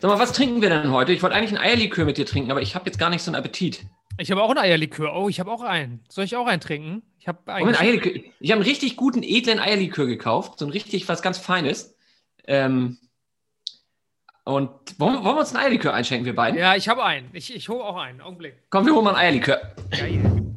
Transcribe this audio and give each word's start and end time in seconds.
Sag 0.00 0.10
mal, 0.10 0.18
was 0.18 0.32
trinken 0.32 0.62
wir 0.62 0.68
denn 0.68 0.92
heute? 0.92 1.12
Ich 1.12 1.22
wollte 1.22 1.34
eigentlich 1.34 1.58
ein 1.58 1.58
Eierlikör 1.58 2.04
mit 2.04 2.18
dir 2.18 2.26
trinken, 2.26 2.52
aber 2.52 2.62
ich 2.62 2.76
habe 2.76 2.86
jetzt 2.86 2.98
gar 2.98 3.10
nicht 3.10 3.22
so 3.22 3.30
einen 3.30 3.36
Appetit. 3.36 3.84
Ich 4.18 4.30
habe 4.30 4.42
auch 4.42 4.50
ein 4.50 4.58
Eierlikör. 4.58 5.14
Oh, 5.16 5.28
ich 5.28 5.40
habe 5.40 5.50
auch 5.50 5.62
einen. 5.62 6.04
Soll 6.08 6.24
ich 6.24 6.36
auch 6.36 6.46
einen 6.46 6.60
trinken? 6.60 7.02
Ich 7.18 7.26
habe 7.26 7.38
Moment, 7.46 7.80
Eierlikör. 7.80 8.12
Ich 8.38 8.50
habe 8.50 8.60
einen 8.60 8.68
richtig 8.68 8.96
guten, 8.96 9.22
edlen 9.22 9.58
Eierlikör 9.58 10.06
gekauft. 10.06 10.60
So 10.60 10.66
ein 10.66 10.70
richtig 10.70 11.08
was 11.08 11.20
ganz 11.20 11.38
Feines. 11.38 11.96
Ähm, 12.46 12.98
und 14.44 14.70
wollen, 14.98 15.24
wollen 15.24 15.36
wir 15.36 15.40
uns 15.40 15.54
ein 15.54 15.60
Eierlikör 15.60 15.94
einschenken, 15.94 16.26
wir 16.26 16.34
beiden? 16.34 16.58
Ja, 16.58 16.76
ich 16.76 16.88
habe 16.88 17.04
einen. 17.04 17.28
Ich, 17.32 17.54
ich 17.54 17.68
hole 17.68 17.82
auch 17.82 17.96
einen. 17.96 18.20
Augenblick. 18.20 18.54
Komm, 18.70 18.86
wir 18.86 18.94
holen 18.94 19.04
mal 19.04 19.14
ein 19.14 19.24
Eierlikör. 19.24 19.74
Geil. 19.90 20.56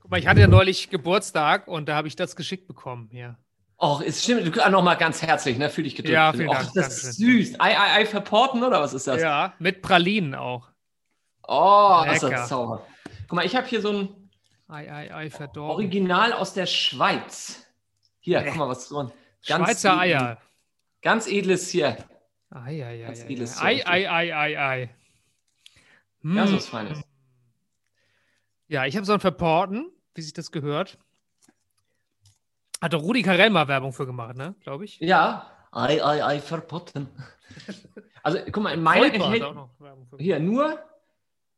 Guck 0.00 0.10
mal, 0.10 0.20
ich 0.20 0.26
hatte 0.26 0.40
ja 0.40 0.46
neulich 0.46 0.90
Geburtstag 0.90 1.66
und 1.66 1.88
da 1.88 1.96
habe 1.96 2.08
ich 2.08 2.16
das 2.16 2.36
geschickt 2.36 2.66
bekommen. 2.66 3.08
Ja. 3.12 3.36
Och, 3.82 4.02
ist 4.02 4.22
stimmt. 4.22 4.44
Du 4.54 4.70
noch 4.70 4.82
mal 4.82 4.94
ganz 4.96 5.22
herzlich, 5.22 5.56
ne? 5.56 5.70
Fühl 5.70 5.84
dich 5.84 5.96
gedrückt. 5.96 6.12
Ja, 6.12 6.32
vielen 6.32 6.48
Dank. 6.50 6.68
Och, 6.68 6.72
das 6.74 7.02
ist 7.02 7.16
süß. 7.16 7.54
Ei, 7.60 7.76
Ei, 7.78 8.00
Ei 8.00 8.06
verporten 8.06 8.62
oder 8.62 8.80
was 8.82 8.92
ist 8.92 9.06
das? 9.06 9.22
Ja, 9.22 9.54
mit 9.58 9.80
Pralinen 9.80 10.34
auch. 10.34 10.68
Oh, 11.48 12.02
das 12.06 12.20
Lecker. 12.22 12.42
ist 12.42 12.48
sauber. 12.48 12.86
Guck 13.28 13.32
mal, 13.32 13.46
ich 13.46 13.56
habe 13.56 13.66
hier 13.66 13.80
so 13.80 13.90
ein 13.92 14.30
Ei, 14.68 14.92
Ei, 14.92 15.14
Ei, 15.14 15.30
verdorben. 15.30 15.72
Original 15.76 16.32
aus 16.34 16.52
der 16.52 16.66
Schweiz. 16.66 17.64
Hier, 18.20 18.42
guck 18.44 18.56
mal, 18.56 18.68
was 18.68 18.88
drin. 18.88 19.10
Ganz 19.46 19.64
Schweizer 19.66 19.92
edel. 20.04 20.16
Eier. 20.16 20.38
Ganz 21.00 21.26
edles 21.26 21.70
hier. 21.70 21.96
Ei, 22.50 22.84
ei, 22.84 22.84
ei, 22.84 23.06
Ganz 23.06 23.20
ei, 23.20 23.32
edles 23.32 23.60
ei, 23.62 23.82
ei, 23.86 24.08
ei, 24.10 24.32
ei, 24.34 24.56
ei. 24.58 24.90
Ganz 26.22 26.50
Mm. 26.50 26.54
was 26.56 26.68
Feines. 26.68 27.00
Ja, 28.68 28.84
ich 28.84 28.94
habe 28.96 29.06
so 29.06 29.12
einen 29.12 29.20
Verporten, 29.20 29.90
wie 30.14 30.20
sich 30.20 30.34
das 30.34 30.52
gehört. 30.52 30.98
Hat 32.80 32.92
doch 32.92 33.02
Rudi 33.02 33.22
Carell 33.22 33.50
mal 33.50 33.68
Werbung 33.68 33.92
für 33.92 34.06
gemacht, 34.06 34.36
ne? 34.36 34.54
Glaube 34.60 34.84
ich. 34.84 34.98
Ja. 35.00 35.50
Ei, 35.72 36.02
Ei, 36.04 36.24
Ei 36.24 36.40
verpotten. 36.40 37.08
Also, 38.22 38.38
guck 38.52 38.62
mal, 38.62 38.74
in 38.74 38.82
meiner 38.82 39.06
enthält 39.14 39.46
hier 40.18 40.38
nur 40.40 40.78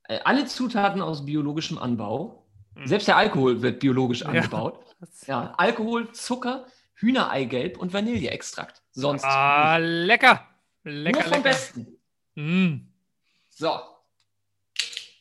äh, 0.05 0.21
alle 0.25 0.47
Zutaten 0.47 1.03
aus 1.03 1.25
biologischem 1.27 1.77
Anbau. 1.77 2.47
Mhm. 2.77 2.87
Selbst 2.87 3.09
der 3.09 3.17
Alkohol 3.17 3.63
wird 3.63 3.81
biologisch 3.81 4.23
angebaut. 4.25 4.79
Ja, 5.27 5.53
Alkohol, 5.57 6.13
Zucker, 6.13 6.65
Hühnereigelb 6.95 7.77
und 7.79 7.93
Vanilleextrakt. 7.93 8.81
Sonst 8.93 9.25
Ah, 9.25 9.77
lecker. 9.79 10.47
Lecker, 10.85 11.19
nur 11.19 11.23
vom 11.25 11.31
lecker. 11.33 11.43
Besten. 11.43 11.99
Mm. 12.37 12.87
So. 13.51 13.81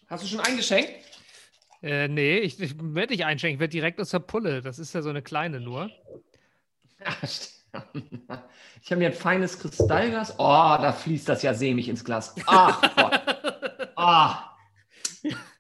Hast 0.08 0.24
du 0.24 0.28
schon 0.28 0.40
eingeschenkt? 0.42 0.92
Äh, 1.82 2.08
nee, 2.08 2.38
ich, 2.38 2.60
ich 2.60 2.76
werde 2.78 3.14
nicht 3.14 3.26
einschenken. 3.26 3.56
Ich 3.56 3.60
werde 3.60 3.72
direkt 3.72 4.00
aus 4.00 4.10
der 4.10 4.20
Pulle. 4.20 4.62
Das 4.62 4.80
ist 4.80 4.94
ja 4.94 5.02
so 5.02 5.10
eine 5.10 5.22
kleine 5.22 5.60
nur. 5.60 5.90
Ich 8.84 8.92
habe 8.92 9.00
mir 9.00 9.08
ein 9.08 9.14
feines 9.14 9.60
Kristallglas. 9.60 10.36
Oh, 10.38 10.78
da 10.80 10.92
fließt 10.92 11.30
das 11.30 11.42
ja 11.44 11.54
sämig 11.54 11.88
ins 11.88 12.04
Glas. 12.04 12.36
Ach 12.46 12.82
Gott. 12.96 13.22
Ah. 13.96 14.58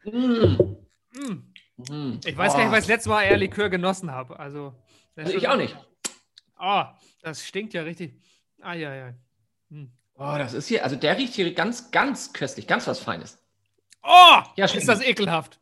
Mm. 0.03 0.75
Mm. 1.13 1.52
Mm. 1.89 2.19
Ich 2.25 2.35
weiß 2.35 2.53
oh. 2.53 2.58
gar 2.58 2.63
nicht, 2.63 2.72
weil 2.72 2.80
ich 2.80 2.85
das 2.85 2.88
letzte 2.88 3.09
Mal 3.09 3.23
eher 3.23 3.38
Likör 3.38 3.69
genossen 3.69 4.11
habe. 4.11 4.39
Also, 4.39 4.73
Also 5.16 5.33
ich 5.33 5.47
auch 5.47 5.56
nicht. 5.56 5.78
Oh, 6.59 6.83
das 7.22 7.45
stinkt 7.45 7.73
ja 7.73 7.83
richtig. 7.83 8.16
Ah, 8.61 8.73
ja, 8.73 8.94
ja. 8.94 9.13
Hm. 9.69 9.91
Oh, 10.16 10.35
das 10.38 10.53
ist 10.53 10.67
hier, 10.67 10.83
also 10.83 10.95
der 10.95 11.17
riecht 11.17 11.33
hier 11.33 11.53
ganz, 11.53 11.91
ganz 11.91 12.33
köstlich, 12.33 12.67
ganz 12.67 12.88
was 12.88 13.00
Feines. 13.00 13.39
Oh, 14.03 14.41
Ja, 14.56 14.66
ist 14.66 14.88
das 14.88 15.02
ekelhaft. 15.02 15.61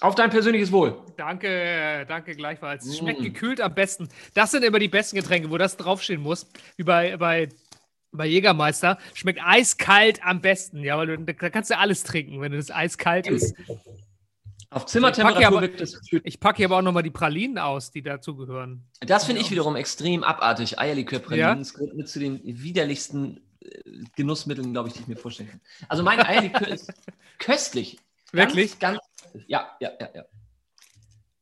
Auf 0.00 0.14
dein 0.14 0.30
persönliches 0.30 0.70
Wohl. 0.70 1.00
Danke, 1.16 2.04
danke 2.08 2.36
gleichfalls. 2.36 2.86
Es 2.86 2.98
Schmeckt 2.98 3.20
Mm. 3.20 3.24
gekühlt 3.24 3.60
am 3.60 3.74
besten. 3.74 4.08
Das 4.34 4.52
sind 4.52 4.64
immer 4.64 4.78
die 4.78 4.88
besten 4.88 5.16
Getränke, 5.16 5.50
wo 5.50 5.58
das 5.58 5.76
draufstehen 5.76 6.20
muss. 6.22 6.46
Wie 6.76 6.84
bei, 6.84 7.16
bei, 7.16 7.48
bei 8.12 8.26
Jägermeister. 8.26 8.98
Schmeckt 9.14 9.40
eiskalt 9.44 10.20
am 10.24 10.40
besten. 10.40 10.84
Ja, 10.84 10.96
weil 10.98 11.06
du, 11.16 11.18
da 11.18 11.50
kannst 11.50 11.70
du 11.70 11.76
alles 11.78 12.04
trinken, 12.04 12.40
wenn 12.40 12.52
das 12.52 12.70
eiskalt 12.70 13.26
ist. 13.26 13.56
Auf 14.70 14.86
Zimmertemperatur 14.86 15.62
wirkt 15.62 15.80
das. 15.80 15.98
Ich 16.24 16.38
packe 16.38 16.58
hier 16.58 16.66
aber 16.66 16.76
auch 16.76 16.82
nochmal 16.82 17.02
die 17.02 17.10
Pralinen 17.10 17.58
aus, 17.58 17.90
die 17.90 18.02
dazugehören. 18.02 18.84
Das 19.00 19.24
finde 19.24 19.40
ich 19.40 19.50
wiederum 19.50 19.76
extrem 19.76 20.22
abartig. 20.22 20.78
Eierlikör-Pralinen. 20.78 21.64
Ja? 21.64 21.72
Gehört 21.72 21.94
mit 21.96 22.08
zu 22.08 22.18
den 22.20 22.40
widerlichsten 22.44 23.40
äh, 23.62 23.68
Genussmitteln, 24.14 24.72
glaube 24.72 24.88
ich, 24.88 24.94
die 24.94 25.00
ich 25.00 25.08
mir 25.08 25.16
vorstellen 25.16 25.48
kann. 25.48 25.60
Also 25.88 26.02
mein 26.02 26.20
Eierlikör 26.20 26.68
ist 26.68 26.92
köstlich. 27.38 27.98
Ganz, 28.30 28.54
Wirklich? 28.54 28.78
Ganz, 28.78 28.98
ja, 29.46 29.68
ja, 29.80 29.90
ja, 30.00 30.08
ja. 30.14 30.24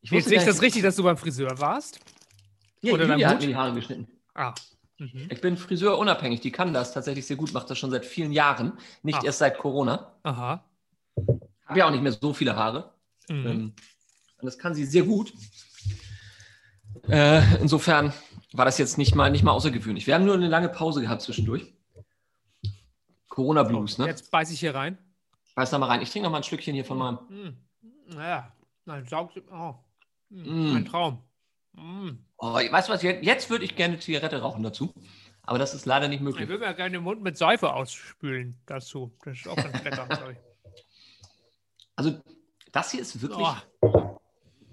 Ich 0.00 0.12
wusste 0.12 0.31
sehe 0.31 0.38
ich 0.38 0.44
das 0.44 0.62
richtig, 0.62 0.82
dass 0.82 0.97
du 0.97 1.03
beim 1.03 1.16
Friseur 1.16 1.59
warst? 1.59 1.98
Ja, 2.81 2.92
oder 2.92 3.06
Julia 3.06 3.28
hat 3.28 3.41
mir 3.41 3.47
die 3.48 3.56
Haare 3.56 3.75
geschnitten. 3.75 4.06
Ah. 4.34 4.54
Mhm. 4.98 5.28
Ich 5.31 5.41
bin 5.41 5.56
friseurunabhängig. 5.56 6.41
Die 6.41 6.53
kann 6.53 6.72
das 6.72 6.92
tatsächlich 6.92 7.26
sehr 7.26 7.36
gut, 7.36 7.53
macht 7.53 7.69
das 7.69 7.78
schon 7.78 7.91
seit 7.91 8.06
vielen 8.06 8.32
Jahren. 8.32 8.78
Nicht 9.03 9.19
Ah. 9.19 9.25
erst 9.25 9.38
seit 9.41 9.59
Corona. 9.59 10.12
Aha. 10.22 10.65
Habe 11.66 11.78
ja 11.78 11.86
auch 11.86 11.91
nicht 11.91 12.03
mehr 12.03 12.12
so 12.12 12.32
viele 12.32 12.54
Haare. 12.56 12.92
Mhm. 13.28 13.47
Ähm, 13.47 13.75
und 14.38 14.47
das 14.47 14.59
kann 14.59 14.75
sie 14.75 14.84
sehr 14.84 15.03
gut. 15.03 15.32
Äh, 17.09 17.42
insofern 17.60 18.12
war 18.53 18.65
das 18.65 18.78
jetzt 18.78 18.98
nicht 18.98 19.15
mal, 19.15 19.31
nicht 19.31 19.42
mal 19.42 19.53
außergewöhnlich. 19.53 20.06
Wir 20.06 20.15
haben 20.15 20.25
nur 20.25 20.34
eine 20.34 20.48
lange 20.48 20.69
Pause 20.69 21.00
gehabt 21.00 21.22
zwischendurch. 21.22 21.72
Corona 23.28 23.65
Blues, 23.65 23.98
ne? 23.98 24.06
Jetzt 24.06 24.31
beiße 24.31 24.53
ich 24.53 24.60
hier 24.60 24.75
rein. 24.75 24.97
Beiß 25.56 25.70
da 25.70 25.78
mal 25.78 25.86
rein. 25.86 26.00
Ich 26.00 26.10
trinke 26.10 26.25
noch 26.25 26.31
mal 26.32 26.38
ein 26.38 26.42
Schlückchen 26.44 26.75
hier 26.75 26.84
von 26.84 26.98
meinem. 26.98 27.19
Mm. 27.28 27.56
Ja, 28.15 28.53
nein, 28.84 29.06
saugt. 29.06 29.41
Oh. 29.50 29.75
Mm. 30.31 30.71
Mm. 30.72 30.77
Ein 30.77 30.84
Traum. 30.84 31.22
Mm. 31.72 32.11
Oh, 32.39 32.55
weißt 32.55 32.89
du 32.89 32.93
was? 32.93 33.03
Jetzt, 33.03 33.25
jetzt 33.25 33.50
würde 33.50 33.65
ich 33.65 33.77
gerne 33.77 33.99
Zigarette 33.99 34.41
rauchen 34.41 34.62
dazu. 34.62 34.93
Aber 35.43 35.59
das 35.59 35.75
ist 35.75 35.87
leider 35.87 36.09
nicht 36.09 36.19
Ich 36.19 36.22
möglich. 36.25 36.49
würde 36.49 36.66
mir 36.66 36.75
gerne 36.75 36.93
den 36.99 37.05
Mund 37.05 37.22
mit 37.22 37.37
Seife 37.39 37.72
ausspülen 37.72 38.59
dazu. 38.66 39.12
Das 39.25 39.39
ist 39.39 39.49
auch 39.49 39.56
ganz 39.56 39.83
lecker, 39.84 40.06
glaube 40.06 40.33
ich. 40.33 40.39
Also, 41.95 42.21
das 42.72 42.91
hier 42.91 43.00
ist 43.00 43.21
wirklich 43.22 43.47
Oh, 43.81 44.19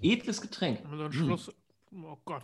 edles 0.02 0.40
Getränk. 0.40 0.80
so 0.90 1.02
ein 1.04 1.08
Mm. 1.08 1.12
Schluss. 1.12 1.52
Oh 1.92 2.16
Gott. 2.24 2.42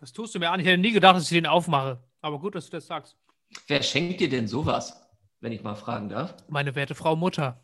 Was 0.00 0.12
tust 0.12 0.34
du 0.34 0.38
mir 0.38 0.50
an? 0.50 0.60
Ich 0.60 0.66
hätte 0.66 0.78
nie 0.78 0.92
gedacht, 0.92 1.16
dass 1.16 1.24
ich 1.24 1.28
den 1.30 1.46
aufmache. 1.46 2.02
Aber 2.20 2.38
gut, 2.38 2.54
dass 2.54 2.66
du 2.66 2.72
das 2.72 2.86
sagst. 2.86 3.16
Wer 3.66 3.82
schenkt 3.82 4.20
dir 4.20 4.28
denn 4.28 4.46
sowas, 4.48 5.08
wenn 5.40 5.52
ich 5.52 5.62
mal 5.62 5.74
fragen 5.76 6.08
darf? 6.08 6.34
Meine 6.48 6.74
werte 6.74 6.94
Frau 6.94 7.16
Mutter. 7.16 7.60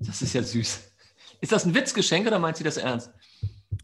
Das 0.00 0.22
ist 0.22 0.32
ja 0.34 0.42
süß. 0.42 0.92
Ist 1.40 1.52
das 1.52 1.64
ein 1.64 1.74
Witzgeschenk 1.74 2.26
oder 2.26 2.38
meint 2.38 2.56
sie 2.56 2.64
das 2.64 2.76
ernst? 2.76 3.10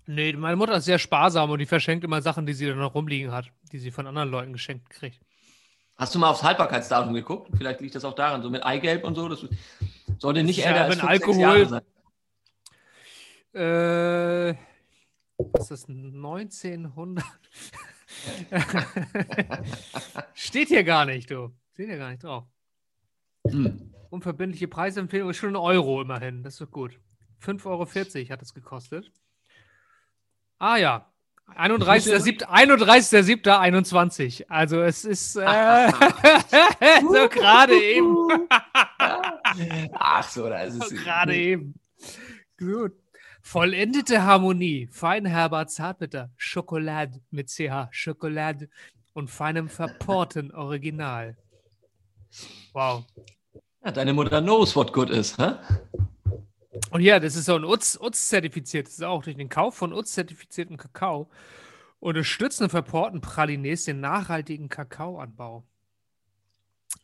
Nee, 0.06 0.32
meine 0.34 0.56
Mutter 0.56 0.76
ist 0.76 0.84
sehr 0.84 0.98
sparsam 0.98 1.50
und 1.50 1.58
die 1.58 1.66
verschenkt 1.66 2.04
immer 2.04 2.20
Sachen, 2.22 2.47
die 2.47 2.52
sie 2.52 2.66
dann 2.66 2.78
noch 2.78 2.94
rumliegen 2.94 3.32
hat, 3.32 3.47
die 3.72 3.78
sie 3.78 3.91
von 3.91 4.06
anderen 4.06 4.28
Leuten 4.30 4.52
geschenkt 4.52 4.91
kriegt. 4.91 5.20
Hast 5.97 6.14
du 6.14 6.19
mal 6.19 6.30
aufs 6.30 6.42
Haltbarkeitsdatum 6.42 7.14
geguckt? 7.14 7.50
Vielleicht 7.56 7.80
liegt 7.80 7.94
das 7.94 8.04
auch 8.04 8.14
daran, 8.14 8.42
so 8.42 8.50
mit 8.50 8.64
Eigelb 8.64 9.04
und 9.04 9.14
so. 9.14 9.28
Das 9.28 9.47
sollte 10.19 10.42
nicht 10.42 10.58
Ja, 10.58 10.66
älter 10.66 10.84
als 10.84 10.94
fünf, 10.97 11.08
Alkohol- 11.08 11.41
Jahre 11.41 11.66
sein. 11.66 11.82
Äh, 13.54 14.54
was 15.38 15.70
ist 15.70 15.70
das? 15.70 15.88
1900? 15.88 17.25
Steht 20.34 20.69
hier 20.69 20.84
gar 20.84 21.04
nicht, 21.04 21.31
du. 21.31 21.52
Steht 21.75 21.88
hier 21.88 21.98
gar 21.98 22.10
nicht 22.10 22.25
drauf. 22.25 22.44
Hm. 23.48 23.94
Unverbindliche 24.14 24.69
Preisempfehlung 24.69 25.30
ist 25.30 25.38
schon 25.38 25.50
ein 25.50 25.56
Euro 25.56 26.00
immerhin. 26.00 26.44
Das 26.44 26.54
ist 26.54 26.60
doch 26.60 26.70
gut. 26.70 27.00
5,40 27.42 27.66
Euro 27.66 27.84
hat 28.30 28.42
es 28.42 28.54
gekostet. 28.54 29.10
Ah 30.60 30.76
ja. 30.76 31.10
31.07. 31.56 32.44
31.07.21. 32.44 34.44
Also 34.48 34.82
es 34.82 35.04
ist 35.04 35.34
äh, 35.34 35.91
so 37.02 37.28
gerade 37.28 37.75
eben. 37.75 38.16
Ach 39.92 40.28
so, 40.28 40.48
da 40.48 40.60
ist 40.60 40.81
es. 40.81 40.90
So 40.90 40.94
gerade 40.94 41.34
eben. 41.34 41.75
Gut. 42.56 42.93
Vollendete 43.43 44.22
Harmonie. 44.22 44.87
Feinherber 44.93 45.66
Zartbitter. 45.66 46.31
Schokolade 46.37 47.20
mit 47.32 47.50
CH. 47.50 47.88
Schokolade. 47.90 48.70
Und 49.12 49.28
feinem 49.28 49.69
verporten 49.69 50.52
Original. 50.52 51.37
Wow. 52.72 53.05
Ja, 53.84 53.90
deine 53.92 54.12
Mutter 54.14 54.40
knows 54.40 54.75
what 54.75 54.92
good 54.92 55.10
is, 55.10 55.36
hä? 55.36 55.52
Und 56.90 57.02
ja, 57.02 57.20
das 57.20 57.36
ist 57.36 57.44
so 57.46 57.56
ein 57.56 57.64
UTZ, 57.64 57.98
UTZ-zertifiziert. 58.00 58.86
Das 58.86 58.94
ist 58.94 59.02
auch 59.04 59.22
durch 59.22 59.36
den 59.36 59.48
Kauf 59.48 59.75
von 59.75 59.92
UTZ-zertifiziertem 59.92 60.76
Kakao. 60.76 61.28
Unterstützen 62.00 62.64
und 62.64 62.70
verporten 62.70 63.20
Pralines 63.20 63.84
den 63.84 64.00
nachhaltigen 64.00 64.69
Kakaoanbau. 64.69 65.64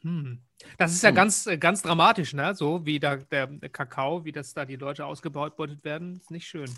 Hm. 0.03 0.41
Das 0.79 0.93
ist 0.93 1.03
ja 1.03 1.11
Hm. 1.11 1.17
ganz, 1.17 1.49
ganz 1.59 1.83
dramatisch, 1.83 2.33
ne? 2.33 2.55
So 2.55 2.85
wie 2.87 2.99
da, 2.99 3.17
der, 3.17 3.49
Kakao, 3.71 4.25
wie 4.25 4.33
das 4.33 4.55
da 4.55 4.65
die 4.65 4.77
Leute 4.77 5.05
ausgebeutet 5.05 5.85
werden, 5.85 6.17
ist 6.17 6.31
nicht 6.31 6.47
schön. 6.47 6.71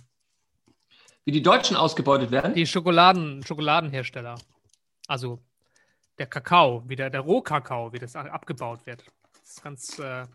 Wie 1.25 1.33
die 1.33 1.43
Deutschen 1.43 1.77
ausgebeutet 1.77 2.33
werden. 2.33 2.55
Die 2.55 2.67
Schokoladen, 2.67 3.45
Schokoladenhersteller. 3.45 4.35
Also 5.07 5.41
der 6.19 6.27
Kakao, 6.27 6.83
wie 6.89 6.97
der, 6.97 7.11
der 7.11 7.21
Rohkakao, 7.21 7.93
wie 7.93 7.99
das 8.01 8.17
abgebaut 8.17 8.85
wird. 8.87 9.05
Ist 9.53 9.63
ganz 9.63 9.99
äh, 9.99 10.27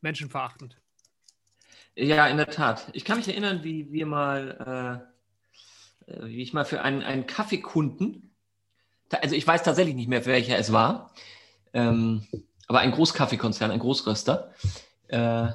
menschenverachtend. 0.00 0.76
Ja, 1.94 2.26
in 2.28 2.36
der 2.36 2.48
Tat. 2.48 2.88
Ich 2.92 3.04
kann 3.04 3.18
mich 3.18 3.28
erinnern, 3.28 3.64
wie 3.64 3.90
wir 3.90 4.06
mal, 4.06 5.06
äh, 6.08 6.12
äh, 6.12 6.26
wie 6.26 6.42
ich 6.42 6.52
mal 6.52 6.64
für 6.64 6.82
einen, 6.82 7.02
einen 7.02 7.26
Kaffeekunden 7.26 8.26
also 9.10 9.34
ich 9.34 9.46
weiß 9.46 9.62
tatsächlich 9.62 9.94
nicht 9.94 10.08
mehr, 10.08 10.24
welcher 10.26 10.58
es 10.58 10.72
war, 10.72 11.12
ähm, 11.72 12.26
aber 12.66 12.80
ein 12.80 12.92
Großkaffeekonzern, 12.92 13.70
ein 13.70 13.78
Großröster, 13.78 14.52
äh, 15.08 15.46
äh, 15.46 15.52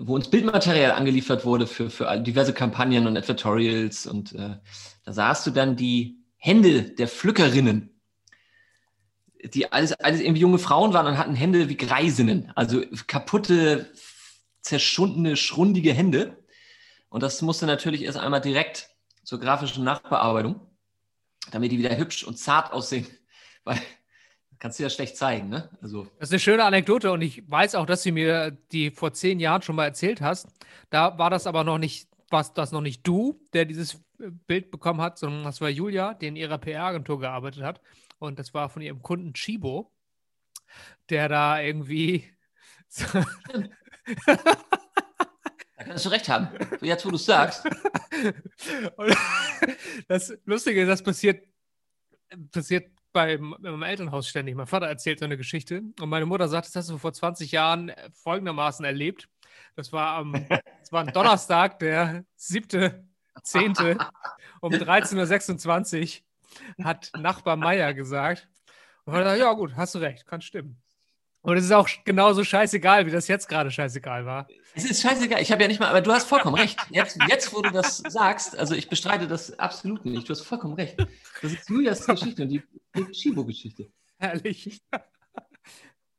wo 0.00 0.14
uns 0.14 0.30
Bildmaterial 0.30 0.92
angeliefert 0.92 1.44
wurde 1.44 1.66
für, 1.66 1.90
für 1.90 2.16
diverse 2.18 2.54
Kampagnen 2.54 3.06
und 3.06 3.16
Advertorials. 3.16 4.06
Und 4.06 4.32
äh, 4.32 4.56
da 5.04 5.12
sahst 5.12 5.46
du 5.46 5.50
dann 5.50 5.76
die 5.76 6.24
Hände 6.36 6.82
der 6.82 7.08
Pflückerinnen, 7.08 7.95
die 9.54 9.72
alles, 9.72 9.92
alles 9.92 10.20
irgendwie 10.20 10.40
junge 10.40 10.58
Frauen 10.58 10.92
waren 10.92 11.06
und 11.06 11.18
hatten 11.18 11.34
Hände 11.34 11.68
wie 11.68 11.76
Greisinnen. 11.76 12.52
Also 12.54 12.82
kaputte, 13.06 13.92
zerschundene, 14.60 15.36
schrundige 15.36 15.92
Hände. 15.92 16.42
Und 17.08 17.22
das 17.22 17.42
musste 17.42 17.66
natürlich 17.66 18.02
erst 18.02 18.18
einmal 18.18 18.40
direkt 18.40 18.90
zur 19.24 19.40
grafischen 19.40 19.84
Nachbearbeitung, 19.84 20.60
damit 21.50 21.72
die 21.72 21.78
wieder 21.78 21.96
hübsch 21.96 22.24
und 22.24 22.38
zart 22.38 22.72
aussehen. 22.72 23.06
Weil 23.64 23.80
Kannst 24.58 24.78
du 24.78 24.84
ja 24.84 24.90
schlecht 24.90 25.16
zeigen, 25.16 25.48
ne? 25.48 25.68
Also. 25.82 26.04
Das 26.18 26.28
ist 26.28 26.32
eine 26.32 26.40
schöne 26.40 26.64
Anekdote 26.64 27.12
und 27.12 27.20
ich 27.20 27.48
weiß 27.50 27.74
auch, 27.74 27.86
dass 27.86 28.02
du 28.02 28.12
mir 28.12 28.56
die 28.72 28.90
vor 28.90 29.12
zehn 29.12 29.38
Jahren 29.38 29.62
schon 29.62 29.76
mal 29.76 29.84
erzählt 29.84 30.20
hast. 30.20 30.48
Da 30.90 31.18
war 31.18 31.30
das 31.30 31.46
aber 31.46 31.62
noch 31.62 31.78
nicht, 31.78 32.08
was 32.30 32.54
das 32.54 32.72
noch 32.72 32.80
nicht 32.80 33.06
du, 33.06 33.38
der 33.52 33.66
dieses 33.66 34.00
Bild 34.46 34.70
bekommen 34.70 35.00
hat, 35.00 35.18
sondern 35.18 35.44
das 35.44 35.60
war 35.60 35.68
Julia, 35.68 36.14
die 36.14 36.28
in 36.28 36.36
ihrer 36.36 36.58
PR-Agentur 36.58 37.20
gearbeitet 37.20 37.62
hat. 37.62 37.80
Und 38.18 38.38
das 38.38 38.54
war 38.54 38.68
von 38.68 38.82
ihrem 38.82 39.02
Kunden 39.02 39.34
Chibo, 39.34 39.92
der 41.08 41.28
da 41.28 41.60
irgendwie. 41.60 42.30
Da 45.76 45.84
kannst 45.84 46.06
du 46.06 46.08
recht 46.08 46.28
haben. 46.28 46.48
Jetzt, 46.80 47.04
wo 47.04 47.10
du 47.10 47.16
es 47.16 47.26
sagst. 47.26 47.62
das 50.08 50.34
Lustige 50.46 50.82
ist, 50.82 50.88
das 50.88 51.02
passiert, 51.02 51.46
passiert 52.50 52.90
beim, 53.12 53.54
meinem 53.58 53.82
Elternhaus 53.82 54.28
ständig. 54.28 54.54
Mein 54.54 54.66
Vater 54.66 54.86
erzählt 54.86 55.18
so 55.18 55.26
eine 55.26 55.36
Geschichte 55.36 55.82
und 56.00 56.08
meine 56.08 56.24
Mutter 56.24 56.48
sagt, 56.48 56.66
das 56.66 56.76
hast 56.76 56.90
du 56.90 56.98
vor 56.98 57.12
20 57.12 57.52
Jahren 57.52 57.92
folgendermaßen 58.12 58.84
erlebt. 58.86 59.28
Das 59.74 59.92
war 59.92 60.16
am, 60.16 60.32
das 60.80 60.92
war 60.92 61.04
ein 61.04 61.12
Donnerstag, 61.12 61.78
der 61.78 62.24
7.10. 62.38 64.02
um 64.60 64.72
13.26 64.72 66.20
Uhr 66.20 66.24
hat 66.82 67.10
Nachbar 67.16 67.56
Meier 67.56 67.94
gesagt. 67.94 68.48
Und 69.04 69.14
ich 69.14 69.24
dachte, 69.24 69.38
ja 69.38 69.52
gut, 69.52 69.76
hast 69.76 69.94
du 69.94 69.98
recht, 69.98 70.26
kann 70.26 70.40
stimmen. 70.40 70.80
Und 71.46 71.56
es 71.56 71.64
ist 71.66 71.72
auch 71.72 71.88
genauso 72.04 72.42
scheißegal, 72.42 73.06
wie 73.06 73.12
das 73.12 73.28
jetzt 73.28 73.48
gerade 73.48 73.70
scheißegal 73.70 74.26
war. 74.26 74.48
Es 74.74 74.84
ist 74.84 75.00
scheißegal. 75.00 75.40
Ich 75.40 75.52
habe 75.52 75.62
ja 75.62 75.68
nicht 75.68 75.78
mal, 75.78 75.88
aber 75.88 76.00
du 76.00 76.10
hast 76.10 76.28
vollkommen 76.28 76.56
recht. 76.56 76.76
Jetzt, 76.90 77.18
jetzt, 77.28 77.54
wo 77.54 77.62
du 77.62 77.70
das 77.70 77.98
sagst, 77.98 78.58
also 78.58 78.74
ich 78.74 78.88
bestreite 78.88 79.28
das 79.28 79.56
absolut 79.60 80.04
nicht. 80.04 80.28
Du 80.28 80.32
hast 80.32 80.42
vollkommen 80.42 80.74
recht. 80.74 80.96
Das 81.42 81.52
ist 81.52 81.68
Julias 81.68 82.04
Geschichte 82.04 82.42
und 82.42 82.48
die, 82.48 82.64
die 82.96 83.14
Shibo-Geschichte. 83.14 83.88
Herrlich. 84.18 84.82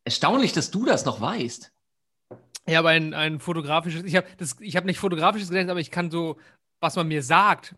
Erstaunlich, 0.05 0.53
dass 0.53 0.71
du 0.71 0.85
das 0.85 1.03
noch 1.03 1.19
weißt. 1.19 1.73
Ich 2.65 2.75
habe 2.77 2.87
ein, 2.87 3.13
ein 3.13 3.41
fotografisches, 3.41 4.03
ich 4.05 4.15
habe 4.15 4.27
hab 4.39 4.85
nicht 4.85 4.99
fotografisches 4.99 5.49
Gedächtnis, 5.49 5.71
aber 5.71 5.81
ich 5.81 5.91
kann 5.91 6.09
so, 6.09 6.37
was 6.79 6.95
man 6.95 7.09
mir 7.09 7.21
sagt, 7.21 7.75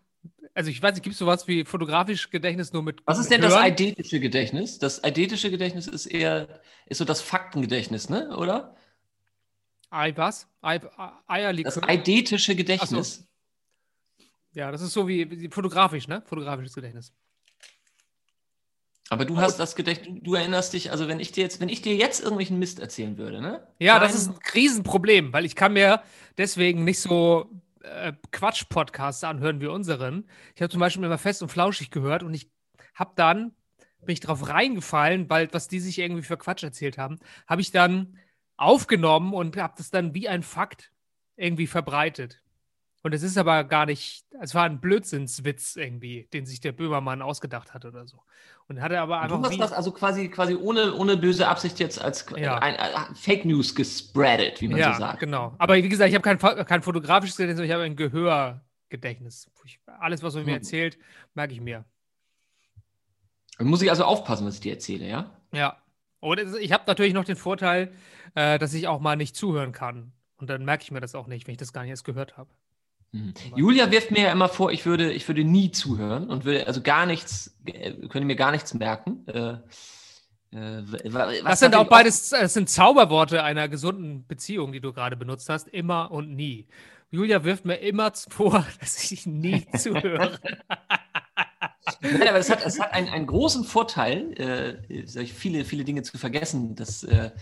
also 0.54 0.70
ich 0.70 0.82
weiß 0.82 0.94
nicht, 0.94 1.02
gibt 1.02 1.14
es 1.14 1.18
sowas 1.18 1.46
wie 1.46 1.64
fotografisches 1.64 2.30
Gedächtnis 2.30 2.72
nur 2.72 2.82
mit. 2.82 3.02
Was 3.06 3.18
ist 3.18 3.30
denn 3.30 3.40
Hören? 3.40 3.50
das 3.50 3.60
eidetische 3.60 4.20
Gedächtnis? 4.20 4.78
Das 4.78 5.02
eidetische 5.04 5.50
Gedächtnis 5.50 5.86
ist 5.86 6.06
eher, 6.06 6.60
ist 6.86 6.98
so 6.98 7.04
das 7.04 7.20
Faktengedächtnis, 7.20 8.08
ne? 8.08 8.36
Oder? 8.36 8.76
Ei 9.90 10.16
was? 10.16 10.48
Ei, 10.60 10.80
Eierlikör? 11.26 11.72
Das 11.72 11.82
eidetische 11.82 12.54
Gedächtnis. 12.54 13.16
So. 13.16 13.24
Ja, 14.52 14.72
das 14.72 14.82
ist 14.82 14.92
so 14.92 15.06
wie, 15.06 15.30
wie 15.30 15.48
fotografisch, 15.48 16.08
ne? 16.08 16.22
Fotografisches 16.26 16.74
Gedächtnis. 16.74 17.12
Aber 19.08 19.24
du 19.24 19.38
hast 19.38 19.58
das 19.58 19.74
Gedächtnis, 19.74 20.20
du 20.22 20.34
erinnerst 20.34 20.72
dich, 20.72 20.92
also 20.92 21.08
wenn 21.08 21.18
ich 21.18 21.32
dir 21.32 21.42
jetzt, 21.42 21.60
wenn 21.60 21.68
ich 21.68 21.82
dir 21.82 21.96
jetzt 21.96 22.20
irgendwelchen 22.20 22.60
Mist 22.60 22.78
erzählen 22.78 23.18
würde, 23.18 23.40
ne? 23.40 23.66
Ja, 23.80 23.94
Nein. 23.94 24.02
das 24.02 24.14
ist 24.14 24.28
ein 24.28 24.38
Riesenproblem, 24.54 25.32
weil 25.32 25.44
ich 25.44 25.56
kann 25.56 25.72
mir 25.72 26.02
deswegen 26.38 26.84
nicht 26.84 27.00
so 27.00 27.50
äh, 27.82 28.12
Quatsch-Podcasts 28.30 29.24
anhören 29.24 29.60
wie 29.60 29.66
unseren. 29.66 30.28
Ich 30.54 30.62
habe 30.62 30.70
zum 30.70 30.80
Beispiel 30.80 31.04
immer 31.04 31.18
fest 31.18 31.42
und 31.42 31.48
flauschig 31.48 31.90
gehört 31.90 32.22
und 32.22 32.34
ich 32.34 32.50
habe 32.94 33.12
dann, 33.16 33.52
bin 34.00 34.12
ich 34.12 34.20
drauf 34.20 34.48
reingefallen, 34.48 35.28
weil 35.28 35.48
was 35.52 35.68
die 35.68 35.80
sich 35.80 35.98
irgendwie 35.98 36.22
für 36.22 36.36
Quatsch 36.36 36.62
erzählt 36.62 36.98
haben, 36.98 37.18
habe 37.46 37.60
ich 37.60 37.70
dann 37.70 38.18
aufgenommen 38.56 39.32
und 39.32 39.56
habe 39.56 39.74
das 39.76 39.90
dann 39.90 40.14
wie 40.14 40.28
ein 40.28 40.42
Fakt 40.42 40.92
irgendwie 41.36 41.66
verbreitet. 41.66 42.42
Und 43.02 43.14
es 43.14 43.22
ist 43.22 43.38
aber 43.38 43.64
gar 43.64 43.86
nicht, 43.86 44.26
es 44.40 44.54
war 44.54 44.64
ein 44.64 44.80
Blödsinnswitz 44.80 45.76
irgendwie, 45.76 46.28
den 46.34 46.44
sich 46.44 46.60
der 46.60 46.72
Böhmermann 46.72 47.22
ausgedacht 47.22 47.72
hat 47.72 47.86
oder 47.86 48.06
so. 48.06 48.22
Und 48.68 48.82
hatte 48.82 49.00
aber 49.00 49.20
einfach. 49.20 49.38
Du 49.38 49.44
hast 49.44 49.58
das 49.58 49.72
also 49.72 49.90
quasi, 49.90 50.28
quasi 50.28 50.54
ohne, 50.54 50.94
ohne 50.94 51.16
böse 51.16 51.48
Absicht 51.48 51.80
jetzt 51.80 52.00
als 52.00 52.26
ja. 52.36 52.58
ein, 52.58 52.76
ein, 52.76 53.14
Fake 53.14 53.46
News 53.46 53.74
gespreadet, 53.74 54.60
wie 54.60 54.68
man 54.68 54.78
ja, 54.78 54.92
so 54.92 55.00
sagt. 55.00 55.20
genau. 55.20 55.54
Aber 55.58 55.74
wie 55.76 55.88
gesagt, 55.88 56.10
ich 56.10 56.14
habe 56.14 56.36
kein, 56.36 56.66
kein 56.66 56.82
fotografisches 56.82 57.36
Gedächtnis, 57.36 57.66
ich 57.66 57.72
habe 57.72 57.84
ein 57.84 57.96
Gehörgedächtnis. 57.96 59.50
alles, 59.98 60.22
was 60.22 60.34
man 60.34 60.44
mir 60.44 60.52
hm. 60.52 60.58
erzählt, 60.58 60.98
merke 61.34 61.54
ich 61.54 61.60
mir. 61.60 61.84
Dann 63.56 63.66
muss 63.66 63.82
ich 63.82 63.90
also 63.90 64.04
aufpassen, 64.04 64.46
was 64.46 64.54
ich 64.54 64.60
dir 64.60 64.72
erzähle, 64.72 65.06
ja? 65.06 65.30
Ja. 65.52 65.76
Und 66.20 66.38
ich 66.60 66.72
habe 66.72 66.84
natürlich 66.86 67.14
noch 67.14 67.24
den 67.24 67.36
Vorteil, 67.36 67.92
äh, 68.34 68.58
dass 68.58 68.74
ich 68.74 68.88
auch 68.88 69.00
mal 69.00 69.16
nicht 69.16 69.34
zuhören 69.34 69.72
kann. 69.72 70.12
Und 70.36 70.48
dann 70.48 70.64
merke 70.64 70.82
ich 70.82 70.90
mir 70.90 71.00
das 71.00 71.14
auch 71.14 71.26
nicht, 71.26 71.46
wenn 71.46 71.52
ich 71.52 71.58
das 71.58 71.72
gar 71.72 71.82
nicht 71.82 71.90
erst 71.90 72.04
gehört 72.04 72.36
habe. 72.36 72.50
Mhm. 73.12 73.34
Julia 73.56 73.90
wirft 73.90 74.10
mir 74.10 74.22
ja 74.22 74.32
immer 74.32 74.48
vor, 74.48 74.70
ich 74.70 74.86
würde, 74.86 75.12
ich 75.12 75.26
würde 75.26 75.44
nie 75.44 75.72
zuhören 75.72 76.30
und 76.30 76.44
würde 76.44 76.66
also 76.66 76.80
gar 76.80 77.06
nichts, 77.06 77.56
äh, 77.66 77.92
könnte 78.08 78.24
mir 78.24 78.36
gar 78.36 78.52
nichts 78.52 78.72
merken. 78.74 79.26
Äh, 79.26 79.56
äh, 80.52 80.82
das 81.44 81.60
sind 81.60 81.74
auch 81.74 81.88
beides, 81.88 82.30
das 82.30 82.54
sind 82.54 82.68
Zauberworte 82.68 83.42
einer 83.42 83.68
gesunden 83.68 84.26
Beziehung, 84.26 84.72
die 84.72 84.80
du 84.80 84.92
gerade 84.92 85.16
benutzt 85.16 85.48
hast, 85.48 85.68
immer 85.68 86.10
und 86.10 86.34
nie. 86.34 86.66
Julia 87.10 87.42
wirft 87.44 87.64
mir 87.64 87.76
immer 87.76 88.12
vor, 88.28 88.64
dass 88.80 89.10
ich 89.10 89.26
nie 89.26 89.66
zuhöre. 89.76 90.38
Nein, 92.00 92.28
aber 92.28 92.38
es 92.38 92.50
hat, 92.50 92.64
es 92.64 92.78
hat 92.80 92.92
einen, 92.92 93.08
einen 93.08 93.26
großen 93.26 93.64
Vorteil, 93.64 94.32
äh, 94.88 95.26
viele, 95.26 95.64
viele 95.64 95.84
Dinge 95.84 96.02
zu 96.02 96.18
vergessen. 96.18 96.76
Das 96.76 97.02
äh, 97.02 97.32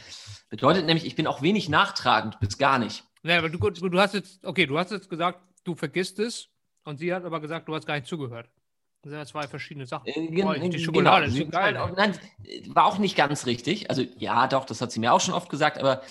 bedeutet 0.48 0.86
nämlich, 0.86 1.04
ich 1.04 1.16
bin 1.16 1.26
auch 1.26 1.42
wenig 1.42 1.68
nachtragend, 1.68 2.40
bis 2.40 2.56
gar 2.56 2.78
nicht. 2.78 3.04
Ja, 3.22 3.38
aber 3.38 3.50
du, 3.50 3.58
du 3.58 4.00
hast 4.00 4.14
jetzt, 4.14 4.44
okay, 4.44 4.66
du 4.66 4.78
hast 4.78 4.90
jetzt 4.90 5.10
gesagt, 5.10 5.40
du 5.64 5.74
vergisst 5.74 6.18
es 6.18 6.48
und 6.84 6.98
sie 6.98 7.12
hat 7.12 7.24
aber 7.24 7.40
gesagt, 7.40 7.68
du 7.68 7.74
hast 7.74 7.86
gar 7.86 7.94
nicht 7.94 8.06
zugehört. 8.06 8.48
Das 9.02 9.10
sind 9.10 9.18
ja 9.18 9.26
zwei 9.26 9.46
verschiedene 9.46 9.86
Sachen. 9.86 10.06
Äh, 10.06 10.42
oh, 10.42 10.52
die 10.54 10.78
Schokolade 10.78 11.26
genau. 11.26 11.44
ist 11.44 11.52
geil. 11.52 11.76
Auch, 11.76 11.94
nein, 11.96 12.18
war 12.68 12.86
auch 12.86 12.98
nicht 12.98 13.16
ganz 13.16 13.46
richtig. 13.46 13.90
Also 13.90 14.02
ja, 14.18 14.48
doch, 14.48 14.64
das 14.64 14.80
hat 14.80 14.90
sie 14.90 15.00
mir 15.00 15.12
auch 15.12 15.20
schon 15.20 15.34
oft 15.34 15.50
gesagt, 15.50 15.78
aber 15.78 16.02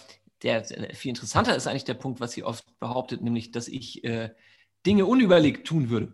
der 0.43 0.63
viel 0.93 1.09
interessanter 1.09 1.55
ist 1.55 1.67
eigentlich 1.67 1.83
der 1.83 1.95
Punkt, 1.95 2.19
was 2.19 2.31
sie 2.31 2.43
oft 2.43 2.65
behauptet, 2.79 3.21
nämlich, 3.21 3.51
dass 3.51 3.67
ich 3.67 4.03
äh, 4.03 4.29
Dinge 4.85 5.05
unüberlegt 5.05 5.67
tun 5.67 5.89
würde. 5.89 6.13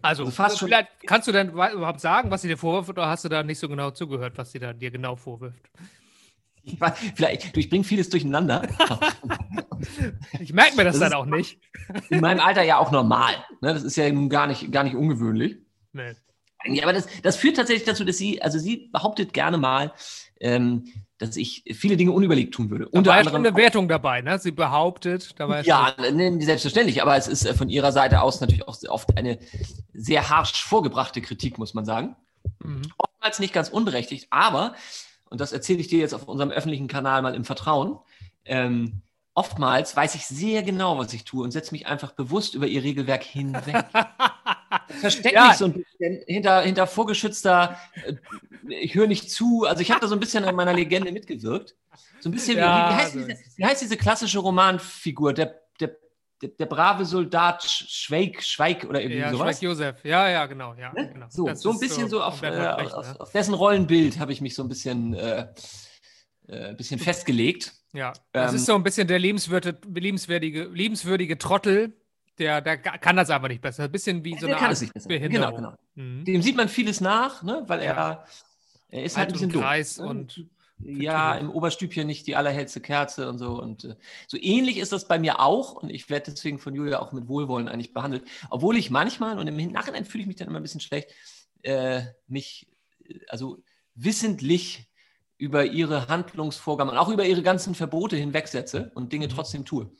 Also, 0.00 0.24
also 0.24 0.34
fast 0.34 0.58
schon. 0.58 0.70
Kannst 1.06 1.28
du 1.28 1.32
denn 1.32 1.50
überhaupt 1.50 2.00
sagen, 2.00 2.30
was 2.30 2.42
sie 2.42 2.48
dir 2.48 2.56
vorwirft, 2.56 2.90
oder 2.90 3.08
hast 3.08 3.24
du 3.24 3.28
da 3.28 3.42
nicht 3.42 3.58
so 3.58 3.68
genau 3.68 3.90
zugehört, 3.90 4.38
was 4.38 4.52
sie 4.52 4.60
da 4.60 4.72
dir 4.72 4.90
genau 4.90 5.16
vorwirft? 5.16 5.68
Ich 6.62 6.80
weiß, 6.80 6.92
vielleicht, 7.14 7.56
du, 7.56 7.60
ich 7.60 7.70
bringe 7.70 7.84
vieles 7.84 8.08
durcheinander. 8.08 8.62
ich 10.40 10.52
merke 10.52 10.76
mir 10.76 10.84
das, 10.84 10.98
das 10.98 11.10
dann 11.10 11.18
auch 11.18 11.26
nicht. 11.26 11.60
In 12.10 12.20
meinem 12.20 12.40
Alter 12.40 12.62
ja 12.62 12.78
auch 12.78 12.90
normal. 12.90 13.34
Ne? 13.60 13.74
Das 13.74 13.82
ist 13.82 13.96
ja 13.96 14.10
nun 14.12 14.28
gar 14.28 14.46
nicht, 14.46 14.70
gar 14.72 14.84
nicht 14.84 14.96
ungewöhnlich. 14.96 15.56
Nee. 15.92 16.14
Ja, 16.64 16.82
aber 16.82 16.92
das, 16.92 17.06
das 17.22 17.36
führt 17.36 17.56
tatsächlich 17.56 17.86
dazu, 17.86 18.04
dass 18.04 18.18
sie, 18.18 18.42
also 18.42 18.58
sie 18.58 18.88
behauptet 18.92 19.32
gerne 19.32 19.58
mal, 19.58 19.92
ähm, 20.40 20.84
dass 21.18 21.36
ich 21.36 21.64
viele 21.74 21.96
Dinge 21.96 22.12
unüberlegt 22.12 22.54
tun 22.54 22.70
würde. 22.70 22.88
Da 22.90 22.98
Unter 22.98 23.10
war 23.10 23.18
anderem 23.18 23.44
eine 23.44 23.56
Wertung 23.56 23.88
dabei, 23.88 24.22
ne? 24.22 24.38
Sie 24.38 24.52
behauptet, 24.52 25.38
dabei. 25.38 25.62
Ja, 25.62 25.94
ne, 26.12 26.40
selbstverständlich, 26.40 27.02
aber 27.02 27.16
es 27.16 27.28
ist 27.28 27.44
äh, 27.44 27.54
von 27.54 27.68
ihrer 27.68 27.92
Seite 27.92 28.22
aus 28.22 28.40
natürlich 28.40 28.66
auch 28.66 28.76
oft 28.88 29.16
eine 29.16 29.38
sehr 29.92 30.28
harsch 30.30 30.62
vorgebrachte 30.62 31.20
Kritik, 31.20 31.58
muss 31.58 31.74
man 31.74 31.84
sagen. 31.84 32.16
Mhm. 32.62 32.82
Oftmals 32.98 33.38
nicht 33.40 33.52
ganz 33.52 33.68
unberechtigt, 33.68 34.28
aber 34.30 34.74
und 35.30 35.40
das 35.40 35.52
erzähle 35.52 35.80
ich 35.80 35.88
dir 35.88 35.98
jetzt 35.98 36.14
auf 36.14 36.28
unserem 36.28 36.50
öffentlichen 36.50 36.88
Kanal 36.88 37.22
mal 37.22 37.34
im 37.34 37.44
Vertrauen, 37.44 37.98
ähm, 38.44 39.02
oftmals 39.34 39.94
weiß 39.94 40.16
ich 40.16 40.26
sehr 40.26 40.62
genau, 40.62 40.98
was 40.98 41.12
ich 41.12 41.24
tue 41.24 41.44
und 41.44 41.52
setze 41.52 41.72
mich 41.72 41.86
einfach 41.86 42.12
bewusst 42.12 42.54
über 42.54 42.66
ihr 42.66 42.82
Regelwerk 42.82 43.22
hinweg. 43.22 43.84
Verstecke 45.00 45.34
ja. 45.36 45.48
mich 45.48 45.56
so 45.56 45.66
ein 45.66 45.72
bisschen 45.72 46.22
hinter, 46.26 46.62
hinter 46.62 46.86
vorgeschützter, 46.86 47.78
äh, 48.04 48.14
ich 48.68 48.94
höre 48.94 49.06
nicht 49.06 49.30
zu. 49.30 49.64
Also 49.64 49.80
ich 49.80 49.90
habe 49.90 50.00
da 50.00 50.08
so 50.08 50.14
ein 50.14 50.20
bisschen 50.20 50.44
an 50.44 50.54
meiner 50.54 50.74
Legende 50.74 51.12
mitgewirkt. 51.12 51.76
So 52.20 52.28
ein 52.28 52.32
bisschen, 52.32 52.58
ja, 52.58 52.90
wie, 52.90 52.92
wie, 52.92 52.96
heißt 52.96 53.14
diese, 53.14 53.38
wie, 53.56 53.64
heißt 53.64 53.82
diese, 53.82 53.96
klassische 53.96 54.40
Romanfigur? 54.40 55.32
Der 55.32 55.60
der, 56.42 56.50
der, 56.50 56.66
brave 56.66 57.04
Soldat 57.04 57.64
Schweig, 57.64 58.42
Schweig 58.42 58.84
oder 58.88 59.00
irgendwie 59.00 59.20
ja, 59.20 59.30
sowas. 59.30 59.58
Schweig 59.58 59.62
Josef, 59.62 60.04
ja, 60.04 60.28
ja, 60.28 60.46
genau. 60.46 60.74
Ja, 60.74 60.92
ne? 60.92 61.10
genau. 61.12 61.26
So, 61.28 61.52
so 61.54 61.72
ein 61.72 61.78
bisschen 61.78 62.08
so, 62.08 62.18
so 62.18 62.22
auf, 62.22 62.42
äh, 62.42 62.48
Recht, 62.48 62.94
auf, 62.94 63.06
ne? 63.06 63.20
auf, 63.20 63.32
dessen 63.32 63.54
Rollenbild 63.54 64.18
habe 64.18 64.32
ich 64.32 64.40
mich 64.40 64.54
so 64.54 64.62
ein 64.62 64.68
bisschen, 64.68 65.14
äh, 65.14 65.48
äh, 66.46 66.74
bisschen 66.74 67.00
festgelegt. 67.00 67.74
Ja, 67.92 68.12
das 68.32 68.52
ähm, 68.52 68.56
ist 68.56 68.66
so 68.66 68.74
ein 68.74 68.82
bisschen 68.82 69.08
der 69.08 69.18
liebenswürdige, 69.18 69.78
liebenswürdige, 69.88 70.64
liebenswürdige 70.64 71.38
Trottel, 71.38 71.94
der, 72.38 72.60
der 72.60 72.78
kann 72.78 73.16
das 73.16 73.30
einfach 73.30 73.48
nicht 73.48 73.60
besser. 73.60 73.84
Ein 73.84 73.92
bisschen 73.92 74.24
wie 74.24 74.38
so 74.38 74.46
eine 74.46 74.56
kann 74.56 74.70
Art. 74.70 75.08
Behinderung. 75.08 75.56
Genau, 75.56 75.70
genau. 75.70 75.78
Mhm. 75.94 76.24
Dem 76.24 76.42
sieht 76.42 76.56
man 76.56 76.68
vieles 76.68 77.00
nach, 77.00 77.42
ne? 77.42 77.64
weil 77.66 77.80
er, 77.80 77.94
Ja. 77.94 78.24
er 78.90 79.02
ist 79.02 79.16
halt 79.16 79.30
ein 79.30 79.32
bisschen 79.32 79.50
doof. 79.50 79.98
Ne? 79.98 80.06
und 80.06 80.46
Ja, 80.80 81.34
im 81.34 81.50
Oberstübchen 81.50 82.06
nicht 82.06 82.26
die 82.26 82.36
allerhellste 82.36 82.80
Kerze 82.80 83.28
und 83.28 83.38
so. 83.38 83.60
Und 83.60 83.84
äh, 83.84 83.96
so 84.26 84.36
ähnlich 84.40 84.78
ist 84.78 84.92
das 84.92 85.08
bei 85.08 85.18
mir 85.18 85.40
auch. 85.40 85.74
Und 85.74 85.90
ich 85.90 86.08
werde 86.08 86.30
deswegen 86.30 86.58
von 86.58 86.74
Julia 86.74 87.00
auch 87.00 87.12
mit 87.12 87.28
Wohlwollen 87.28 87.68
eigentlich 87.68 87.92
behandelt. 87.92 88.24
Obwohl 88.50 88.76
ich 88.76 88.90
manchmal, 88.90 89.38
und 89.38 89.46
im 89.46 89.72
Nachhinein 89.72 90.04
fühle 90.04 90.22
ich 90.22 90.28
mich 90.28 90.36
dann 90.36 90.48
immer 90.48 90.60
ein 90.60 90.62
bisschen 90.62 90.80
schlecht, 90.80 91.10
äh, 91.62 92.02
mich, 92.26 92.68
äh, 93.04 93.18
also 93.28 93.58
wissentlich 93.94 94.88
über 95.36 95.64
ihre 95.64 96.08
Handlungsvorgaben 96.08 96.92
und 96.92 96.98
auch 96.98 97.08
über 97.08 97.24
ihre 97.24 97.42
ganzen 97.42 97.74
Verbote 97.74 98.16
hinwegsetze 98.16 98.90
und 98.94 99.12
Dinge 99.12 99.26
Mhm. 99.26 99.30
trotzdem 99.30 99.64
tue. 99.64 99.90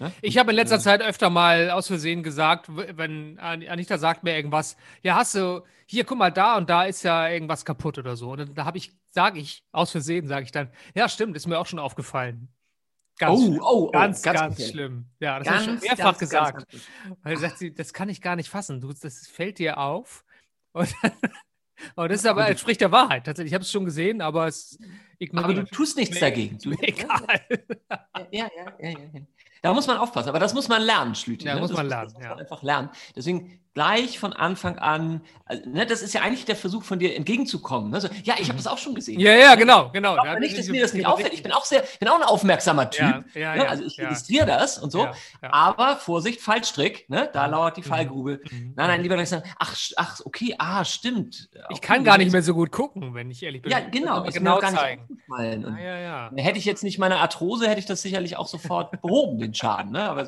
Ne? 0.00 0.12
Ich 0.22 0.38
habe 0.38 0.50
in 0.50 0.56
letzter 0.56 0.78
Zeit 0.80 1.02
öfter 1.02 1.30
mal 1.30 1.70
aus 1.70 1.86
Versehen 1.88 2.22
gesagt, 2.22 2.66
wenn 2.68 3.38
An- 3.38 3.66
Anita 3.66 3.98
sagt 3.98 4.22
mir 4.24 4.34
irgendwas, 4.36 4.76
ja, 5.02 5.16
hast 5.16 5.34
du, 5.34 5.62
hier, 5.86 6.04
guck 6.04 6.18
mal, 6.18 6.30
da 6.30 6.56
und 6.56 6.68
da 6.70 6.84
ist 6.84 7.02
ja 7.02 7.28
irgendwas 7.28 7.64
kaputt 7.64 7.98
oder 7.98 8.16
so. 8.16 8.30
Und 8.32 8.56
da 8.56 8.64
habe 8.64 8.78
ich, 8.78 8.92
sage 9.10 9.38
ich, 9.40 9.62
aus 9.72 9.90
Versehen 9.90 10.26
sage 10.26 10.44
ich 10.44 10.52
dann, 10.52 10.70
ja, 10.94 11.08
stimmt, 11.08 11.36
ist 11.36 11.46
mir 11.46 11.58
auch 11.58 11.66
schon 11.66 11.78
aufgefallen. 11.78 12.48
Ganz 13.18 13.40
Oh, 13.40 13.44
schlimm. 13.46 13.60
oh, 13.60 13.64
oh, 13.64 13.90
ganz, 13.90 14.22
ganz, 14.22 14.38
gefährlich. 14.56 14.68
schlimm. 14.70 15.06
Ja, 15.18 15.38
das 15.40 15.48
habe 15.48 15.58
ich 15.58 15.64
schon 15.64 15.78
mehrfach 15.80 16.04
ganz, 16.04 16.18
gesagt. 16.18 16.54
ganz, 16.54 16.68
ganz- 16.70 17.18
Weil 17.22 17.36
sagt 17.38 17.58
sie, 17.58 17.74
das 17.74 17.92
kann 17.92 18.08
ich 18.08 18.20
gar 18.22 18.36
nicht 18.36 18.48
fassen. 18.48 18.80
Du, 18.80 18.92
das 18.92 19.26
fällt 19.26 19.58
dir 19.58 19.78
auf. 19.78 20.24
Und, 20.72 20.94
aber 21.96 22.08
das 22.08 22.20
ist 22.20 22.26
aber, 22.26 22.46
entspricht 22.48 22.80
der 22.80 22.92
Wahrheit. 22.92 23.24
Tatsächlich, 23.26 23.50
ich 23.50 23.54
habe 23.54 23.62
es 23.64 23.72
schon 23.72 23.84
gesehen, 23.86 24.20
aber 24.20 24.46
es 24.46 24.78
Aber 24.80 24.86
du 24.88 25.24
ignoriert. 25.24 25.70
tust 25.72 25.96
nichts 25.96 26.20
dagegen. 26.20 26.58
Du, 26.58 26.70
Egal. 26.80 27.40
Ja, 28.30 28.48
ja, 28.56 28.72
ja, 28.78 28.88
ja. 28.90 29.20
Da 29.62 29.72
muss 29.74 29.86
man 29.86 29.98
aufpassen, 29.98 30.28
aber 30.28 30.38
das 30.38 30.54
muss 30.54 30.68
man 30.68 30.82
lernen, 30.82 31.14
Schlüter. 31.14 31.46
Ja, 31.46 31.54
ne? 31.54 31.60
muss 31.60 31.70
das 31.70 31.76
man 31.76 31.88
das 31.88 31.90
lernen, 31.90 32.12
muss 32.12 32.22
ja. 32.22 32.28
man 32.30 32.38
einfach 32.38 32.62
lernen. 32.62 32.90
Deswegen 33.16 33.60
gleich 33.78 34.18
von 34.18 34.32
Anfang 34.32 34.76
an, 34.78 35.20
also, 35.44 35.70
ne, 35.70 35.86
das 35.86 36.02
ist 36.02 36.12
ja 36.12 36.22
eigentlich 36.22 36.44
der 36.44 36.56
Versuch 36.56 36.82
von 36.82 36.98
dir 36.98 37.14
entgegenzukommen. 37.14 37.90
Ne? 37.92 38.00
So, 38.00 38.08
ja, 38.24 38.34
ich 38.40 38.48
habe 38.48 38.56
das 38.56 38.66
auch 38.66 38.76
schon 38.76 38.96
gesehen. 38.96 39.14
Mhm. 39.14 39.20
Ja, 39.20 39.32
ja, 39.36 39.54
genau, 39.54 39.90
genau. 39.92 40.16
Da 40.16 40.34
mir 40.34 40.40
nicht, 40.40 40.58
dass 40.58 40.66
mir 40.66 40.82
das 40.82 40.94
nicht 40.94 41.06
auffällt. 41.06 41.32
Ich 41.32 41.44
bin 41.44 41.52
auch 41.52 41.64
sehr, 41.64 41.84
bin 42.00 42.08
auch 42.08 42.16
ein 42.16 42.24
aufmerksamer 42.24 42.90
Typ. 42.90 43.24
Ja, 43.34 43.40
ja, 43.40 43.54
ne? 43.54 43.62
ja, 43.64 43.68
Also 43.70 43.84
ich 43.84 43.96
ja. 43.96 44.04
registriere 44.08 44.46
das 44.46 44.78
und 44.78 44.90
so. 44.90 45.04
Ja, 45.04 45.12
ja. 45.42 45.52
Aber 45.52 45.94
Vorsicht, 45.96 46.40
Fallstrick, 46.40 47.08
ne? 47.08 47.30
da 47.32 47.46
lauert 47.46 47.76
die 47.76 47.82
Mhm. 47.82 47.84
Fallgrube. 47.86 48.40
Mhm. 48.50 48.72
Nein, 48.76 48.88
nein, 48.88 49.02
lieber 49.02 49.14
gleich 49.14 49.28
sagen, 49.28 49.48
ach, 49.60 49.76
ach, 49.96 50.20
okay, 50.24 50.56
ah, 50.58 50.84
stimmt. 50.84 51.48
Ich 51.70 51.76
Okay, 51.78 51.80
kann 51.86 52.02
gar 52.04 52.16
das- 52.18 52.24
nicht 52.24 52.32
mehr 52.32 52.42
so 52.42 52.54
gut 52.54 52.72
gucken, 52.72 53.14
wenn 53.14 53.30
ich 53.30 53.40
ehrlich 53.44 53.62
bin. 53.62 53.70
Ja, 53.70 53.78
Ich 53.78 53.92
genau. 53.92 54.24
mir 54.24 54.32
genau 54.32 54.58
gar 54.58 54.72
nicht 54.72 54.80
aufgefallen. 54.82 55.64
Und 55.64 55.76
Ja, 55.78 55.82
ja, 55.84 56.30
ja. 56.32 56.42
Hätte 56.42 56.58
ich 56.58 56.64
jetzt 56.64 56.82
nicht 56.82 56.98
meine 56.98 57.18
Arthrose, 57.18 57.68
hätte 57.68 57.78
ich 57.78 57.86
das 57.86 58.02
sicherlich 58.02 58.36
auch 58.36 58.48
sofort 58.48 58.90
behoben, 59.00 59.38
den 59.38 59.54
Schaden. 59.54 59.92
Ne? 59.92 60.02
Aber 60.02 60.26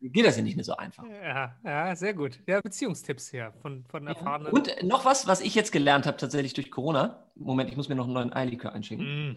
geht 0.00 0.24
das 0.26 0.36
ja 0.36 0.42
nicht 0.42 0.56
mehr 0.56 0.64
so 0.64 0.76
einfach. 0.76 1.04
Ja, 1.22 1.54
ja, 1.64 1.94
sehr 1.96 2.09
gut. 2.12 2.40
Ja, 2.46 2.60
Beziehungstipps 2.60 3.30
hier 3.30 3.52
von, 3.62 3.84
von 3.86 4.06
erfahrenen. 4.06 4.52
Und 4.52 4.82
noch 4.82 5.04
was, 5.04 5.26
was 5.26 5.40
ich 5.40 5.54
jetzt 5.54 5.72
gelernt 5.72 6.06
habe 6.06 6.16
tatsächlich 6.16 6.54
durch 6.54 6.70
Corona. 6.70 7.24
Moment, 7.34 7.70
ich 7.70 7.76
muss 7.76 7.88
mir 7.88 7.94
noch 7.94 8.04
einen 8.04 8.12
neuen 8.14 8.32
Eilikör 8.32 8.72
einschenken. 8.72 9.36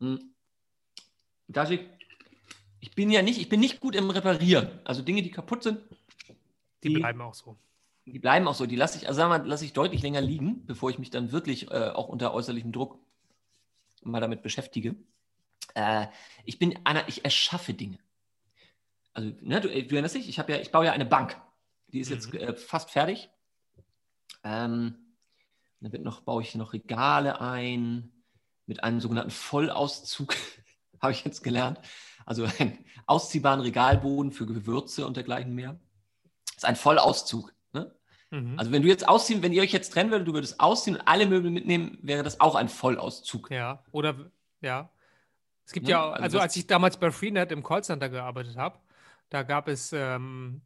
Mm. 0.00 0.04
Mhm. 0.06 0.30
Dashi, 1.48 1.80
ich 2.80 2.94
bin 2.94 3.10
ja 3.10 3.22
nicht, 3.22 3.38
ich 3.40 3.48
bin 3.48 3.60
nicht 3.60 3.80
gut 3.80 3.94
im 3.94 4.10
Reparieren. 4.10 4.68
Also 4.84 5.02
Dinge, 5.02 5.22
die 5.22 5.30
kaputt 5.30 5.62
sind, 5.62 5.78
Die 6.82 6.88
Die- 6.88 6.94
bleiben 6.96 7.20
auch 7.20 7.34
so. 7.34 7.56
die 8.06 8.18
bleiben 8.18 8.46
auch 8.48 8.54
so. 8.54 8.66
Die 8.66 8.76
lasse 8.76 8.98
ich, 8.98 9.08
also 9.08 9.16
sagen 9.18 9.30
wir 9.30 9.38
mal, 9.38 9.46
lasse 9.48 9.64
ich 9.64 9.72
deutlich 9.72 10.02
länger 10.02 10.20
liegen, 10.20 10.64
bevor 10.66 10.90
ich 10.90 10.98
mich 10.98 11.10
dann 11.10 11.32
wirklich 11.32 11.70
äh, 11.70 11.90
auch 11.90 12.08
unter 12.08 12.34
äußerlichem 12.34 12.72
Druck 12.72 12.98
mal 14.02 14.20
damit 14.20 14.42
beschäftige. 14.42 14.94
Äh, 15.74 16.06
ich 16.44 16.58
bin 16.58 16.78
einer, 16.84 17.08
ich 17.08 17.24
erschaffe 17.24 17.72
Dinge. 17.72 17.98
Also, 19.14 19.32
ne, 19.40 19.60
du, 19.60 19.68
du 19.68 19.74
erinnerst 19.94 20.16
dich, 20.16 20.28
ich 20.28 20.38
habe 20.38 20.52
ja, 20.52 20.58
ich 20.58 20.70
baue 20.72 20.84
ja 20.86 20.92
eine 20.92 21.06
Bank. 21.06 21.40
Die 21.94 22.00
ist 22.00 22.10
jetzt 22.10 22.32
Mhm. 22.32 22.40
äh, 22.40 22.54
fast 22.54 22.90
fertig. 22.90 23.30
Ähm, 24.42 24.96
dann 25.80 25.92
wird 25.92 26.02
noch, 26.02 26.20
baue 26.22 26.42
ich 26.42 26.54
noch 26.54 26.72
Regale 26.72 27.40
ein 27.40 28.10
mit 28.66 28.82
einem 28.82 29.00
sogenannten 29.00 29.30
Vollauszug, 29.30 30.34
habe 31.00 31.12
ich 31.12 31.24
jetzt 31.24 31.42
gelernt. 31.42 31.80
Also 32.26 32.44
einen 32.58 32.84
ausziehbaren 33.06 33.60
Regalboden 33.60 34.32
für 34.32 34.46
Gewürze 34.46 35.06
und 35.06 35.16
dergleichen 35.16 35.54
mehr. 35.54 35.78
Das 36.46 36.56
ist 36.58 36.64
ein 36.64 36.76
Vollauszug. 36.76 37.52
Ne? 37.72 37.94
Mhm. 38.30 38.58
Also 38.58 38.72
wenn 38.72 38.82
du 38.82 38.88
jetzt 38.88 39.06
ausziehen, 39.06 39.42
wenn 39.42 39.52
ihr 39.52 39.62
euch 39.62 39.72
jetzt 39.72 39.92
trennen 39.92 40.10
würdet, 40.10 40.26
du 40.26 40.32
würdest 40.34 40.58
ausziehen 40.58 40.96
und 40.96 41.02
alle 41.06 41.26
Möbel 41.26 41.50
mitnehmen, 41.50 41.98
wäre 42.02 42.22
das 42.22 42.40
auch 42.40 42.54
ein 42.54 42.68
Vollauszug. 42.68 43.50
ja, 43.50 43.84
oder 43.92 44.30
ja. 44.60 44.90
Es 45.66 45.72
gibt 45.72 45.88
Ja, 45.88 45.98
ja, 46.06 46.10
also 46.12 46.22
also 46.24 46.38
als 46.40 46.56
ich 46.56 46.66
damals 46.66 46.96
bei 46.98 47.10
Freenet 47.10 47.52
im 47.52 47.62
Callcenter 47.62 48.08
gearbeitet 48.08 48.56
habe, 48.56 48.78
da 49.30 49.42
gab 49.42 49.68
es, 49.68 49.92
ähm, 49.92 50.60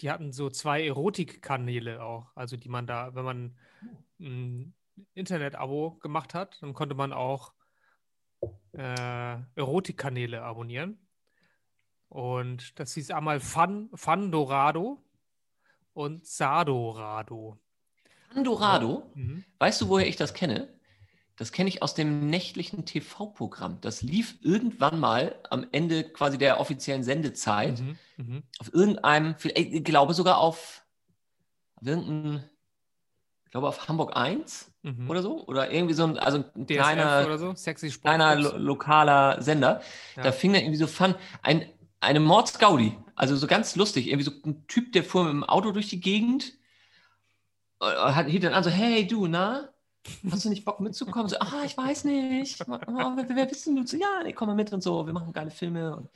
die 0.00 0.10
hatten 0.10 0.32
so 0.32 0.50
zwei 0.50 0.86
Erotikkanäle 0.86 2.02
auch, 2.02 2.26
also 2.34 2.56
die 2.56 2.68
man 2.68 2.86
da, 2.86 3.14
wenn 3.14 3.24
man 3.24 3.58
ein 4.20 4.74
Internet-Abo 5.14 5.98
gemacht 6.00 6.34
hat, 6.34 6.60
dann 6.62 6.74
konnte 6.74 6.94
man 6.94 7.12
auch 7.12 7.52
äh, 8.72 9.36
Erotikkanäle 9.54 10.42
abonnieren. 10.42 10.98
Und 12.08 12.78
das 12.78 12.94
hieß 12.94 13.10
einmal 13.10 13.40
Fun, 13.40 13.90
Fundorado 13.94 15.02
und 15.92 16.26
Sadorado. 16.26 17.58
Pandorado, 18.32 19.10
Mhm. 19.14 19.44
weißt 19.58 19.80
du, 19.80 19.88
woher 19.88 20.06
ich 20.06 20.16
das 20.16 20.32
kenne? 20.34 20.68
Das 21.38 21.52
kenne 21.52 21.68
ich 21.68 21.82
aus 21.82 21.94
dem 21.94 22.28
nächtlichen 22.28 22.84
TV-Programm. 22.84 23.80
Das 23.80 24.02
lief 24.02 24.36
irgendwann 24.42 24.98
mal 24.98 25.36
am 25.50 25.66
Ende 25.70 26.02
quasi 26.04 26.36
der 26.36 26.58
offiziellen 26.60 27.04
Sendezeit 27.04 27.80
Mhm. 27.80 27.96
Mhm. 28.16 28.42
auf 28.58 28.74
irgendeinem, 28.74 29.36
ich 29.54 29.84
glaube 29.84 30.14
sogar 30.14 30.38
auf, 30.38 30.84
auf 31.76 31.86
irgendein, 31.86 32.42
ich 33.44 33.52
glaube 33.52 33.68
auf 33.68 33.88
Hamburg 33.88 34.16
1 34.16 34.72
Mhm. 34.82 35.08
oder 35.10 35.22
so. 35.22 35.44
Oder 35.46 35.70
irgendwie 35.70 35.94
so 35.94 36.04
ein, 36.04 36.18
also 36.18 36.38
ein 36.38 36.66
DSF 36.66 36.76
kleiner, 36.76 37.38
so, 37.38 37.54
sexy 37.54 37.90
Sport. 37.90 38.02
kleiner 38.16 38.34
lo 38.36 38.56
lokaler 38.56 39.40
Sender. 39.42 39.80
Ja. 40.16 40.22
Da 40.24 40.32
fing 40.32 40.52
dann 40.52 40.62
irgendwie 40.62 40.78
so 40.78 40.86
Fun, 40.88 41.14
ein, 41.42 41.68
eine 42.00 42.20
Mordsgaudi, 42.20 42.96
also 43.14 43.36
so 43.36 43.46
ganz 43.46 43.76
lustig, 43.76 44.08
irgendwie 44.08 44.24
so 44.24 44.32
ein 44.44 44.66
Typ, 44.66 44.92
der 44.92 45.04
fuhr 45.04 45.24
mit 45.24 45.32
dem 45.32 45.44
Auto 45.44 45.70
durch 45.72 45.88
die 45.88 46.00
Gegend, 46.00 46.54
äh, 47.80 47.84
hat, 47.86 48.26
hielt 48.26 48.42
dann 48.44 48.54
an 48.54 48.64
so, 48.64 48.70
hey 48.70 49.06
du, 49.06 49.26
na, 49.26 49.68
hast 50.30 50.44
du 50.44 50.48
nicht 50.48 50.64
Bock 50.64 50.80
mitzukommen? 50.80 51.28
So, 51.28 51.36
ah, 51.40 51.62
ich 51.64 51.76
weiß 51.76 52.04
nicht, 52.04 52.60
oh, 52.68 52.78
wer, 53.16 53.26
wer 53.28 53.46
bist 53.46 53.66
denn 53.66 53.76
du? 53.76 53.86
So, 53.86 53.96
ja, 53.96 54.22
nee, 54.24 54.32
komm 54.32 54.48
mal 54.48 54.54
mit 54.54 54.72
und 54.72 54.82
so, 54.82 55.06
wir 55.06 55.12
machen 55.12 55.32
geile 55.32 55.50
Filme. 55.50 55.96
Und, 55.96 56.08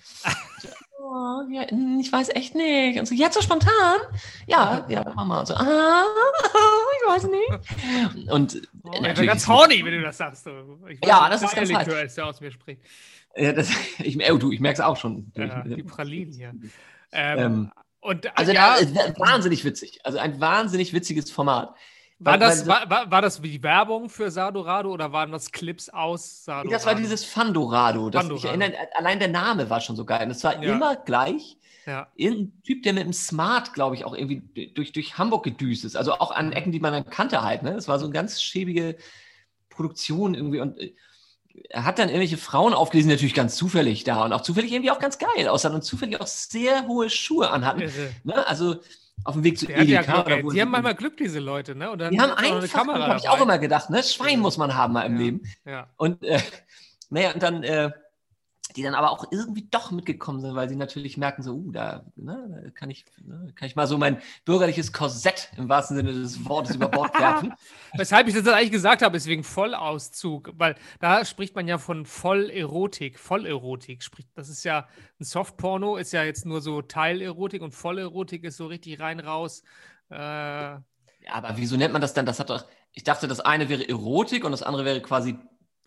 so, 0.60 0.68
oh, 1.00 1.42
ja, 1.50 1.68
hm, 1.68 1.98
ich 2.00 2.12
weiß 2.12 2.30
echt 2.30 2.54
nicht. 2.54 2.98
Und 2.98 3.06
so, 3.06 3.14
jetzt 3.14 3.34
so 3.34 3.42
spontan? 3.42 4.00
Ja, 4.46 4.86
ja, 4.88 5.04
mach 5.14 5.24
mal. 5.24 5.46
So, 5.46 5.54
ah, 5.54 6.04
ich 7.02 7.08
weiß 7.08 7.24
nicht. 7.24 8.30
Und 8.30 8.62
Oh, 8.84 8.90
ich 9.04 9.14
bin 9.14 9.26
ganz 9.26 9.46
horny, 9.46 9.84
wenn 9.84 9.92
du 9.92 10.02
das 10.02 10.18
sagst. 10.18 10.46
Ich 10.88 10.98
Ja, 11.06 11.28
das 11.28 11.42
ist 11.42 11.54
ganz 11.54 11.70
Likör 11.70 12.02
ist, 12.02 12.16
der 12.16 12.26
aus 12.26 12.40
mir 12.40 12.50
spricht. 12.50 12.82
ja, 13.36 13.52
das, 13.52 13.70
ich, 13.98 14.18
oh, 14.30 14.38
du, 14.38 14.50
ich 14.50 14.60
merke 14.60 14.74
es 14.74 14.80
auch 14.80 14.96
schon. 14.96 15.30
Ja, 15.36 15.62
die 15.62 15.82
Pralinen 15.82 16.32
hier. 16.32 16.54
Ähm, 17.12 17.38
Ähm, 17.38 17.72
und 18.00 18.36
Also 18.36 18.52
ja, 18.52 18.76
da, 18.80 19.14
wahnsinnig 19.18 19.64
witzig. 19.64 20.00
Also 20.04 20.18
ein 20.18 20.40
wahnsinnig 20.40 20.92
witziges 20.92 21.30
Format. 21.30 21.74
War, 22.24 22.38
das, 22.38 22.66
war, 22.66 22.88
war, 22.88 23.10
war 23.10 23.22
das 23.22 23.40
die 23.40 23.62
Werbung 23.62 24.08
für 24.08 24.30
Sadorado 24.30 24.90
oder 24.92 25.12
waren 25.12 25.32
das 25.32 25.50
Clips 25.52 25.88
aus 25.88 26.44
Sadorado? 26.44 26.70
das 26.70 26.86
war 26.86 26.94
dieses 26.94 27.24
Fandorado. 27.24 28.10
Das, 28.10 28.22
Fandorado. 28.22 28.46
Ich 28.46 28.62
erinnere, 28.62 28.74
allein 28.94 29.18
der 29.18 29.28
Name 29.28 29.68
war 29.70 29.80
schon 29.80 29.96
so 29.96 30.04
geil. 30.04 30.24
Und 30.24 30.30
es 30.30 30.42
war 30.44 30.62
Ja. 30.62 30.74
immer 30.74 30.96
gleich. 30.96 31.56
Ja. 31.86 32.06
Irgendein 32.14 32.62
Typ, 32.62 32.82
der 32.84 32.92
mit 32.92 33.04
dem 33.04 33.12
Smart, 33.12 33.72
glaube 33.74 33.96
ich, 33.96 34.04
auch 34.04 34.14
irgendwie 34.14 34.68
durch, 34.74 34.92
durch 34.92 35.18
Hamburg 35.18 35.42
gedüst 35.44 35.84
ist. 35.84 35.96
Also 35.96 36.12
auch 36.12 36.30
an 36.30 36.52
Ecken, 36.52 36.70
die 36.70 36.80
man 36.80 36.92
dann 36.92 37.10
kannte 37.10 37.42
halt. 37.42 37.62
Ne? 37.62 37.74
Das 37.74 37.88
war 37.88 37.98
so 37.98 38.06
eine 38.06 38.12
ganz 38.14 38.40
schäbige 38.40 38.96
Produktion 39.68 40.34
irgendwie. 40.34 40.60
Und 40.60 40.78
äh, 40.78 40.94
er 41.68 41.84
hat 41.84 41.98
dann 41.98 42.08
irgendwelche 42.08 42.36
Frauen 42.38 42.72
aufgelesen, 42.72 43.08
die 43.08 43.16
natürlich 43.16 43.34
ganz 43.34 43.56
zufällig 43.56 44.04
da 44.04 44.24
und 44.24 44.32
auch 44.32 44.40
zufällig 44.42 44.72
irgendwie 44.72 44.90
auch 44.90 44.98
ganz 44.98 45.18
geil 45.18 45.48
aussahen 45.48 45.74
und 45.74 45.82
zufällig 45.82 46.20
auch 46.20 46.26
sehr 46.26 46.86
hohe 46.86 47.10
Schuhe 47.10 47.50
anhatten. 47.50 47.90
Ne? 48.24 48.46
Also 48.46 48.76
auf 49.24 49.34
dem 49.34 49.44
Weg 49.44 49.58
zu 49.58 49.66
Der 49.66 49.82
ja 49.84 50.00
Edeka. 50.00 50.24
Wo 50.42 50.50
die 50.50 50.56
sie- 50.56 50.62
haben 50.62 50.70
manchmal 50.70 50.94
Glück, 50.94 51.16
diese 51.16 51.38
Leute, 51.38 51.74
ne? 51.74 51.90
Und 51.90 51.98
dann 52.00 52.12
Die 52.12 52.20
haben 52.20 52.32
einfach, 52.32 52.68
Kamera 52.72 53.06
habe 53.08 53.18
ich 53.18 53.28
auch 53.28 53.40
immer 53.40 53.58
gedacht, 53.58 53.90
ne? 53.90 54.02
Schwein 54.02 54.40
muss 54.40 54.56
man 54.58 54.74
haben 54.74 54.92
mal 54.92 55.02
im 55.02 55.14
Ja. 55.16 55.18
Leben. 55.20 55.42
Ja. 55.64 55.86
Und 55.96 56.22
äh, 56.24 56.40
naja, 57.10 57.32
und 57.32 57.42
dann, 57.42 57.62
äh, 57.62 57.90
die 58.72 58.82
dann 58.82 58.94
aber 58.94 59.10
auch 59.10 59.26
irgendwie 59.30 59.68
doch 59.70 59.90
mitgekommen 59.90 60.40
sind, 60.40 60.54
weil 60.54 60.68
sie 60.68 60.76
natürlich 60.76 61.16
merken, 61.16 61.42
so, 61.42 61.54
uh, 61.54 61.72
da, 61.72 62.04
ne, 62.16 62.62
da 62.64 62.70
kann 62.70 62.90
ich, 62.90 63.04
ne, 63.22 63.52
kann 63.54 63.66
ich 63.66 63.76
mal 63.76 63.86
so 63.86 63.98
mein 63.98 64.20
bürgerliches 64.44 64.92
Korsett 64.92 65.50
im 65.56 65.68
wahrsten 65.68 65.96
Sinne 65.96 66.12
des 66.12 66.44
Wortes 66.46 66.76
über 66.76 66.88
Bord 66.88 67.18
werfen. 67.18 67.54
Weshalb 67.96 68.28
ich 68.28 68.34
das 68.34 68.46
eigentlich 68.48 68.70
gesagt 68.70 69.02
habe, 69.02 69.16
ist 69.16 69.26
wegen 69.26 69.44
Vollauszug, 69.44 70.52
weil 70.56 70.76
da 71.00 71.24
spricht 71.24 71.54
man 71.54 71.68
ja 71.68 71.78
von 71.78 72.06
Vollerotik. 72.06 73.18
Vollerotik 73.18 74.02
spricht, 74.02 74.28
das 74.34 74.48
ist 74.48 74.64
ja 74.64 74.88
ein 75.20 75.24
Softporno, 75.24 75.96
ist 75.96 76.12
ja 76.12 76.24
jetzt 76.24 76.46
nur 76.46 76.60
so 76.60 76.82
Teilerotik 76.82 77.62
und 77.62 77.72
Vollerotik 77.72 78.44
ist 78.44 78.56
so 78.56 78.66
richtig 78.66 79.00
rein 79.00 79.20
raus. 79.20 79.62
Äh, 80.10 80.16
Ja, 81.24 81.34
aber 81.34 81.56
wieso 81.56 81.76
nennt 81.76 81.92
man 81.92 82.02
das 82.02 82.14
dann? 82.14 82.26
Das 82.26 82.40
hat 82.40 82.50
doch, 82.50 82.64
ich 82.92 83.04
dachte, 83.04 83.28
das 83.28 83.40
eine 83.40 83.68
wäre 83.68 83.88
Erotik 83.88 84.44
und 84.44 84.52
das 84.52 84.62
andere 84.62 84.84
wäre 84.84 85.00
quasi 85.02 85.38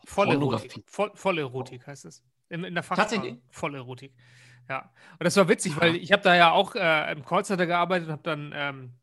Vollerotik. 0.05 0.83
Voll, 0.87 1.11
Vollerotik 1.15 1.87
heißt 1.87 2.05
es. 2.05 2.23
In, 2.49 2.63
in 2.63 2.73
der 2.73 2.83
Fachsprache. 2.83 3.15
Tatsächlich? 3.15 3.41
Vollerotik. 3.49 4.13
Ja. 4.69 4.91
Und 5.19 5.23
das 5.23 5.35
war 5.37 5.47
witzig, 5.47 5.79
weil 5.79 5.95
ich 5.95 6.11
habe 6.11 6.23
da 6.23 6.35
ja 6.35 6.51
auch 6.51 6.75
äh, 6.75 7.11
im 7.11 7.23
Callcenter 7.23 7.65
gearbeitet 7.65 8.07
und 8.07 8.13
habe 8.13 8.23
dann 8.23 8.51
ähm, 8.55 8.93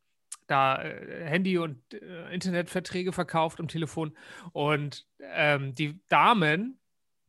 da 0.46 0.82
äh, 0.82 1.24
Handy- 1.24 1.58
und 1.58 1.94
äh, 1.94 2.32
Internetverträge 2.32 3.12
verkauft 3.12 3.60
am 3.60 3.68
Telefon. 3.68 4.16
Und 4.52 5.06
ähm, 5.20 5.74
die 5.74 6.00
Damen 6.08 6.78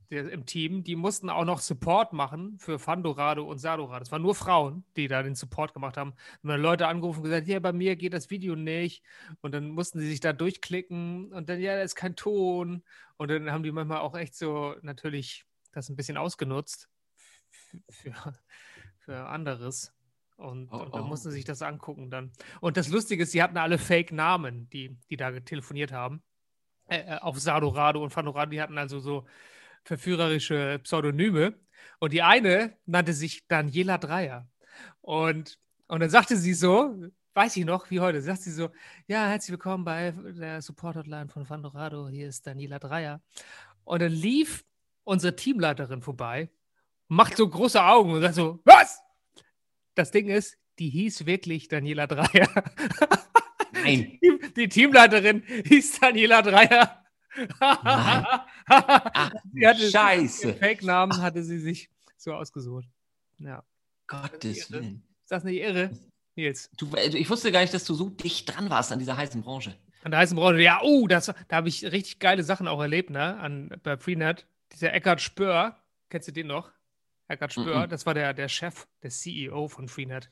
der, 0.10 0.30
im 0.32 0.46
Team, 0.46 0.84
die 0.84 0.96
mussten 0.96 1.30
auch 1.30 1.46
noch 1.46 1.60
Support 1.60 2.14
machen 2.14 2.58
für 2.60 2.80
Fandorado 2.80 3.44
und 3.44 3.60
Sadorado. 3.60 4.04
Es 4.04 4.12
waren 4.12 4.22
nur 4.22 4.36
Frauen, 4.36 4.84
die 4.96 5.08
da 5.08 5.24
den 5.24 5.36
Support 5.36 5.74
gemacht 5.74 5.98
haben. 5.98 6.14
Und 6.42 6.50
dann 6.50 6.62
Leute 6.62 6.88
angerufen 6.88 7.20
und 7.20 7.26
gesagt, 7.26 7.48
ja, 7.48 7.60
bei 7.60 7.74
mir 7.74 7.96
geht 7.96 8.14
das 8.14 8.30
Video 8.30 8.56
nicht. 8.56 9.04
Und 9.42 9.54
dann 9.54 9.70
mussten 9.70 10.00
sie 10.00 10.08
sich 10.08 10.20
da 10.20 10.34
durchklicken 10.34 11.32
und 11.34 11.50
dann, 11.50 11.60
ja, 11.60 11.76
da 11.76 11.82
ist 11.82 11.96
kein 11.96 12.16
Ton. 12.16 12.84
Und 13.18 13.30
dann 13.30 13.52
haben 13.52 13.64
die 13.64 13.72
manchmal 13.72 14.00
auch 14.00 14.16
echt 14.16 14.36
so 14.36 14.76
natürlich 14.82 15.46
das 15.74 15.90
ein 15.90 15.96
bisschen 15.96 16.18
ausgenutzt 16.18 16.90
für, 17.90 18.14
für 19.00 19.26
anderes. 19.28 19.94
Und, 20.38 20.72
oh, 20.72 20.78
und 20.78 20.96
dann 20.96 21.04
oh. 21.04 21.08
mussten 21.08 21.30
sie 21.30 21.38
sich 21.38 21.46
das 21.46 21.62
angucken 21.62 22.10
dann. 22.10 22.32
Und 22.62 22.78
das 22.78 22.88
Lustige 22.88 23.24
ist, 23.24 23.32
sie 23.32 23.44
hatten 23.44 23.58
alle 23.58 23.78
Fake-Namen, 23.78 24.70
die, 24.70 24.98
die 25.10 25.18
da 25.18 25.32
telefoniert 25.40 25.92
haben. 25.92 26.24
Äh, 26.88 27.00
äh 27.00 27.18
auf 27.20 27.40
Sadorado 27.40 28.02
und 28.02 28.12
Fandorado, 28.12 28.52
die 28.52 28.62
hatten 28.62 28.78
also 28.78 29.00
so 29.00 29.26
verführerische 29.84 30.80
Pseudonyme. 30.84 31.60
Und 32.00 32.14
die 32.14 32.22
eine 32.22 32.78
nannte 32.86 33.14
sich 33.14 33.48
Daniela 33.48 33.98
Dreier. 33.98 34.48
Und, 35.02 35.60
und 35.88 36.00
dann 36.00 36.10
sagte 36.10 36.38
sie 36.38 36.54
so, 36.54 36.96
weiß 37.34 37.58
ich 37.58 37.66
noch, 37.66 37.90
wie 37.90 38.00
heute, 38.00 38.22
sagt 38.22 38.42
sie 38.42 38.52
so, 38.52 38.70
ja, 39.08 39.28
herzlich 39.28 39.52
willkommen 39.52 39.84
bei 39.84 40.12
der 40.12 40.62
Support-Hotline 40.62 41.30
von 41.30 41.46
Fandorado, 41.46 42.08
hier 42.08 42.28
ist 42.28 42.46
Daniela 42.46 42.80
Dreier. 42.80 43.22
Und 43.84 44.02
dann 44.02 44.12
lief 44.12 44.64
unsere 45.04 45.36
Teamleiterin 45.36 46.02
vorbei, 46.02 46.50
macht 47.08 47.38
so 47.38 47.48
große 47.48 47.84
Augen 47.84 48.12
und 48.14 48.22
sagt 48.22 48.36
so, 48.36 48.60
was? 48.66 49.02
Das 49.96 50.12
Ding 50.12 50.28
ist, 50.28 50.58
die 50.80 50.90
hieß 50.90 51.26
wirklich 51.26 51.68
Daniela 51.68 52.08
Dreier. 52.08 52.50
Nein. 53.74 54.20
Die, 54.22 54.40
die 54.56 54.70
Teamleiterin 54.70 55.44
hieß 55.66 56.00
Daniela 56.00 56.42
Dreier. 56.42 57.04
Ach, 57.60 58.46
Scheiße. 59.92 60.54
Fake-Namen 60.54 61.22
hatte 61.22 61.44
sie 61.44 61.60
sich 61.60 61.90
so 62.18 62.34
ausgesucht. 62.34 62.86
Ja. 63.40 63.64
Gottes 64.08 64.72
Willen. 64.72 65.04
Ist 65.24 65.32
das 65.32 65.44
nicht 65.44 65.60
irre, 65.60 65.92
Nils? 66.36 66.70
Du, 66.78 66.96
ich 66.96 67.30
wusste 67.30 67.52
gar 67.52 67.62
nicht, 67.62 67.74
dass 67.74 67.86
du 67.86 67.94
so 67.94 68.10
dicht 68.10 68.54
dran 68.54 68.70
warst 68.70 68.92
an 68.92 69.00
dieser 69.00 69.18
heißen 69.18 69.42
Branche. 69.42 69.76
An 70.04 70.12
der 70.12 70.20
heißen 70.20 70.36
Branche, 70.36 70.62
ja, 70.62 70.82
oh, 70.84 71.08
das, 71.08 71.34
da 71.48 71.56
habe 71.56 71.70
ich 71.70 71.84
richtig 71.86 72.20
geile 72.20 72.44
Sachen 72.44 72.68
auch 72.68 72.82
erlebt, 72.82 73.10
ne? 73.10 73.38
An, 73.40 73.70
bei 73.84 73.98
Freenet. 73.98 74.46
Dieser 74.74 74.94
Eckhard 74.94 75.22
Spör, 75.22 75.78
kennst 76.10 76.28
du 76.28 76.32
den 76.32 76.48
noch? 76.48 76.72
Eckhard 77.28 77.54
Spör, 77.54 77.84
-mm. 77.84 77.88
das 77.88 78.06
war 78.06 78.14
der, 78.14 78.34
der 78.34 78.50
Chef, 78.50 78.88
der 79.02 79.10
CEO 79.10 79.68
von 79.68 79.88
Freenet. 79.88 80.30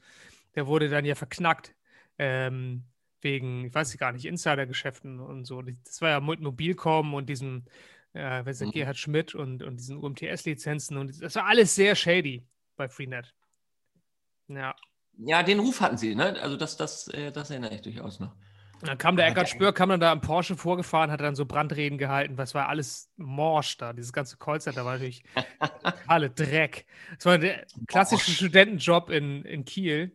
Der 0.55 0.67
wurde 0.67 0.89
dann 0.89 1.05
ja 1.05 1.15
verknackt. 1.15 1.73
Ähm, 2.17 2.83
wegen, 3.21 3.65
ich 3.65 3.73
weiß 3.73 3.97
gar 3.97 4.11
nicht, 4.11 4.25
Insidergeschäften 4.25 5.19
und 5.19 5.45
so. 5.45 5.61
Das 5.61 6.01
war 6.01 6.09
ja 6.09 6.19
mit 6.19 6.41
Mobilcom 6.41 7.13
und 7.13 7.27
diesem, 7.27 7.65
äh, 8.13 8.45
weiß 8.45 8.61
mhm. 8.61 8.71
Gerhard 8.71 8.97
Schmidt 8.97 9.35
und, 9.35 9.63
und 9.63 9.77
diesen 9.77 9.97
UMTS-Lizenzen 9.97 10.97
und 10.97 11.21
das 11.21 11.35
war 11.35 11.45
alles 11.45 11.75
sehr 11.75 11.95
shady 11.95 12.45
bei 12.75 12.89
Freenet. 12.89 13.33
Ja. 14.47 14.75
Ja, 15.17 15.43
den 15.43 15.59
Ruf 15.59 15.81
hatten 15.81 15.97
sie, 15.97 16.15
ne? 16.15 16.41
Also 16.41 16.57
das, 16.57 16.77
das, 16.77 17.07
äh, 17.09 17.31
das 17.31 17.49
erinnere 17.51 17.75
ich 17.75 17.81
durchaus 17.81 18.19
noch. 18.19 18.35
Dann 18.83 18.97
kam 18.97 19.15
der 19.15 19.27
Eckart 19.27 19.49
Spör, 19.49 19.73
kam 19.73 19.89
dann 19.89 19.99
da 19.99 20.11
am 20.11 20.21
Porsche 20.21 20.57
vorgefahren, 20.57 21.11
hat 21.11 21.21
dann 21.21 21.35
so 21.35 21.45
Brandreden 21.45 21.97
gehalten, 21.97 22.37
was 22.37 22.53
war 22.53 22.69
alles 22.69 23.09
morsch 23.17 23.77
da. 23.77 23.93
Dieses 23.93 24.13
ganze 24.13 24.37
Callcenter 24.37 24.85
war 24.85 24.93
natürlich 24.93 25.23
alle 26.07 26.29
Dreck. 26.29 26.85
Es 27.17 27.25
war 27.25 27.37
der 27.37 27.65
klassische 27.87 28.31
Studentenjob 28.31 29.09
in, 29.09 29.45
in 29.45 29.65
Kiel 29.65 30.11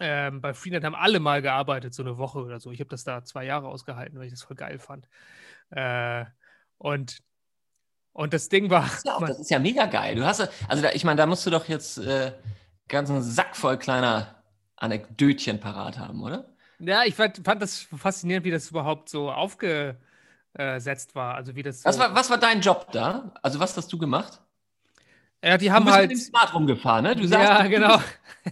ähm, 0.00 0.40
bei 0.40 0.54
Freenet 0.54 0.84
haben 0.84 0.94
alle 0.94 1.18
mal 1.18 1.42
gearbeitet, 1.42 1.92
so 1.92 2.02
eine 2.02 2.18
Woche 2.18 2.38
oder 2.38 2.60
so. 2.60 2.70
Ich 2.70 2.80
habe 2.80 2.90
das 2.90 3.04
da 3.04 3.24
zwei 3.24 3.44
Jahre 3.44 3.68
ausgehalten, 3.68 4.18
weil 4.18 4.26
ich 4.26 4.32
das 4.32 4.42
voll 4.42 4.56
geil 4.56 4.78
fand. 4.78 5.08
Äh, 5.70 6.24
und, 6.78 7.18
und 8.12 8.32
das 8.32 8.48
Ding 8.48 8.70
war. 8.70 8.82
Das 8.82 8.94
ist 8.94 9.06
ja, 9.06 9.14
auch, 9.16 9.26
das 9.26 9.40
ist 9.40 9.50
ja 9.50 9.58
mega 9.58 9.86
geil. 9.86 10.14
Du 10.14 10.24
hast, 10.24 10.48
also 10.68 10.82
da, 10.82 10.90
ich 10.92 11.04
meine, 11.04 11.16
da 11.16 11.26
musst 11.26 11.44
du 11.46 11.50
doch 11.50 11.66
jetzt 11.66 11.98
äh, 11.98 12.32
ganz 12.86 13.10
einen 13.10 13.22
Sack 13.22 13.56
voll 13.56 13.76
kleiner 13.76 14.42
Anekdötchen 14.76 15.58
parat 15.58 15.98
haben, 15.98 16.22
oder? 16.22 16.54
Ja, 16.80 17.04
ich 17.04 17.14
fand, 17.14 17.40
fand 17.44 17.62
das 17.62 17.80
faszinierend, 17.96 18.44
wie 18.44 18.50
das 18.50 18.70
überhaupt 18.70 19.08
so 19.08 19.30
aufgesetzt 19.30 21.14
war. 21.14 21.34
Also 21.34 21.54
wie 21.56 21.62
das. 21.62 21.82
So 21.82 21.88
was, 21.88 21.98
war, 21.98 22.14
was 22.14 22.30
war 22.30 22.38
dein 22.38 22.60
Job 22.60 22.92
da? 22.92 23.32
Also 23.42 23.58
was 23.60 23.76
hast 23.76 23.92
du 23.92 23.98
gemacht? 23.98 24.40
Ja, 25.42 25.56
die 25.56 25.70
haben 25.70 25.84
du 25.84 25.86
bist 25.86 25.96
halt. 25.96 26.08
Mit 26.10 26.18
dem 26.18 26.22
Smart 26.22 26.54
rumgefahren, 26.54 27.04
ne? 27.04 27.16
Du 27.16 27.26
sagst, 27.26 27.48
ja, 27.48 27.66
genau. 27.66 28.00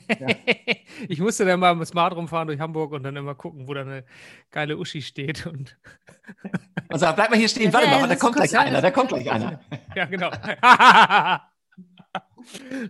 Ja. 0.08 0.28
ich 1.08 1.18
musste 1.20 1.44
dann 1.44 1.58
mal 1.58 1.74
mit 1.74 1.88
Smart 1.88 2.14
rumfahren 2.14 2.46
durch 2.46 2.60
Hamburg 2.60 2.92
und 2.92 3.02
dann 3.02 3.16
immer 3.16 3.34
gucken, 3.34 3.66
wo 3.66 3.74
da 3.74 3.80
eine 3.80 4.04
geile 4.52 4.76
Uschi 4.76 5.02
steht. 5.02 5.46
Und, 5.46 5.76
und 6.88 6.98
sagt, 6.98 7.16
bleib 7.16 7.30
mal 7.30 7.38
hier 7.38 7.48
stehen, 7.48 7.72
warte 7.72 7.88
mal, 7.88 8.06
da 8.06 8.14
kommt 8.14 8.36
gleich 8.36 8.56
einer, 8.56 8.80
da 8.80 8.90
kommt 8.92 9.08
gleich 9.08 9.30
einer. 9.30 9.60
Ja, 9.96 10.04
genau. 10.04 10.30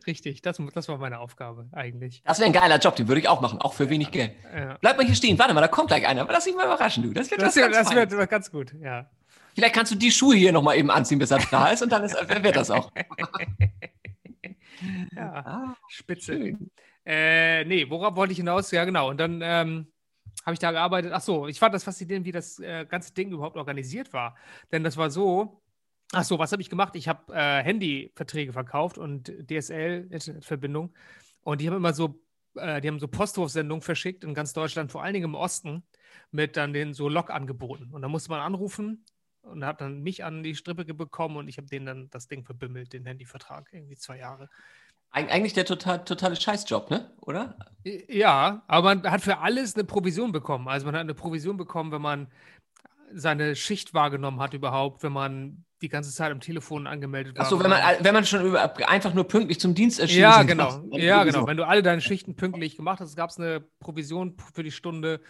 Richtig, 0.06 0.42
das, 0.42 0.60
das 0.74 0.88
war 0.88 0.98
meine 0.98 1.18
Aufgabe 1.18 1.68
eigentlich. 1.72 2.22
Das 2.24 2.38
wäre 2.38 2.46
ein 2.46 2.52
geiler 2.52 2.78
Job, 2.78 2.96
den 2.96 3.08
würde 3.08 3.20
ich 3.20 3.28
auch 3.28 3.40
machen, 3.40 3.60
auch 3.60 3.74
für 3.74 3.90
wenig 3.90 4.10
Geld. 4.10 4.32
Ja. 4.54 4.78
Bleib 4.80 4.96
mal 4.96 5.06
hier 5.06 5.14
stehen, 5.14 5.38
warte 5.38 5.54
mal, 5.54 5.60
da 5.60 5.68
kommt 5.68 5.88
gleich 5.88 6.06
einer. 6.06 6.26
Lass 6.30 6.44
dich 6.44 6.54
mal 6.54 6.66
überraschen, 6.66 7.02
du. 7.02 7.12
Das 7.12 7.30
wird 7.30 7.42
das, 7.42 7.54
das, 7.54 7.90
das 7.90 8.10
wird 8.10 8.30
ganz 8.30 8.50
gut, 8.50 8.74
ja. 8.80 9.10
Vielleicht 9.54 9.74
kannst 9.74 9.92
du 9.92 9.96
die 9.96 10.10
Schuhe 10.10 10.36
hier 10.36 10.52
nochmal 10.52 10.76
eben 10.76 10.90
anziehen, 10.90 11.18
bis 11.18 11.30
er 11.30 11.38
da 11.50 11.68
ist 11.68 11.82
und 11.82 11.90
dann 11.90 12.04
ist, 12.04 12.14
wird 12.14 12.56
das 12.56 12.70
auch. 12.70 12.92
ja, 15.16 15.32
ah, 15.32 15.76
spitze. 15.88 16.58
Äh, 17.06 17.64
nee, 17.64 17.88
worauf 17.88 18.16
wollte 18.16 18.32
ich 18.32 18.38
hinaus? 18.38 18.70
Ja, 18.70 18.84
genau. 18.84 19.08
Und 19.08 19.18
dann 19.18 19.40
ähm, 19.42 19.86
habe 20.44 20.54
ich 20.54 20.58
da 20.58 20.72
gearbeitet. 20.72 21.12
Ach 21.14 21.20
so, 21.20 21.46
ich 21.46 21.58
fand 21.58 21.74
das 21.74 21.84
faszinierend, 21.84 22.26
wie 22.26 22.32
das 22.32 22.58
äh, 22.58 22.84
ganze 22.86 23.14
Ding 23.14 23.30
überhaupt 23.30 23.56
organisiert 23.56 24.12
war. 24.12 24.36
Denn 24.72 24.84
das 24.84 24.96
war 24.96 25.10
so, 25.10 25.62
ach 26.12 26.24
so, 26.24 26.38
was 26.38 26.52
habe 26.52 26.62
ich 26.62 26.70
gemacht? 26.70 26.96
Ich 26.96 27.08
habe 27.08 27.34
äh, 27.34 27.62
Handyverträge 27.62 28.52
verkauft 28.52 28.98
und 28.98 29.32
DSL-Internetverbindung. 29.50 30.94
Und 31.42 31.60
die 31.60 31.68
haben 31.68 31.76
immer 31.76 31.92
so, 31.92 32.20
äh, 32.54 32.80
die 32.80 32.88
haben 32.88 32.98
so 32.98 33.08
Postwurfsendungen 33.08 33.82
verschickt 33.82 34.24
in 34.24 34.34
ganz 34.34 34.52
Deutschland, 34.52 34.92
vor 34.92 35.02
allen 35.02 35.14
Dingen 35.14 35.26
im 35.26 35.34
Osten, 35.34 35.84
mit 36.30 36.56
dann 36.56 36.72
den 36.72 36.94
so 36.94 37.08
Log-Angeboten. 37.08 37.92
Und 37.92 38.02
da 38.02 38.08
musste 38.08 38.30
man 38.30 38.40
anrufen 38.40 39.04
und 39.42 39.64
hat 39.64 39.80
dann 39.80 40.02
mich 40.02 40.24
an 40.24 40.42
die 40.42 40.54
Strippe 40.54 40.84
bekommen 40.84 41.36
und 41.36 41.48
ich 41.48 41.56
habe 41.56 41.68
denen 41.68 41.86
dann 41.86 42.10
das 42.10 42.26
Ding 42.26 42.44
verbimmelt, 42.44 42.92
den 42.92 43.06
Handyvertrag, 43.06 43.68
irgendwie 43.72 43.96
zwei 43.96 44.18
Jahre. 44.18 44.48
Eig 45.10 45.30
eigentlich 45.30 45.52
der 45.52 45.64
total, 45.64 46.04
totale 46.04 46.36
Scheißjob, 46.36 46.90
ne? 46.90 47.10
Oder? 47.20 47.56
Ja, 47.84 48.64
aber 48.66 48.94
man 48.96 49.10
hat 49.10 49.22
für 49.22 49.38
alles 49.38 49.74
eine 49.74 49.84
Provision 49.84 50.32
bekommen. 50.32 50.68
Also 50.68 50.84
man 50.84 50.94
hat 50.94 51.02
eine 51.02 51.14
Provision 51.14 51.56
bekommen, 51.56 51.92
wenn 51.92 52.02
man 52.02 52.26
seine 53.12 53.56
Schicht 53.56 53.94
wahrgenommen 53.94 54.40
hat 54.40 54.54
überhaupt, 54.54 55.02
wenn 55.02 55.12
man 55.12 55.64
die 55.82 55.88
ganze 55.88 56.12
Zeit 56.12 56.32
am 56.32 56.40
Telefon 56.40 56.86
angemeldet 56.86 57.36
war. 57.36 57.44
Achso, 57.44 57.62
wenn 57.62 57.70
man, 57.70 57.80
wenn 58.00 58.14
man 58.14 58.24
schon 58.24 58.46
über, 58.46 58.76
einfach 58.88 59.12
nur 59.12 59.28
pünktlich 59.28 59.60
zum 59.60 59.74
Dienst 59.74 60.00
erschienen 60.00 60.22
Ja, 60.22 60.42
genau. 60.42 60.82
Ja, 60.92 61.24
genau. 61.24 61.46
Wenn 61.46 61.56
du 61.56 61.66
alle 61.66 61.82
deine 61.82 62.00
Schichten 62.00 62.34
pünktlich 62.34 62.76
gemacht 62.76 63.00
hast, 63.00 63.16
gab 63.16 63.30
es 63.30 63.38
eine 63.38 63.60
Provision 63.80 64.36
für 64.54 64.62
die 64.62 64.70
Stunde. 64.70 65.20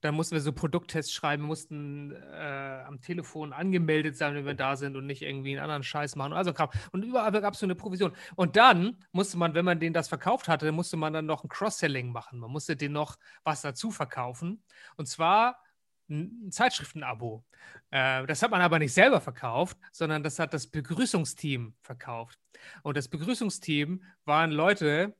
Dann 0.00 0.14
mussten 0.14 0.36
wir 0.36 0.40
so 0.40 0.52
Produkttests 0.52 1.12
schreiben, 1.12 1.42
mussten 1.42 2.12
äh, 2.12 2.82
am 2.86 3.00
Telefon 3.00 3.52
angemeldet 3.52 4.16
sein, 4.16 4.36
wenn 4.36 4.46
wir 4.46 4.54
da 4.54 4.76
sind 4.76 4.96
und 4.96 5.06
nicht 5.06 5.22
irgendwie 5.22 5.50
einen 5.50 5.64
anderen 5.64 5.82
Scheiß 5.82 6.14
machen. 6.14 6.32
Also 6.32 6.54
Und 6.92 7.02
überall 7.02 7.32
gab 7.32 7.54
es 7.54 7.60
so 7.60 7.66
eine 7.66 7.74
Provision. 7.74 8.12
Und 8.36 8.54
dann 8.54 8.98
musste 9.10 9.36
man, 9.38 9.54
wenn 9.54 9.64
man 9.64 9.80
denen 9.80 9.94
das 9.94 10.06
verkauft 10.06 10.46
hatte, 10.46 10.70
musste 10.70 10.96
man 10.96 11.12
dann 11.12 11.26
noch 11.26 11.42
ein 11.42 11.48
Cross-Selling 11.48 12.12
machen. 12.12 12.38
Man 12.38 12.52
musste 12.52 12.76
denen 12.76 12.94
noch 12.94 13.16
was 13.42 13.62
dazu 13.62 13.90
verkaufen. 13.90 14.62
Und 14.96 15.08
zwar 15.08 15.60
ein 16.08 16.50
Zeitschriftenabo. 16.50 17.44
Äh, 17.90 18.26
das 18.26 18.42
hat 18.42 18.50
man 18.50 18.60
aber 18.60 18.78
nicht 18.78 18.92
selber 18.94 19.20
verkauft, 19.20 19.78
sondern 19.92 20.22
das 20.22 20.38
hat 20.38 20.54
das 20.54 20.66
Begrüßungsteam 20.66 21.74
verkauft. 21.80 22.38
Und 22.82 22.96
das 22.96 23.08
Begrüßungsteam 23.08 24.02
waren 24.24 24.50
Leute, 24.50 25.14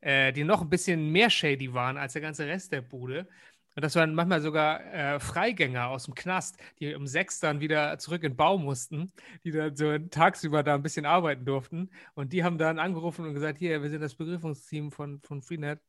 äh, 0.00 0.32
die 0.32 0.44
noch 0.44 0.62
ein 0.62 0.70
bisschen 0.70 1.10
mehr 1.10 1.30
shady 1.30 1.72
waren 1.72 1.96
als 1.96 2.14
der 2.14 2.22
ganze 2.22 2.46
Rest 2.46 2.72
der 2.72 2.82
Bude. 2.82 3.28
Und 3.76 3.84
das 3.84 3.94
waren 3.94 4.14
manchmal 4.14 4.40
sogar 4.40 4.82
äh, 4.92 5.20
Freigänger 5.20 5.88
aus 5.88 6.04
dem 6.04 6.14
Knast, 6.14 6.56
die 6.80 6.94
um 6.94 7.06
sechs 7.06 7.40
dann 7.40 7.60
wieder 7.60 7.98
zurück 7.98 8.22
in 8.22 8.32
den 8.32 8.36
Bau 8.36 8.56
mussten, 8.56 9.12
die 9.44 9.50
dann 9.50 9.76
so 9.76 9.98
tagsüber 9.98 10.62
da 10.62 10.74
ein 10.76 10.82
bisschen 10.82 11.04
arbeiten 11.04 11.44
durften. 11.44 11.90
Und 12.14 12.32
die 12.32 12.42
haben 12.42 12.56
dann 12.56 12.78
angerufen 12.78 13.26
und 13.26 13.34
gesagt: 13.34 13.58
Hier, 13.58 13.82
wir 13.82 13.90
sind 13.90 14.00
das 14.00 14.14
Begrüßungsteam 14.14 14.90
von, 14.90 15.20
von 15.20 15.42
Freenet. 15.42 15.80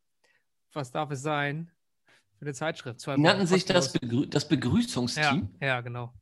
Was 0.74 0.92
darf 0.92 1.12
es 1.12 1.22
sein? 1.22 1.72
Für 2.38 2.46
eine 2.46 2.54
Zeitschrift. 2.54 3.00
Zwei 3.00 3.18
nannten 3.18 3.48
sich 3.48 3.66
das, 3.66 3.94
Begrü 3.94 4.28
das 4.28 4.48
Begrüßungsteam? 4.48 5.50
Ja, 5.60 5.68
ja, 5.68 5.82
genau. 5.82 6.14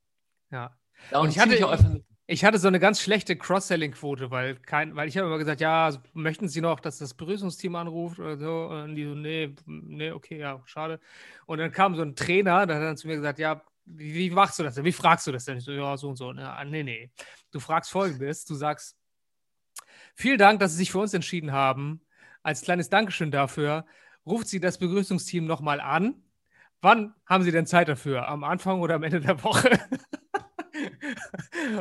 Ja. 0.50 0.78
ja 1.12 1.20
und, 1.20 1.26
und 1.26 1.30
ich 1.32 1.40
hatte, 1.40 2.04
ich 2.28 2.46
hatte 2.46 2.58
so 2.58 2.68
eine 2.68 2.80
ganz 2.80 3.02
schlechte 3.02 3.36
Cross-Selling-Quote, 3.36 4.32
weil, 4.32 4.56
kein, 4.56 4.96
weil 4.96 5.08
ich 5.08 5.18
habe 5.18 5.28
immer 5.28 5.38
gesagt, 5.38 5.62
ja, 5.62 5.92
möchten 6.14 6.48
Sie 6.48 6.62
noch, 6.62 6.80
dass 6.80 6.98
das 6.98 7.14
Begrüßungsteam 7.14 7.76
anruft 7.76 8.20
oder 8.20 8.38
so? 8.38 8.68
Und 8.68 8.96
die 8.96 9.04
so, 9.04 9.14
nee, 9.14 9.54
nee, 9.66 10.12
okay, 10.12 10.40
ja, 10.40 10.62
schade. 10.66 11.00
Und 11.46 11.60
dann 11.60 11.72
kam 11.72 11.96
so 11.96 12.02
ein 12.02 12.16
Trainer, 12.16 12.66
der 12.66 12.78
hat 12.78 12.84
dann 12.84 12.98
zu 12.98 13.08
mir 13.08 13.18
gesagt, 13.18 13.38
ja, 13.38 13.62
wie, 13.86 14.14
wie 14.16 14.30
machst 14.32 14.58
du 14.58 14.64
das 14.64 14.76
denn? 14.76 14.86
Wie 14.86 14.92
fragst 14.92 15.28
du 15.28 15.32
das 15.32 15.46
denn? 15.46 15.58
Ich 15.58 15.64
so, 15.64 15.72
ja, 15.72 15.96
so 15.98 16.10
und 16.10 16.16
so. 16.16 16.34
Ne? 16.34 16.52
Nee, 16.66 16.84
nee. 16.84 17.12
Du 17.52 17.60
fragst 17.60 17.92
folgendes: 17.92 18.46
Du 18.46 18.56
sagst, 18.56 18.98
vielen 20.16 20.40
Dank, 20.40 20.60
dass 20.60 20.72
Sie 20.72 20.78
sich 20.78 20.92
für 20.92 21.00
uns 21.00 21.14
entschieden 21.14 21.52
haben. 21.52 22.02
Als 22.42 22.62
kleines 22.62 22.90
Dankeschön 22.90 23.32
dafür 23.32 23.86
ruft 24.26 24.48
Sie 24.48 24.60
das 24.60 24.78
Begrüßungsteam 24.78 25.46
nochmal 25.46 25.80
an. 25.80 26.16
Wann 26.82 27.14
haben 27.26 27.44
Sie 27.44 27.52
denn 27.52 27.66
Zeit 27.66 27.88
dafür? 27.88 28.28
Am 28.28 28.44
Anfang 28.44 28.82
oder 28.82 28.96
am 28.96 29.04
Ende 29.04 29.22
der 29.22 29.44
Woche? 29.44 29.70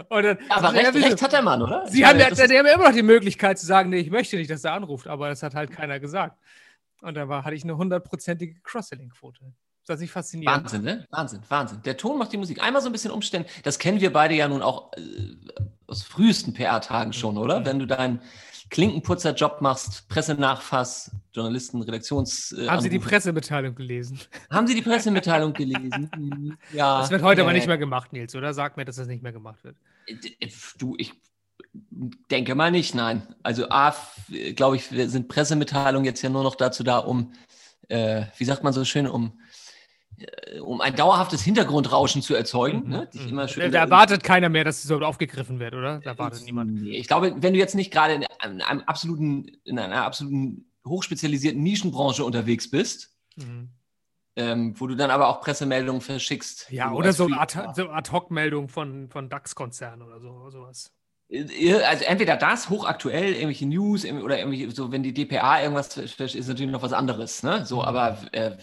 dann, 0.08 0.38
aber 0.48 0.72
recht, 0.72 0.94
ja, 0.94 1.00
recht, 1.08 1.22
hat 1.22 1.32
der 1.32 1.42
Mann, 1.42 1.62
oder? 1.62 1.86
Sie 1.88 2.06
haben 2.06 2.18
ja, 2.18 2.30
die 2.30 2.40
haben 2.40 2.66
ja 2.66 2.74
immer 2.74 2.88
noch 2.88 2.94
die 2.94 3.02
Möglichkeit 3.02 3.58
zu 3.58 3.66
sagen, 3.66 3.90
nee, 3.90 3.98
ich 3.98 4.10
möchte 4.10 4.36
nicht, 4.36 4.50
dass 4.50 4.64
er 4.64 4.72
anruft, 4.72 5.06
aber 5.06 5.28
das 5.28 5.42
hat 5.42 5.54
halt 5.54 5.70
keiner 5.70 6.00
gesagt. 6.00 6.38
Und 7.02 7.14
dann 7.14 7.28
war, 7.28 7.44
hatte 7.44 7.54
ich 7.54 7.64
eine 7.64 7.76
hundertprozentige 7.76 8.60
Cross-Selling-Quote. 8.62 9.40
Das 9.86 10.00
ist 10.00 10.10
faszinierend. 10.10 10.64
Wahnsinn, 10.64 10.82
ne? 10.82 11.06
Wahnsinn, 11.10 11.40
Wahnsinn. 11.48 11.82
Der 11.82 11.96
Ton 11.98 12.18
macht 12.18 12.32
die 12.32 12.38
Musik. 12.38 12.62
Einmal 12.62 12.80
so 12.80 12.88
ein 12.88 12.92
bisschen 12.92 13.10
umständen. 13.10 13.48
Das 13.64 13.78
kennen 13.78 14.00
wir 14.00 14.12
beide 14.12 14.34
ja 14.34 14.48
nun 14.48 14.62
auch 14.62 14.92
äh, 14.94 15.00
aus 15.86 16.02
frühesten 16.02 16.54
PR-Tagen 16.54 17.12
schon, 17.12 17.36
oder? 17.36 17.60
Mhm. 17.60 17.66
Wenn 17.66 17.78
du 17.80 17.86
deinen 17.86 18.22
Klinkenputzer-Job 18.74 19.60
machst, 19.60 20.08
Pressenachfass, 20.08 21.12
Journalisten, 21.32 21.80
Redaktions. 21.82 22.50
Äh, 22.50 22.66
Haben 22.66 22.82
Sie 22.82 22.88
die 22.88 22.98
Pressemitteilung 22.98 23.72
gelesen? 23.76 24.18
Haben 24.50 24.66
Sie 24.66 24.74
die 24.74 24.82
Pressemitteilung 24.82 25.52
gelesen? 25.52 26.58
ja. 26.72 26.98
Das 26.98 27.08
wird 27.08 27.22
heute 27.22 27.42
äh, 27.42 27.44
aber 27.44 27.52
nicht 27.52 27.68
mehr 27.68 27.78
gemacht, 27.78 28.12
Nils, 28.12 28.34
oder? 28.34 28.52
Sag 28.52 28.76
mir, 28.76 28.84
dass 28.84 28.96
das 28.96 29.06
nicht 29.06 29.22
mehr 29.22 29.30
gemacht 29.30 29.62
wird. 29.62 29.76
Äh, 30.08 30.48
du, 30.76 30.96
ich 30.98 31.12
denke 32.32 32.56
mal 32.56 32.72
nicht, 32.72 32.96
nein. 32.96 33.22
Also 33.44 33.68
A, 33.68 33.94
glaube 34.56 34.74
ich, 34.74 34.86
sind 34.86 35.28
Pressemitteilungen 35.28 36.04
jetzt 36.04 36.22
ja 36.22 36.28
nur 36.28 36.42
noch 36.42 36.56
dazu 36.56 36.82
da, 36.82 36.98
um, 36.98 37.32
äh, 37.86 38.24
wie 38.38 38.44
sagt 38.44 38.64
man 38.64 38.72
so 38.72 38.84
schön, 38.84 39.06
um 39.06 39.38
um 40.60 40.80
ein 40.80 40.94
dauerhaftes 40.94 41.42
Hintergrundrauschen 41.42 42.22
zu 42.22 42.34
erzeugen. 42.34 42.84
Mhm. 42.84 42.90
Ne? 42.90 43.08
Mhm. 43.12 43.28
Immer 43.28 43.48
schön, 43.48 43.72
da, 43.72 43.80
erwartet 43.80 44.22
keiner 44.22 44.48
mehr, 44.48 44.64
dass 44.64 44.78
es 44.78 44.84
so 44.84 44.98
aufgegriffen 45.00 45.58
wird, 45.58 45.74
oder? 45.74 46.00
Da 46.00 46.10
erwartet 46.10 46.42
äh, 46.42 46.44
niemand. 46.44 46.86
Ich 46.86 47.08
glaube, 47.08 47.34
wenn 47.38 47.52
du 47.52 47.58
jetzt 47.58 47.74
nicht 47.74 47.92
gerade 47.92 48.14
in 48.14 48.24
einem 48.62 48.80
absoluten, 48.82 49.46
in 49.64 49.78
einer 49.78 50.04
absoluten 50.04 50.70
hochspezialisierten 50.86 51.62
Nischenbranche 51.62 52.24
unterwegs 52.24 52.70
bist, 52.70 53.16
mhm. 53.36 53.70
ähm, 54.36 54.74
wo 54.78 54.86
du 54.86 54.94
dann 54.94 55.10
aber 55.10 55.28
auch 55.28 55.40
Pressemeldungen 55.40 56.00
verschickst. 56.00 56.70
Ja, 56.70 56.92
oder 56.92 57.12
so 57.12 57.28
Ad-Hoc-Meldungen 57.30 58.68
von, 58.68 59.08
von 59.08 59.28
DAX-Konzernen 59.28 60.02
oder 60.02 60.20
so, 60.20 60.50
sowas. 60.50 60.92
Äh, 61.28 61.74
also 61.82 62.04
entweder 62.04 62.36
das, 62.36 62.68
hochaktuell, 62.70 63.32
irgendwelche 63.32 63.66
News 63.66 64.04
oder 64.04 64.38
irgendwie, 64.38 64.70
so 64.70 64.92
wenn 64.92 65.02
die 65.02 65.14
DPA 65.14 65.62
irgendwas 65.62 65.96
ist 65.96 66.48
natürlich 66.48 66.70
noch 66.70 66.82
was 66.82 66.92
anderes, 66.92 67.42
ne? 67.42 67.64
So, 67.66 67.76
mhm. 67.76 67.82
aber 67.82 68.18
äh, 68.32 68.56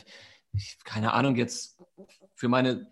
ich, 0.54 0.78
keine 0.84 1.14
Ahnung, 1.14 1.36
jetzt 1.36 1.78
für 2.36 2.48
meine 2.48 2.92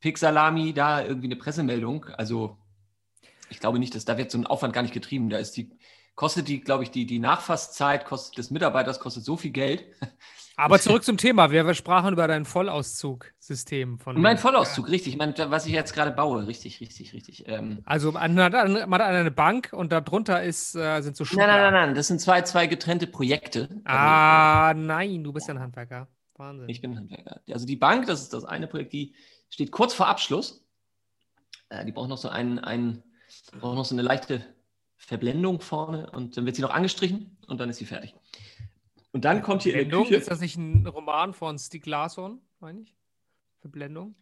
Pixalami 0.00 0.72
da 0.72 1.02
irgendwie 1.02 1.28
eine 1.28 1.36
Pressemeldung. 1.36 2.06
Also 2.16 2.58
ich 3.50 3.60
glaube 3.60 3.78
nicht, 3.78 3.94
dass 3.94 4.04
da 4.04 4.16
wird 4.16 4.30
so 4.30 4.38
ein 4.38 4.46
Aufwand 4.46 4.72
gar 4.72 4.82
nicht 4.82 4.94
getrieben. 4.94 5.28
Da 5.28 5.38
ist 5.38 5.56
die, 5.56 5.70
kostet 6.14 6.48
die, 6.48 6.60
glaube 6.60 6.84
ich, 6.84 6.90
die, 6.90 7.06
die 7.06 7.18
Nachfasszeit 7.18 8.04
kostet 8.04 8.38
des 8.38 8.50
Mitarbeiters 8.50 9.00
kostet 9.00 9.24
so 9.24 9.36
viel 9.36 9.50
Geld. 9.50 9.84
Aber 10.56 10.78
zurück 10.80 11.04
zum 11.04 11.16
Thema. 11.16 11.50
Wir 11.50 11.74
sprachen 11.74 12.12
über 12.12 12.28
dein 12.28 12.44
Vollauszug-System 12.44 13.98
von. 13.98 14.20
Mein 14.20 14.38
Vollauszug, 14.38 14.88
richtig. 14.88 15.14
Ich 15.14 15.18
meine, 15.18 15.34
was 15.50 15.66
ich 15.66 15.72
jetzt 15.72 15.94
gerade 15.94 16.12
baue, 16.12 16.46
richtig, 16.46 16.80
richtig, 16.80 17.12
richtig. 17.12 17.44
Ähm, 17.48 17.82
also 17.84 18.12
man 18.12 18.38
hat, 18.38 18.52
man 18.52 18.92
hat 18.92 19.08
eine 19.08 19.30
Bank 19.30 19.70
und 19.72 19.92
darunter 19.92 20.42
ist, 20.42 20.74
äh, 20.76 21.00
sind 21.02 21.16
so 21.16 21.24
Schubladen. 21.24 21.52
Nein, 21.52 21.62
nein, 21.62 21.72
nein, 21.72 21.86
nein. 21.88 21.94
Das 21.94 22.06
sind 22.06 22.20
zwei, 22.20 22.42
zwei 22.42 22.66
getrennte 22.66 23.06
Projekte. 23.06 23.68
Ah, 23.84 24.68
also, 24.68 24.80
nein, 24.80 25.24
du 25.24 25.32
bist 25.32 25.48
ja 25.48 25.54
ein 25.54 25.60
Handwerker. 25.60 26.08
Wahnsinn. 26.40 26.68
Ich 26.68 26.80
bin 26.80 26.96
Handwerker. 26.96 27.40
Also 27.50 27.66
die 27.66 27.76
Bank, 27.76 28.06
das 28.06 28.22
ist 28.22 28.32
das 28.32 28.44
eine 28.44 28.66
Projekt, 28.66 28.92
die 28.92 29.14
steht 29.50 29.70
kurz 29.70 29.94
vor 29.94 30.08
Abschluss. 30.08 30.64
Äh, 31.68 31.84
die 31.84 31.92
braucht 31.92 32.08
noch 32.08 32.18
so 32.18 32.28
einen, 32.28 32.58
einen 32.58 33.04
braucht 33.60 33.76
noch 33.76 33.84
so 33.84 33.94
eine 33.94 34.02
leichte 34.02 34.44
Verblendung 34.96 35.60
vorne 35.60 36.10
und 36.10 36.36
dann 36.36 36.46
wird 36.46 36.56
sie 36.56 36.62
noch 36.62 36.70
angestrichen 36.70 37.36
und 37.46 37.60
dann 37.60 37.70
ist 37.70 37.76
sie 37.76 37.86
fertig. 37.86 38.14
Und 39.12 39.24
dann 39.24 39.42
kommt 39.42 39.62
hier 39.62 39.72
Verblendung, 39.72 40.06
in 40.06 40.10
der 40.10 40.18
Küche. 40.18 40.20
Ist 40.20 40.30
das 40.30 40.40
nicht 40.40 40.56
ein 40.56 40.86
Roman 40.86 41.34
von 41.34 41.58
Stieg 41.58 41.86
Larsson, 41.86 42.40
meine 42.58 42.82
ich? 42.82 42.96
Verblendung? 43.60 44.14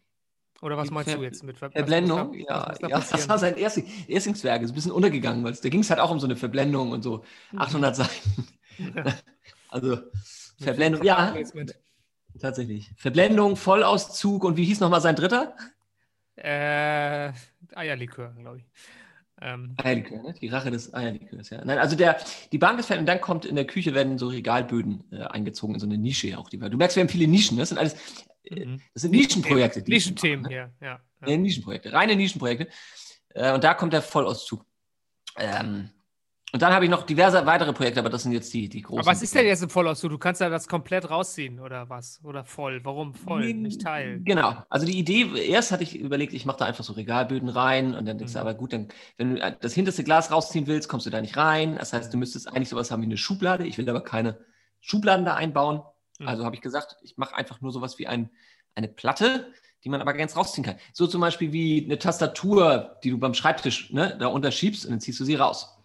Oder 0.61 0.75
was 0.77 0.91
meinst 0.91 1.09
Ver 1.09 1.17
du 1.17 1.23
jetzt 1.23 1.43
mit 1.43 1.57
Ver 1.57 1.71
Verblendung? 1.71 2.33
ja, 2.33 2.73
da 2.79 2.87
ja, 2.87 2.99
das 3.11 3.29
war 3.29 3.37
sein 3.37 3.55
Ersting, 3.55 3.87
Erstlingswerk. 4.07 4.61
Ist 4.61 4.71
ein 4.71 4.75
bisschen 4.75 4.91
untergegangen, 4.91 5.43
weil 5.43 5.53
da 5.53 5.69
ging 5.69 5.79
es 5.81 5.89
halt 5.89 5.99
auch 5.99 6.11
um 6.11 6.19
so 6.19 6.27
eine 6.27 6.35
Verblendung 6.35 6.91
und 6.91 7.01
so 7.01 7.23
800 7.55 7.97
mhm. 7.97 8.03
Seiten. 8.03 8.47
also 9.69 9.99
Verblendung, 10.59 11.03
ja. 11.03 11.33
Tatsächlich. 12.39 12.91
Verblendung, 12.95 13.55
Vollauszug 13.55 14.43
und 14.43 14.57
wie 14.57 14.65
hieß 14.65 14.79
nochmal 14.79 15.01
sein 15.01 15.15
dritter? 15.15 15.55
Äh, 16.35 17.33
Eierlikör, 17.75 18.33
glaube 18.39 18.59
ich. 18.59 18.65
Ähm. 19.41 19.75
Eierlikör, 19.77 20.21
ne? 20.21 20.33
Die 20.33 20.47
Rache 20.47 20.71
des 20.71 20.93
Eierlikörs, 20.93 21.49
ja. 21.49 21.63
Nein, 21.63 21.77
also 21.77 21.95
der, 21.95 22.17
die 22.51 22.57
Bank 22.57 22.79
ist 22.79 22.87
fertig 22.87 23.01
und 23.01 23.05
dann 23.07 23.21
kommt 23.21 23.45
in 23.45 23.55
der 23.55 23.65
Küche 23.65 23.93
werden 23.93 24.17
so 24.17 24.27
Regalböden 24.27 25.03
äh, 25.11 25.23
eingezogen 25.23 25.75
in 25.75 25.79
so 25.79 25.85
eine 25.85 25.97
Nische 25.97 26.37
auch. 26.37 26.49
Die, 26.49 26.57
du 26.57 26.77
merkst, 26.77 26.95
wir 26.95 27.01
haben 27.01 27.09
viele 27.09 27.27
Nischen, 27.27 27.55
ne? 27.55 27.61
das 27.61 27.69
sind 27.69 27.77
alles, 27.77 27.95
äh, 28.43 28.65
mhm. 28.65 28.81
das 28.93 29.03
sind 29.03 29.11
Nischenprojekte. 29.11 29.81
Nischenthemen, 29.81 30.45
ne? 30.45 30.53
ja, 30.53 30.69
ja, 30.81 30.99
ja. 31.25 31.37
Nischenprojekte, 31.37 31.93
reine 31.93 32.15
Nischenprojekte. 32.15 32.67
Äh, 33.29 33.53
und 33.53 33.63
da 33.63 33.73
kommt 33.73 33.93
der 33.93 34.01
Vollauszug. 34.01 34.65
Ähm, 35.37 35.89
und 36.51 36.61
dann 36.61 36.73
habe 36.73 36.85
ich 36.85 36.91
noch 36.91 37.03
diverse 37.03 37.45
weitere 37.45 37.73
Projekte, 37.73 37.99
aber 37.99 38.09
das 38.09 38.23
sind 38.23 38.31
jetzt 38.31 38.51
die, 38.53 38.69
die 38.69 38.81
großen. 38.81 38.99
Aber 38.99 39.11
was 39.11 39.21
ist 39.21 39.35
denn 39.35 39.45
jetzt 39.45 39.61
im 39.61 39.69
Vollauszug? 39.69 40.09
Du 40.09 40.17
kannst 40.17 40.41
ja 40.41 40.49
das 40.49 40.67
komplett 40.67 41.09
rausziehen 41.09 41.59
oder 41.59 41.89
was? 41.89 42.19
Oder 42.23 42.43
voll? 42.43 42.81
Warum 42.83 43.13
voll? 43.13 43.45
Nee, 43.45 43.53
nicht 43.53 43.81
Teil? 43.81 44.21
Genau. 44.23 44.55
Also 44.69 44.85
die 44.87 44.97
Idee, 44.97 45.29
erst 45.47 45.71
hatte 45.71 45.83
ich 45.83 45.99
überlegt, 45.99 46.33
ich 46.33 46.45
mache 46.45 46.57
da 46.57 46.65
einfach 46.65 46.83
so 46.83 46.93
Regalböden 46.93 47.49
rein 47.49 47.93
und 47.93 48.07
dann 48.07 48.17
denkst 48.17 48.33
du, 48.33 48.39
mhm. 48.39 48.47
aber 48.47 48.55
gut, 48.55 48.73
dann, 48.73 48.87
wenn 49.17 49.35
du 49.35 49.57
das 49.61 49.73
hinterste 49.73 50.03
Glas 50.03 50.31
rausziehen 50.31 50.65
willst, 50.65 50.89
kommst 50.89 51.05
du 51.05 51.11
da 51.11 51.21
nicht 51.21 51.37
rein. 51.37 51.75
Das 51.77 51.93
heißt, 51.93 52.11
du 52.11 52.17
müsstest 52.17 52.47
eigentlich 52.47 52.69
sowas 52.69 52.89
haben 52.89 53.01
wie 53.01 53.07
eine 53.07 53.17
Schublade. 53.17 53.67
Ich 53.67 53.77
will 53.77 53.87
aber 53.87 54.01
keine 54.01 54.39
Schubladen 54.79 55.25
da 55.25 55.35
einbauen. 55.35 55.83
Mhm. 56.17 56.27
Also 56.27 56.45
habe 56.45 56.55
ich 56.55 56.61
gesagt, 56.61 56.97
ich 57.03 57.17
mache 57.17 57.35
einfach 57.35 57.61
nur 57.61 57.71
sowas 57.71 57.99
wie 57.99 58.07
ein, 58.07 58.31
eine 58.73 58.87
Platte, 58.87 59.53
die 59.83 59.89
man 59.89 60.01
aber 60.01 60.13
ganz 60.13 60.35
rausziehen 60.35 60.65
kann. 60.65 60.77
So 60.93 61.05
zum 61.05 61.21
Beispiel 61.21 61.53
wie 61.53 61.85
eine 61.85 61.99
Tastatur, 61.99 62.97
die 63.03 63.11
du 63.11 63.19
beim 63.19 63.35
Schreibtisch 63.35 63.93
ne, 63.93 64.17
da 64.19 64.27
unterschiebst 64.27 64.85
und 64.85 64.91
dann 64.91 64.99
ziehst 64.99 65.19
du 65.19 65.25
sie 65.25 65.35
raus. 65.35 65.78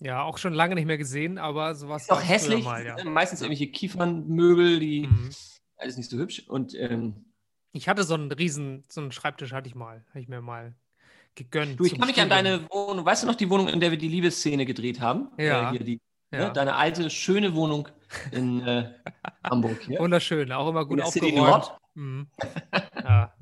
Ja, 0.00 0.22
auch 0.22 0.38
schon 0.38 0.54
lange 0.54 0.74
nicht 0.74 0.86
mehr 0.86 0.98
gesehen, 0.98 1.38
aber 1.38 1.74
sowas. 1.74 2.02
Ist 2.02 2.12
auch 2.12 2.22
hässlich. 2.22 2.64
Mal, 2.64 2.86
ja. 2.86 3.04
Meistens 3.04 3.40
irgendwelche 3.40 3.70
Kiefernmöbel, 3.70 4.78
die 4.78 5.08
mhm. 5.08 5.30
alles 5.76 5.96
nicht 5.96 6.08
so 6.08 6.18
hübsch. 6.18 6.44
Und 6.48 6.74
ähm, 6.74 7.32
ich 7.72 7.88
hatte 7.88 8.04
so 8.04 8.14
einen 8.14 8.30
riesen, 8.30 8.84
so 8.88 9.00
einen 9.00 9.12
Schreibtisch 9.12 9.52
hatte 9.52 9.68
ich 9.68 9.74
mal, 9.74 10.04
habe 10.10 10.20
ich 10.20 10.28
mir 10.28 10.40
mal 10.40 10.74
gegönnt. 11.34 11.80
Du, 11.80 11.84
ich 11.84 11.98
kann 11.98 12.08
mich 12.08 12.20
an 12.20 12.28
deine 12.28 12.68
Wohnung, 12.70 13.04
weißt 13.04 13.24
du 13.24 13.26
noch 13.26 13.34
die 13.34 13.50
Wohnung, 13.50 13.68
in 13.68 13.80
der 13.80 13.90
wir 13.90 13.98
die 13.98 14.08
Liebesszene 14.08 14.66
gedreht 14.66 15.00
haben? 15.00 15.30
Ja. 15.36 15.72
Äh, 15.72 15.78
die, 15.78 16.00
ne, 16.30 16.38
ja. 16.38 16.46
Ne, 16.46 16.52
deine 16.52 16.76
alte, 16.76 17.10
schöne 17.10 17.54
Wohnung 17.54 17.88
in 18.30 18.60
äh, 18.66 18.92
Hamburg. 19.42 19.80
Hier. 19.84 19.98
Wunderschön, 19.98 20.52
auch 20.52 20.68
immer 20.68 20.86
gut 20.86 21.00
aufgeräumt. 21.00 21.72
Mhm. 21.94 22.28
ja, 23.02 23.34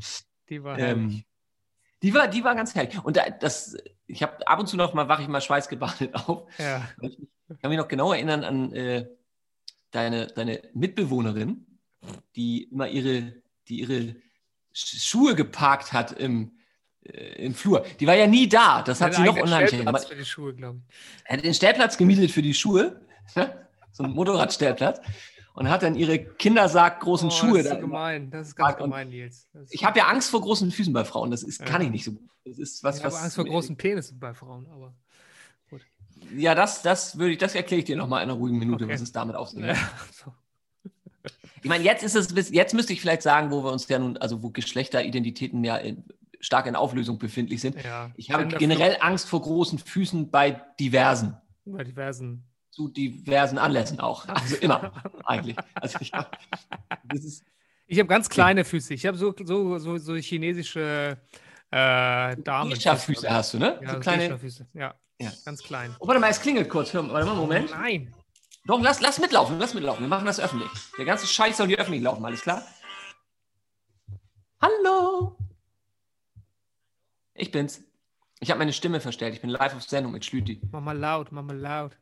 die 0.48 0.62
war 0.62 0.78
ähm, 0.78 1.22
die 2.02 2.14
war, 2.14 2.28
die 2.28 2.44
war 2.44 2.54
ganz 2.54 2.74
herrlich. 2.74 3.02
Und 3.04 3.18
das, 3.40 3.76
ich 4.06 4.22
habe 4.22 4.46
ab 4.46 4.58
und 4.58 4.66
zu 4.66 4.76
noch 4.76 4.94
mal, 4.94 5.08
wache 5.08 5.22
ich 5.22 5.28
mal 5.28 5.40
schweißgebadet 5.40 6.14
auf. 6.28 6.48
Ja. 6.58 6.88
Ich 7.00 7.18
kann 7.60 7.70
mich 7.70 7.78
noch 7.78 7.88
genau 7.88 8.12
erinnern 8.12 8.44
an 8.44 8.72
äh, 8.72 9.06
deine, 9.90 10.26
deine 10.28 10.62
Mitbewohnerin, 10.74 11.66
die 12.34 12.64
immer 12.64 12.88
ihre, 12.88 13.34
die 13.68 13.80
ihre 13.80 14.16
Schuhe 14.72 15.34
geparkt 15.34 15.92
hat 15.92 16.12
im, 16.12 16.52
äh, 17.04 17.44
im 17.44 17.54
Flur. 17.54 17.84
Die 18.00 18.06
war 18.06 18.14
ja 18.14 18.26
nie 18.26 18.48
da. 18.48 18.82
Das 18.82 19.00
hat 19.00 19.14
sie 19.14 19.22
noch 19.22 19.36
unheimlich. 19.36 19.70
Stellplatz 19.70 20.06
für 20.06 20.16
die 20.16 20.24
Schuhe, 20.24 20.54
glaube 20.54 20.80
ich. 20.86 20.94
Er 21.24 21.36
hat 21.36 21.44
den 21.44 21.54
Stellplatz 21.54 21.96
gemietet 21.96 22.30
für 22.30 22.42
die 22.42 22.54
Schuhe. 22.54 23.00
so 23.92 24.04
ein 24.04 24.10
Motorradstellplatz 24.10 25.00
und 25.56 25.70
hat 25.70 25.82
dann 25.82 25.94
ihre 25.94 26.18
kindersarggroßen 26.18 27.28
oh, 27.28 27.32
Schuhe. 27.32 27.62
Das 27.62 27.72
ist 27.72 27.80
gemein, 27.80 28.30
das 28.30 28.48
ist 28.48 28.56
ganz 28.56 28.76
gemein, 28.76 29.08
Nils. 29.08 29.48
Ich 29.70 29.84
habe 29.84 29.98
ja 29.98 30.06
Angst 30.06 30.30
vor 30.30 30.42
großen 30.42 30.70
Füßen 30.70 30.92
bei 30.92 31.04
Frauen, 31.04 31.30
das 31.30 31.42
ist, 31.42 31.60
ja. 31.60 31.66
kann 31.66 31.80
ich 31.80 31.90
nicht 31.90 32.04
so 32.04 32.12
gut. 32.12 32.28
Das 32.44 32.58
ist 32.58 32.84
was, 32.84 32.98
ich 32.98 33.04
habe 33.04 33.16
Angst 33.16 33.36
vor 33.36 33.46
großen 33.46 33.76
Penissen 33.76 34.20
bei 34.20 34.34
Frauen, 34.34 34.66
aber 34.70 34.94
gut. 35.70 35.80
Ja, 36.36 36.54
das, 36.54 36.82
das 36.82 37.18
würde 37.18 37.32
ich, 37.32 37.38
das 37.38 37.54
erkläre 37.54 37.80
ich 37.80 37.86
dir 37.86 37.96
nochmal 37.96 38.22
in 38.22 38.30
einer 38.30 38.38
ruhigen 38.38 38.58
Minute, 38.58 38.84
okay. 38.84 38.94
was 38.94 39.00
es 39.00 39.12
damit 39.12 39.34
auf 39.34 39.48
sich 39.48 39.62
hat. 39.62 39.76
Ja, 39.76 39.90
so. 40.12 40.32
Ich 41.62 41.68
meine, 41.68 41.82
jetzt 41.82 42.04
ist 42.04 42.14
es, 42.14 42.50
jetzt 42.50 42.74
müsste 42.74 42.92
ich 42.92 43.00
vielleicht 43.00 43.22
sagen, 43.22 43.50
wo 43.50 43.64
wir 43.64 43.72
uns 43.72 43.88
ja 43.88 43.98
nun, 43.98 44.18
also 44.18 44.42
wo 44.42 44.50
Geschlechteridentitäten 44.50 45.64
ja 45.64 45.78
in, 45.78 46.04
stark 46.38 46.66
in 46.66 46.76
Auflösung 46.76 47.18
befindlich 47.18 47.62
sind. 47.62 47.82
Ja, 47.82 48.10
ich 48.14 48.30
habe 48.30 48.46
generell 48.46 48.98
Angst 49.00 49.26
vor 49.26 49.40
großen 49.40 49.78
Füßen 49.78 50.30
bei 50.30 50.62
diversen. 50.78 51.34
Bei 51.64 51.82
diversen 51.82 52.44
zu 52.76 52.88
diversen 52.88 53.56
Anlässen 53.56 54.00
auch. 54.00 54.28
Also 54.28 54.56
immer, 54.56 54.92
eigentlich. 55.24 55.56
Also 55.74 55.98
ich 56.00 56.12
habe 56.12 56.28
hab 57.90 58.08
ganz 58.08 58.28
kleine 58.28 58.64
Füße. 58.64 58.92
Ich 58.92 59.06
habe 59.06 59.16
so, 59.16 59.34
so, 59.44 59.78
so, 59.78 59.96
so 59.96 60.14
chinesische 60.16 61.16
äh, 61.70 62.36
Damen. 62.36 62.76
Füße 62.76 63.30
hast 63.30 63.54
du, 63.54 63.58
ne? 63.58 63.80
Ja, 63.82 63.94
so 63.94 64.00
kleine 64.00 64.38
Füße. 64.38 64.66
Ja, 64.74 64.94
ja, 65.18 65.32
ganz 65.46 65.62
klein. 65.62 65.96
Oh, 65.98 66.06
warte 66.06 66.20
mal, 66.20 66.28
es 66.28 66.40
klingelt 66.40 66.68
kurz. 66.68 66.92
Hör, 66.92 67.10
warte 67.10 67.26
mal, 67.26 67.34
Moment. 67.34 67.70
Oh, 67.72 67.76
nein. 67.76 68.14
Doch, 68.66 68.82
lass, 68.82 69.00
lass 69.00 69.18
mitlaufen, 69.18 69.58
lass 69.58 69.72
mitlaufen. 69.72 70.04
Wir 70.04 70.08
machen 70.08 70.26
das 70.26 70.38
öffentlich. 70.38 70.70
Der 70.98 71.06
ganze 71.06 71.26
Scheiß 71.26 71.56
soll 71.56 71.68
hier 71.68 71.78
öffentlich 71.78 72.02
laufen, 72.02 72.24
alles 72.26 72.42
klar? 72.42 72.62
Hallo. 74.60 75.38
Ich 77.32 77.50
bin's. 77.50 77.82
Ich 78.40 78.50
habe 78.50 78.58
meine 78.58 78.74
Stimme 78.74 79.00
verstellt. 79.00 79.34
Ich 79.34 79.40
bin 79.40 79.48
live 79.48 79.74
auf 79.74 79.82
Sendung 79.82 80.12
mit 80.12 80.24
Schlüti. 80.26 80.60
Mach 80.70 80.82
mal 80.82 80.96
laut, 80.96 81.32
mach 81.32 81.42
mal 81.42 81.56
laut. 81.56 81.96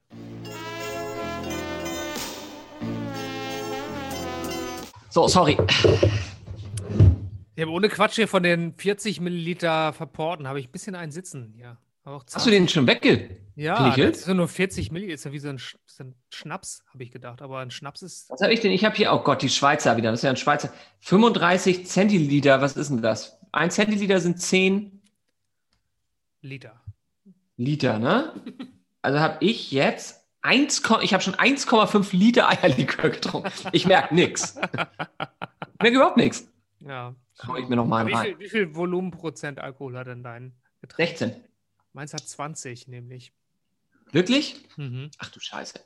So, 5.14 5.29
sorry. 5.29 5.57
Habe 7.57 7.70
ohne 7.70 7.88
Quatsch 7.88 8.16
hier 8.16 8.27
von 8.27 8.42
den 8.42 8.74
40 8.74 9.20
Milliliter 9.20 9.92
Verporten, 9.92 10.48
habe 10.48 10.59
ich 10.59 10.66
ein 10.66 10.72
bisschen 10.72 10.96
einen 10.96 11.12
sitzen. 11.12 11.55
Ja. 11.57 11.79
Auch 12.03 12.24
Hast 12.35 12.44
du 12.44 12.50
den 12.50 12.66
schon 12.68 12.88
wegge... 12.88 13.31
Ja, 13.55 13.94
das 13.96 14.24
sind 14.24 14.38
nur 14.38 14.48
40 14.48 14.90
Milliliter. 14.90 15.14
Ist 15.14 15.24
ja 15.24 15.31
wie 15.31 15.38
so 15.38 15.50
ein, 15.50 15.61
Sch 15.61 15.77
so 15.87 16.03
ein 16.03 16.16
Schnaps, 16.31 16.83
habe 16.92 17.05
ich 17.05 17.12
gedacht. 17.12 17.42
Aber 17.42 17.61
ein 17.61 17.70
Schnaps 17.70 18.03
ist. 18.03 18.29
Was 18.29 18.40
habe 18.40 18.53
ich 18.53 18.59
denn? 18.59 18.72
Ich 18.72 18.85
habe 18.85 18.96
hier, 18.96 19.12
oh 19.12 19.20
Gott, 19.20 19.42
die 19.42 19.50
Schweizer 19.50 19.96
wieder. 19.96 20.11
Das 20.11 20.18
ist 20.18 20.24
ja 20.24 20.31
ein 20.31 20.37
Schweizer. 20.37 20.72
35 20.98 21.87
Zentiliter, 21.87 22.61
was 22.61 22.77
ist 22.77 22.88
denn 22.90 23.00
das? 23.00 23.38
Ein 23.53 23.70
Zentiliter 23.70 24.18
sind 24.18 24.40
10 24.40 25.00
Liter. 26.40 26.83
Liter, 27.57 28.00
ne? 28.00 28.33
Also 29.00 29.20
habe 29.20 29.37
ich 29.44 29.70
jetzt 29.70 30.23
1, 30.44 30.83
ich 31.02 31.12
habe 31.14 31.22
schon 31.22 31.35
1,5 31.35 32.14
Liter 32.14 32.48
Eierlikör 32.48 33.11
getrunken. 33.11 33.50
Ich 33.72 33.87
merke 33.87 34.14
nichts. 34.14 34.57
Ich 34.57 35.80
merke 35.80 35.96
überhaupt 35.96 36.16
nichts. 36.18 36.46
Ja. 36.80 37.14
Hau 37.46 37.57
ich 37.57 37.66
mir 37.68 37.76
noch 37.76 37.87
mal 37.87 38.07
Wie 38.07 38.12
rein. 38.12 38.26
viel, 38.26 38.38
wie 38.38 38.48
viel 38.50 38.74
Volumenprozent 38.74 39.59
Alkohol 39.59 39.96
hat 39.96 40.07
denn 40.07 40.22
dein 40.22 40.52
Getränk? 40.83 41.09
16. 41.18 41.33
Meins 41.94 42.12
hat 42.12 42.20
20 42.28 42.88
nämlich. 42.88 43.33
Wirklich? 44.12 44.62
Mhm. 44.76 45.11
Ach 45.18 45.30
du 45.30 45.40
Scheiße. 45.40 45.80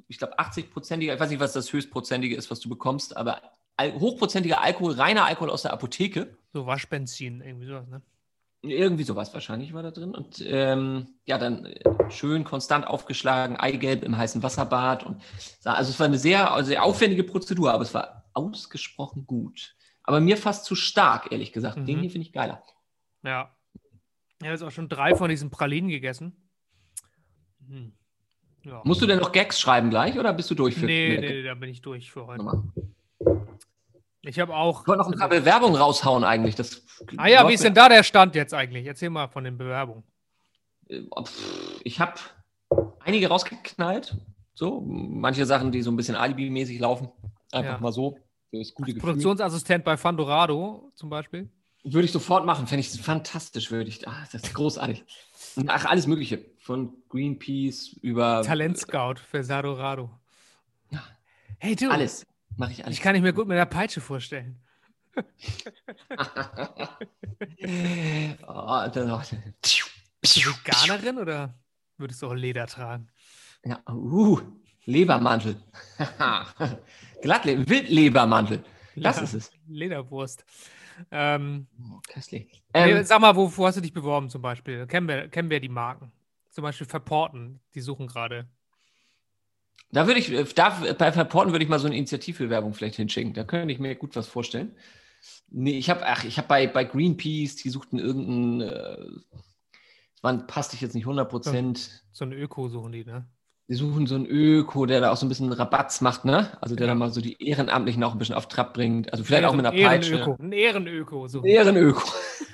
ich 0.07 0.17
glaube, 0.17 0.39
80-prozentiger, 0.39 1.13
ich 1.13 1.19
weiß 1.19 1.29
nicht, 1.29 1.39
was 1.39 1.53
das 1.53 1.71
höchstprozentige 1.71 2.35
ist, 2.35 2.51
was 2.51 2.59
du 2.59 2.69
bekommst, 2.69 3.15
aber 3.15 3.41
hochprozentiger 3.79 4.61
Alkohol, 4.61 4.93
reiner 4.93 5.25
Alkohol 5.25 5.51
aus 5.51 5.61
der 5.61 5.73
Apotheke. 5.73 6.35
so 6.53 6.65
Waschbenzin, 6.65 7.41
irgendwie 7.41 7.67
sowas, 7.67 7.87
ne? 7.87 8.01
Irgendwie 8.63 9.03
sowas 9.03 9.33
wahrscheinlich 9.33 9.73
war 9.73 9.83
da 9.83 9.91
drin. 9.91 10.15
Und 10.15 10.43
ähm, 10.45 11.09
ja, 11.25 11.37
dann 11.37 11.65
äh, 11.65 11.83
schön 12.09 12.43
konstant 12.43 12.87
aufgeschlagen, 12.87 13.55
Eigelb 13.55 14.03
im 14.03 14.17
heißen 14.17 14.41
Wasserbad. 14.41 15.05
Und, 15.05 15.21
also 15.63 15.91
es 15.91 15.99
war 15.99 16.07
eine 16.07 16.17
sehr, 16.17 16.51
also 16.51 16.67
sehr 16.69 16.83
aufwendige 16.83 17.23
Prozedur, 17.23 17.71
aber 17.71 17.83
es 17.83 17.93
war 17.93 18.23
ausgesprochen 18.38 19.26
gut. 19.26 19.76
Aber 20.04 20.19
mir 20.21 20.38
fast 20.38 20.65
zu 20.65 20.76
stark, 20.76 21.32
ehrlich 21.32 21.52
gesagt. 21.52 21.78
Mhm. 21.78 21.86
Den 21.86 22.00
hier 22.00 22.10
finde 22.12 22.28
ich 22.28 22.34
geiler. 22.34 22.63
Ja. 23.23 23.56
Ich 24.39 24.45
habe 24.45 24.54
jetzt 24.54 24.62
auch 24.62 24.71
schon 24.71 24.88
drei 24.88 25.15
von 25.15 25.30
diesen 25.30 25.50
Pralinen 25.50 25.89
gegessen. 25.89 26.50
Hm. 27.67 27.93
Ja. 28.63 28.82
Musst 28.84 29.02
du 29.02 29.06
denn 29.06 29.19
noch 29.19 29.32
Gags 29.32 29.60
schreiben 29.60 29.89
gleich 29.89 30.17
oder 30.17 30.34
bist 30.34 30.50
du 30.50 30.56
durch 30.56 30.76
für 30.76 30.86
nee, 30.86 31.17
der 31.17 31.30
nee, 31.30 31.43
da 31.43 31.54
bin 31.56 31.69
ich 31.69 31.82
durch 31.82 32.12
für 32.12 32.28
heute. 32.28 32.63
Ich 34.21 34.39
habe 34.39 34.56
auch. 34.56 34.82
Ich 34.82 34.88
wollte 34.88 35.04
noch 35.04 35.12
ein 35.12 35.17
paar 35.17 35.30
Bewerbungen 35.30 35.76
raushauen 35.76 36.23
eigentlich. 36.23 36.56
Das 36.56 36.86
ah 37.17 37.28
ja, 37.28 37.47
wie 37.47 37.54
ist 37.54 37.63
denn 37.63 37.73
da 37.73 37.88
der 37.89 38.04
Stand 38.04 38.36
jetzt 38.36 38.54
eigentlich? 38.54 38.86
Erzähl 38.86 39.10
mal 39.10 39.28
von 39.28 39.43
den 39.43 39.58
Bewerbungen. 39.58 40.04
Äh, 40.89 41.02
Ich 41.84 42.00
habe 42.00 42.19
einige 43.00 43.30
rausgeknallt. 43.30 44.17
So, 44.54 44.82
manche 44.82 45.45
Sachen, 45.45 45.71
die 45.71 45.82
so 45.82 45.91
ein 45.91 45.95
bisschen 45.95 46.15
Alibi-mäßig 46.15 46.80
laufen. 46.80 47.10
Einfach 47.52 47.73
Ja. 47.73 47.80
mal 47.80 47.91
so. 47.91 48.17
Das 48.51 48.73
gute 48.73 48.93
Gefühl. 48.93 49.01
Produktionsassistent 49.01 49.83
bei 49.83 49.97
Fandorado 49.97 50.91
zum 50.95 51.10
Beispiel. 51.10 51.49
Würde 51.83 52.05
ich 52.05 52.12
sofort 52.12 52.45
machen. 52.45 52.67
Fände 52.67 52.81
ich 52.81 53.01
fantastisch, 53.01 53.71
würde 53.71 53.89
ich. 53.89 54.07
Ah, 54.07 54.27
das 54.31 54.43
ist 54.43 54.53
großartig. 54.53 55.03
Ach, 55.67 55.86
alles 55.86 56.07
Mögliche. 56.07 56.45
Von 56.60 56.93
Greenpeace 57.10 57.93
über 58.01 58.41
Talentscout 58.43 59.15
für 59.15 59.43
Sadorado. 59.43 60.10
Ja. 60.91 61.03
Hey 61.60 61.75
du, 61.75 61.89
alles. 61.89 62.25
Mache 62.57 62.71
ich 62.73 62.83
alles. 62.83 62.97
ich 62.97 63.03
kann 63.03 63.15
ich 63.15 63.21
mir 63.21 63.33
gut 63.33 63.47
mit 63.47 63.57
der 63.57 63.65
Peitsche 63.65 64.01
vorstellen. 64.01 64.60
oh, 68.47 68.88
dann 68.93 69.07
noch. 69.07 69.23
Bist 70.21 70.36
du 70.36 70.41
Veganerin 70.41 71.17
oder 71.17 71.53
würdest 71.97 72.21
du 72.21 72.27
auch 72.27 72.33
Leder 72.33 72.67
tragen? 72.67 73.07
Ja, 73.63 73.81
uh, 73.89 74.39
Lebermantel. 74.88 75.58
Glattle 77.21 77.67
Wildlebermantel. 77.69 78.63
Das 78.95 79.17
Ja. 79.17 79.23
ist 79.23 79.34
es. 79.34 79.52
Lederwurst. 79.67 80.43
Ähm, 81.12 81.67
Oh, 81.91 82.00
köstlich. 82.08 82.63
Ähm, 82.73 83.04
sag 83.04 83.21
mal, 83.21 83.36
wo, 83.36 83.56
wo 83.56 83.67
hast 83.67 83.76
du 83.78 83.82
dich 83.82 83.93
beworben 83.93 84.30
zum 84.30 84.41
Beispiel? 84.41 84.88
Kennen 84.88 85.08
wir, 85.08 85.28
kennen 85.28 85.50
wir 85.52 85.60
die 85.60 85.69
Marken? 85.69 86.12
Zum 86.50 86.63
Beispiel 86.63 86.88
Verporten, 86.88 87.60
die 87.76 87.82
suchen 87.82 88.08
gerade. 88.08 88.47
Da 89.91 90.08
würde 90.08 90.19
ich, 90.19 90.32
äh, 90.32 90.43
da, 90.56 90.69
bei 90.97 91.12
Verporten 91.12 91.52
würde 91.54 91.63
ich 91.63 91.69
mal 91.69 91.80
so 91.80 91.86
eine 91.88 91.95
Initiativbewerbung 91.97 92.73
vielleicht 92.73 92.95
hinschicken. 92.95 93.34
Da 93.34 93.43
könnte 93.43 93.71
ich 93.71 93.80
mir 93.80 93.93
gut 93.95 94.15
was 94.15 94.28
vorstellen. 94.28 94.76
Nee, 95.50 95.78
ich 95.78 95.89
habe, 95.89 96.06
ach, 96.08 96.23
ich 96.23 96.38
habe 96.38 96.47
bei, 96.47 96.65
bei 96.65 96.84
Greenpeace, 96.86 97.58
die 97.58 97.69
suchten 97.69 98.00
irgendeinen, 98.00 98.62
äh, 98.62 99.06
wann 100.21 100.47
passte 100.47 100.76
ich 100.76 100.82
jetzt 100.82 100.95
nicht 100.95 101.04
100 101.06 101.30
Prozent. 101.30 102.04
So 102.12 102.26
ein 102.26 102.32
Öko 102.32 102.69
suchen 102.69 102.91
die, 102.93 103.06
ne? 103.06 103.28
Die 103.69 103.73
suchen 103.73 104.08
so 104.08 104.15
einen 104.15 104.25
Öko, 104.25 104.86
der 104.86 105.01
da 105.01 105.12
auch 105.12 105.17
so 105.17 105.25
ein 105.25 105.30
bisschen 105.30 105.51
Rabatz 105.51 105.99
macht, 105.99 106.23
ne? 106.23 106.58
Also 106.62 106.75
der 106.75 106.88
Ja. 106.88 106.93
da 106.93 106.95
mal 106.95 107.12
so 107.12 107.19
die 107.19 107.41
Ehrenamtlichen 107.45 108.01
auch 108.03 108.13
ein 108.13 108.17
bisschen 108.17 108.36
auf 108.36 108.47
Trab 108.47 108.73
bringt. 108.73 109.12
Also 109.12 109.25
vielleicht 109.25 109.41
Ja, 109.41 109.47
auch 109.49 109.51
so 109.51 109.58
mit 109.58 109.65
ein 109.65 109.73
einer 109.73 109.88
Peitsche. 109.89 110.13
Ehrenöko. 110.15 110.41
Ein 110.41 110.51
Ehrenöko 110.53 111.27
die. 111.27 111.49
Ehrenöko. 111.49 112.01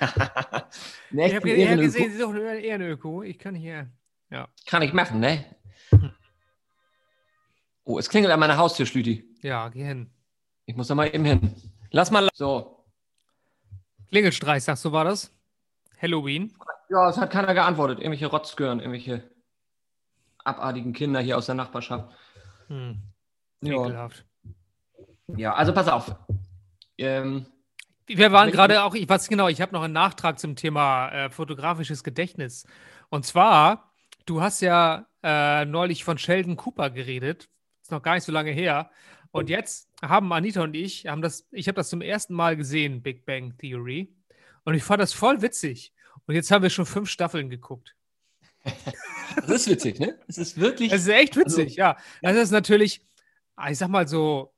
Ein 0.00 1.18
Ich 1.18 1.34
habe 1.36 1.48
Ehrenöko. 1.50 1.82
gesehen, 1.82 2.10
sie 2.10 2.18
suchen 2.18 2.44
ein 2.44 2.58
Ehrenöko. 2.58 3.22
Ich 3.22 3.38
kann 3.38 3.54
hier. 3.54 3.88
Kann 4.66 4.82
ich 4.82 4.92
machen, 4.92 5.20
ne? 5.20 5.44
Oh, 7.84 7.98
es 7.98 8.08
klingelt 8.08 8.32
an 8.32 8.40
meiner 8.40 8.56
Haustür, 8.56 8.86
Schlüti. 8.86 9.24
Ja, 9.42 9.68
geh 9.68 9.84
hin. 9.84 10.10
Ich 10.66 10.74
muss 10.74 10.88
da 10.88 10.94
mal 10.96 11.06
eben 11.14 11.24
hin. 11.24 11.54
Lass 11.90 12.10
mal. 12.10 12.28
So. 12.34 12.84
Klingelstreich, 14.08 14.64
sagst 14.64 14.84
du, 14.84 14.90
war 14.92 15.04
das? 15.04 15.30
Halloween. 16.00 16.52
Ja, 16.90 17.08
es 17.08 17.18
hat 17.18 17.30
keiner 17.30 17.54
geantwortet. 17.54 17.98
Irgendwelche 17.98 18.26
Rotzgören, 18.26 18.80
irgendwelche 18.80 19.22
abartigen 20.44 20.92
Kinder 20.92 21.20
hier 21.20 21.36
aus 21.36 21.46
der 21.46 21.54
Nachbarschaft. 21.54 22.14
Hm. 22.68 23.02
Ja, 23.62 24.08
ja 25.36 25.54
also 25.54 25.72
pass 25.72 25.88
auf. 25.88 26.14
Ähm, 26.98 27.46
Wir 28.06 28.30
waren 28.32 28.50
gerade 28.50 28.82
auch, 28.84 28.94
ich 28.94 29.08
weiß 29.08 29.28
genau, 29.28 29.48
ich 29.48 29.60
habe 29.60 29.72
noch 29.72 29.82
einen 29.82 29.94
Nachtrag 29.94 30.38
zum 30.38 30.56
Thema 30.56 31.08
äh, 31.10 31.30
fotografisches 31.30 32.04
Gedächtnis. 32.04 32.66
Und 33.08 33.24
zwar, 33.26 33.92
du 34.26 34.42
hast 34.42 34.60
ja 34.60 35.06
äh, 35.22 35.64
neulich 35.64 36.04
von 36.04 36.18
Sheldon 36.18 36.56
Cooper 36.56 36.90
geredet. 36.90 37.48
Ist 37.82 37.90
noch 37.90 38.02
gar 38.02 38.14
nicht 38.14 38.24
so 38.24 38.32
lange 38.32 38.50
her. 38.50 38.90
Und 39.30 39.50
jetzt 39.50 39.90
haben 40.00 40.32
Anita 40.32 40.62
und 40.62 40.74
ich, 40.74 41.06
haben 41.06 41.22
das, 41.22 41.48
ich 41.50 41.66
habe 41.66 41.76
das 41.76 41.88
zum 41.88 42.00
ersten 42.00 42.34
Mal 42.34 42.56
gesehen, 42.56 43.02
Big 43.02 43.26
Bang 43.26 43.56
Theory. 43.58 44.14
Und 44.64 44.74
ich 44.74 44.84
fand 44.84 45.00
das 45.00 45.12
voll 45.12 45.42
witzig. 45.42 45.92
Und 46.26 46.34
jetzt 46.34 46.50
haben 46.50 46.62
wir 46.62 46.70
schon 46.70 46.86
fünf 46.86 47.10
Staffeln 47.10 47.50
geguckt. 47.50 47.96
Das 49.46 49.62
ist 49.62 49.68
witzig, 49.68 49.98
ne? 50.00 50.18
Es 50.26 50.38
ist 50.38 50.58
wirklich. 50.58 50.92
Es 50.92 51.02
ist 51.02 51.08
echt 51.08 51.36
witzig, 51.36 51.76
ja. 51.76 51.96
Das 52.22 52.36
ist 52.36 52.50
natürlich, 52.50 53.06
ah, 53.56 53.70
ich 53.70 53.78
sag 53.78 53.88
mal 53.88 54.08
so, 54.08 54.54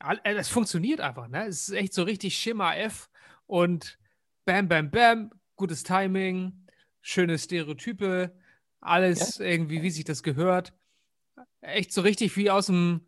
äh, 0.00 0.34
es 0.34 0.48
funktioniert 0.48 1.00
einfach, 1.00 1.28
ne? 1.28 1.46
Es 1.46 1.68
ist 1.68 1.74
echt 1.74 1.94
so 1.94 2.02
richtig 2.02 2.36
Schema 2.36 2.74
F 2.74 3.08
und 3.46 3.98
bam, 4.44 4.68
bam, 4.68 4.90
bam, 4.90 5.30
gutes 5.56 5.82
Timing, 5.82 6.66
schöne 7.00 7.38
Stereotype, 7.38 8.32
alles 8.80 9.40
irgendwie, 9.40 9.82
wie 9.82 9.90
sich 9.90 10.04
das 10.04 10.22
gehört. 10.22 10.74
Echt 11.60 11.92
so 11.92 12.02
richtig 12.02 12.36
wie 12.36 12.50
aus 12.50 12.66
dem, 12.66 13.06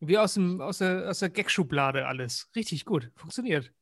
wie 0.00 0.18
aus 0.18 0.34
dem, 0.34 0.60
aus 0.60 0.78
der, 0.78 1.08
aus 1.08 1.20
der 1.20 1.30
Gag-Schublade 1.30 2.06
alles. 2.06 2.50
Richtig 2.54 2.84
gut, 2.84 3.10
funktioniert. 3.14 3.72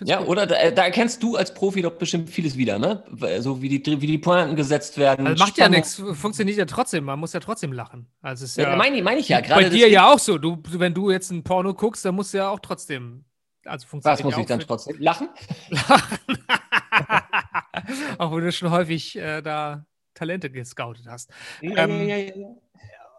Ja, 0.00 0.18
gut. 0.18 0.28
oder 0.28 0.46
da, 0.46 0.70
da, 0.72 0.84
erkennst 0.84 1.22
du 1.22 1.36
als 1.36 1.54
Profi 1.54 1.82
doch 1.82 1.92
bestimmt 1.92 2.28
vieles 2.28 2.56
wieder, 2.56 2.78
ne? 2.78 3.04
So 3.40 3.62
wie 3.62 3.68
die, 3.68 4.00
wie 4.00 4.06
die 4.06 4.18
Pointen 4.18 4.56
gesetzt 4.56 4.98
werden. 4.98 5.26
Also 5.26 5.44
macht 5.44 5.56
Spannung. 5.56 5.72
ja 5.72 5.78
nichts, 5.78 6.02
funktioniert 6.20 6.58
ja 6.58 6.64
trotzdem, 6.64 7.04
man 7.04 7.20
muss 7.20 7.32
ja 7.32 7.40
trotzdem 7.40 7.72
lachen. 7.72 8.08
Also 8.20 8.44
ist 8.44 8.56
ja, 8.56 8.70
ja 8.70 8.76
meine, 8.76 9.00
meine 9.02 9.20
ich 9.20 9.28
ja. 9.28 9.40
Bei 9.40 9.68
dir 9.68 9.88
ja 9.88 10.12
auch 10.12 10.18
so. 10.18 10.38
Du, 10.38 10.60
wenn 10.68 10.94
du 10.94 11.12
jetzt 11.12 11.30
ein 11.30 11.44
Porno 11.44 11.74
guckst, 11.74 12.04
dann 12.04 12.16
musst 12.16 12.34
du 12.34 12.38
ja 12.38 12.48
auch 12.48 12.58
trotzdem. 12.58 13.24
Also 13.64 13.86
funktioniert 13.86 14.18
Was 14.18 14.24
muss 14.24 14.34
ja 14.34 14.40
ich 14.40 14.46
dann 14.46 14.60
trotzdem? 14.60 14.96
Lachen? 14.98 15.28
Lachen. 15.68 16.18
auch 18.18 18.34
wenn 18.34 18.44
du 18.44 18.52
schon 18.52 18.70
häufig 18.70 19.16
äh, 19.16 19.42
da 19.42 19.86
Talente 20.14 20.50
gescoutet 20.50 21.06
hast. 21.08 21.30
Ja, 21.60 21.84
ähm, 21.84 22.08
ja, 22.08 22.16
ja. 22.16 22.32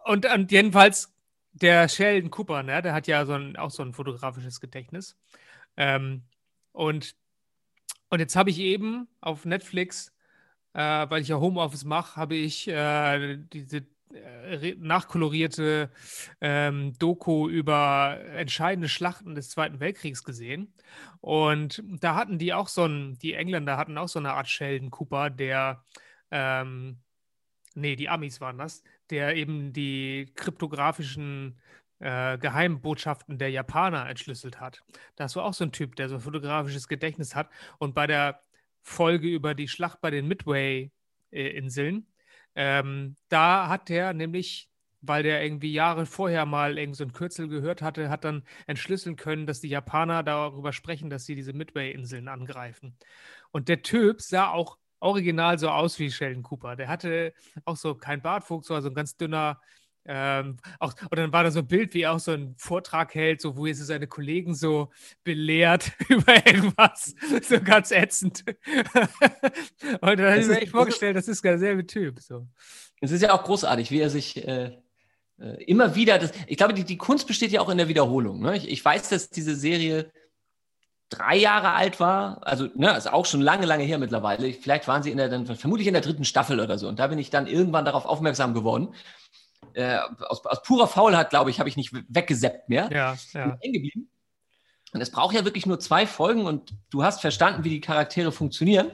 Und, 0.06 0.32
und 0.32 0.52
jedenfalls 0.52 1.14
der 1.54 1.88
Sheldon 1.88 2.30
Cooper, 2.30 2.64
ne, 2.64 2.82
der 2.82 2.94
hat 2.94 3.08
ja 3.08 3.26
so 3.26 3.34
ein, 3.34 3.56
auch 3.56 3.72
so 3.72 3.82
ein 3.82 3.94
fotografisches 3.94 4.60
Gedächtnis. 4.60 5.18
Ähm, 5.78 6.24
und, 6.76 7.16
und 8.10 8.20
jetzt 8.20 8.36
habe 8.36 8.50
ich 8.50 8.60
eben 8.60 9.08
auf 9.22 9.46
Netflix, 9.46 10.14
äh, 10.74 10.80
weil 11.10 11.22
ich 11.22 11.30
ja 11.30 11.38
Homeoffice 11.38 11.86
mache, 11.86 12.18
habe 12.18 12.36
ich 12.36 12.68
äh, 12.68 13.38
diese 13.54 13.86
äh, 14.14 14.76
nachkolorierte 14.78 15.90
ähm, 16.42 16.94
Doku 17.00 17.48
über 17.48 18.20
entscheidende 18.36 18.90
Schlachten 18.90 19.36
des 19.36 19.50
Zweiten 19.50 19.80
Weltkriegs 19.80 20.24
gesehen. 20.26 20.74
Und 21.22 21.82
da 21.86 22.16
hatten 22.16 22.38
die 22.40 22.54
auch 22.54 22.68
so 22.68 22.86
ein, 22.86 23.18
die 23.20 23.34
Engländer 23.34 23.78
hatten 23.78 23.98
auch 23.98 24.10
so 24.10 24.20
eine 24.20 24.34
Art 24.34 24.50
Sheldon 24.50 24.92
Cooper, 24.92 25.30
der, 25.30 25.82
ähm, 26.32 27.00
nee, 27.74 27.96
die 27.96 28.10
Amis 28.10 28.42
waren 28.42 28.58
das, 28.58 28.84
der 29.10 29.36
eben 29.38 29.72
die 29.72 30.30
kryptografischen 30.36 31.58
äh, 32.06 32.38
Geheimbotschaften 32.38 33.40
der 33.40 33.50
Japaner 33.50 34.08
entschlüsselt 34.08 34.60
hat. 34.60 34.84
Das 35.16 35.36
war 35.36 35.44
auch 35.44 35.56
so 35.56 35.64
ein 35.64 35.72
Typ, 35.72 35.96
der 35.96 36.08
so 36.08 36.16
ein 36.16 36.22
fotografisches 36.22 36.88
Gedächtnis 36.88 37.34
hat. 37.34 37.50
Und 37.80 37.96
bei 37.96 38.06
der 38.06 38.44
Folge 38.84 39.28
über 39.28 39.56
die 39.56 39.68
Schlacht 39.68 40.02
bei 40.02 40.12
den 40.12 40.28
Midway-Inseln, 40.28 42.06
ähm, 42.54 43.16
da 43.30 43.70
hat 43.70 43.90
er 43.90 44.14
nämlich, 44.14 44.70
weil 45.02 45.24
der 45.24 45.44
irgendwie 45.44 45.74
Jahre 45.74 46.06
vorher 46.06 46.46
mal 46.46 46.78
irgend 46.78 46.96
so 46.96 47.04
ein 47.04 47.12
Kürzel 47.12 47.48
gehört 47.48 47.82
hatte, 47.82 48.10
hat 48.10 48.24
dann 48.24 48.44
entschlüsseln 48.68 49.16
können, 49.16 49.48
dass 49.48 49.62
die 49.62 49.70
Japaner 49.70 50.22
darüber 50.22 50.74
sprechen, 50.74 51.10
dass 51.10 51.26
sie 51.26 51.34
diese 51.34 51.54
Midway-Inseln 51.54 52.28
angreifen. 52.28 52.96
Und 53.50 53.68
der 53.68 53.82
Typ 53.82 54.22
sah 54.22 54.50
auch 54.52 54.78
original 55.00 55.58
so 55.58 55.70
aus 55.70 55.98
wie 55.98 56.12
Sheldon 56.12 56.44
Cooper. 56.44 56.76
Der 56.76 56.88
hatte 56.88 57.34
auch 57.66 57.78
so 57.78 57.96
kein 57.96 58.22
Bartwuchs, 58.22 58.68
so 58.68 58.76
ein 58.76 58.94
ganz 58.94 59.18
dünner, 59.18 59.60
ähm, 60.08 60.58
auch, 60.80 60.94
und 61.10 61.18
dann 61.18 61.34
war 61.34 61.44
da 61.44 61.52
so 61.52 61.60
ein 61.60 61.68
Bild, 61.68 61.94
wie 61.94 62.04
er 62.04 62.14
auch 62.14 62.20
so 62.20 62.32
einen 62.32 62.56
Vortrag 62.58 63.16
hält, 63.16 63.42
so 63.42 63.58
wo 63.58 63.66
er 63.66 63.74
so 63.74 63.84
seine 63.84 64.08
Kollegen 64.08 64.54
so 64.54 64.92
belehrt 65.24 65.92
über 66.10 66.46
irgendwas. 66.46 67.16
So 67.42 67.60
ganz 67.60 67.92
ätzend. 67.92 68.44
und 68.48 70.20
dann 70.20 70.32
habe 70.32 70.40
ich 70.40 70.48
mir 70.48 70.62
echt 70.62 70.72
vorgestellt, 70.72 71.18
das 71.18 71.28
ist 71.28 71.44
derselbe 71.44 71.86
Typ. 71.88 72.20
So. 72.20 72.48
Es 73.02 73.12
ist 73.12 73.22
ja 73.22 73.34
auch 73.34 73.44
großartig, 73.44 73.90
wie 73.90 74.00
er 74.00 74.12
sich 74.12 74.48
äh, 74.48 74.78
äh, 75.40 75.64
immer 75.66 75.96
wieder. 75.96 76.20
Das, 76.20 76.32
ich 76.46 76.58
glaube, 76.58 76.74
die, 76.74 76.84
die 76.84 76.98
Kunst 76.98 77.26
besteht 77.26 77.52
ja 77.52 77.62
auch 77.62 77.70
in 77.70 77.78
der 77.80 77.88
Wiederholung. 77.88 78.42
Ne? 78.42 78.58
Ich, 78.58 78.70
ich 78.70 78.86
weiß, 78.86 79.10
dass 79.10 79.32
diese 79.32 79.56
Serie 79.56 80.12
drei 81.10 81.36
Jahre 81.36 81.74
alt 81.74 82.00
war, 82.00 82.46
also 82.46 82.68
ne, 82.76 82.96
ist 82.98 83.12
auch 83.12 83.26
schon 83.26 83.42
lange, 83.42 83.66
lange 83.66 83.84
her 83.84 84.00
mittlerweile. 84.00 84.54
Vielleicht 84.54 84.88
waren 84.88 85.04
sie 85.04 85.12
in 85.12 85.18
der, 85.18 85.30
dann 85.30 85.46
vermutlich 85.46 85.88
in 85.88 85.94
der 85.94 86.02
dritten 86.02 86.26
Staffel 86.26 86.60
oder 86.60 86.78
so. 86.78 86.88
Und 86.88 87.00
da 87.00 87.08
bin 87.08 87.20
ich 87.20 87.30
dann 87.30 87.48
irgendwann 87.48 87.86
darauf 87.86 88.06
aufmerksam 88.06 88.54
geworden 88.54 88.90
äh, 89.74 89.98
aus, 90.28 90.46
aus, 90.46 90.62
purer 90.64 90.88
Faulheit, 90.88 91.30
glaube 91.30 91.50
ich, 91.50 91.60
habe 91.60 91.70
ich 91.70 91.78
nicht 91.78 91.92
weggeseppt 92.10 92.70
mehr. 92.70 92.90
Ja, 92.92 93.16
ja. 93.34 93.58
Geblieben. 93.62 94.10
Und 94.94 95.02
es 95.02 95.12
braucht 95.12 95.36
ja 95.36 95.44
wirklich 95.44 95.66
nur 95.66 95.80
zwei 95.80 96.08
Folgen 96.08 96.46
und 96.46 96.74
du 96.90 97.04
hast 97.04 97.22
verstanden, 97.22 97.64
wie 97.64 97.70
die 97.70 97.82
Charaktere 97.82 98.32
funktionieren. 98.32 98.92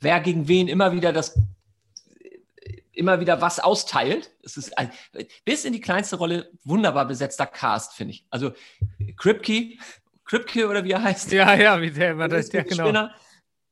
Wer 0.00 0.20
gegen 0.20 0.46
wen 0.46 0.68
immer 0.68 0.92
wieder 0.92 1.12
das 1.12 1.34
immer 2.96 3.20
wieder 3.20 3.40
was 3.40 3.60
austeilt. 3.60 4.30
Es 4.42 4.56
ist 4.56 4.76
ein, 4.78 4.90
bis 5.44 5.64
in 5.64 5.72
die 5.72 5.80
kleinste 5.80 6.16
Rolle 6.16 6.50
wunderbar 6.64 7.06
besetzter 7.06 7.46
Cast, 7.46 7.94
finde 7.94 8.14
ich. 8.14 8.26
Also 8.30 8.52
Kripke, 9.16 9.76
Kripke 10.24 10.68
oder 10.68 10.82
wie 10.84 10.92
er 10.92 11.02
heißt. 11.02 11.30
Ja, 11.32 11.54
ja, 11.54 11.80
wie 11.80 11.90
der 11.90 12.12
immer 12.12 12.28
das, 12.28 12.48
der 12.48 12.64
genau. 12.64 12.84
Spinner. 12.84 13.14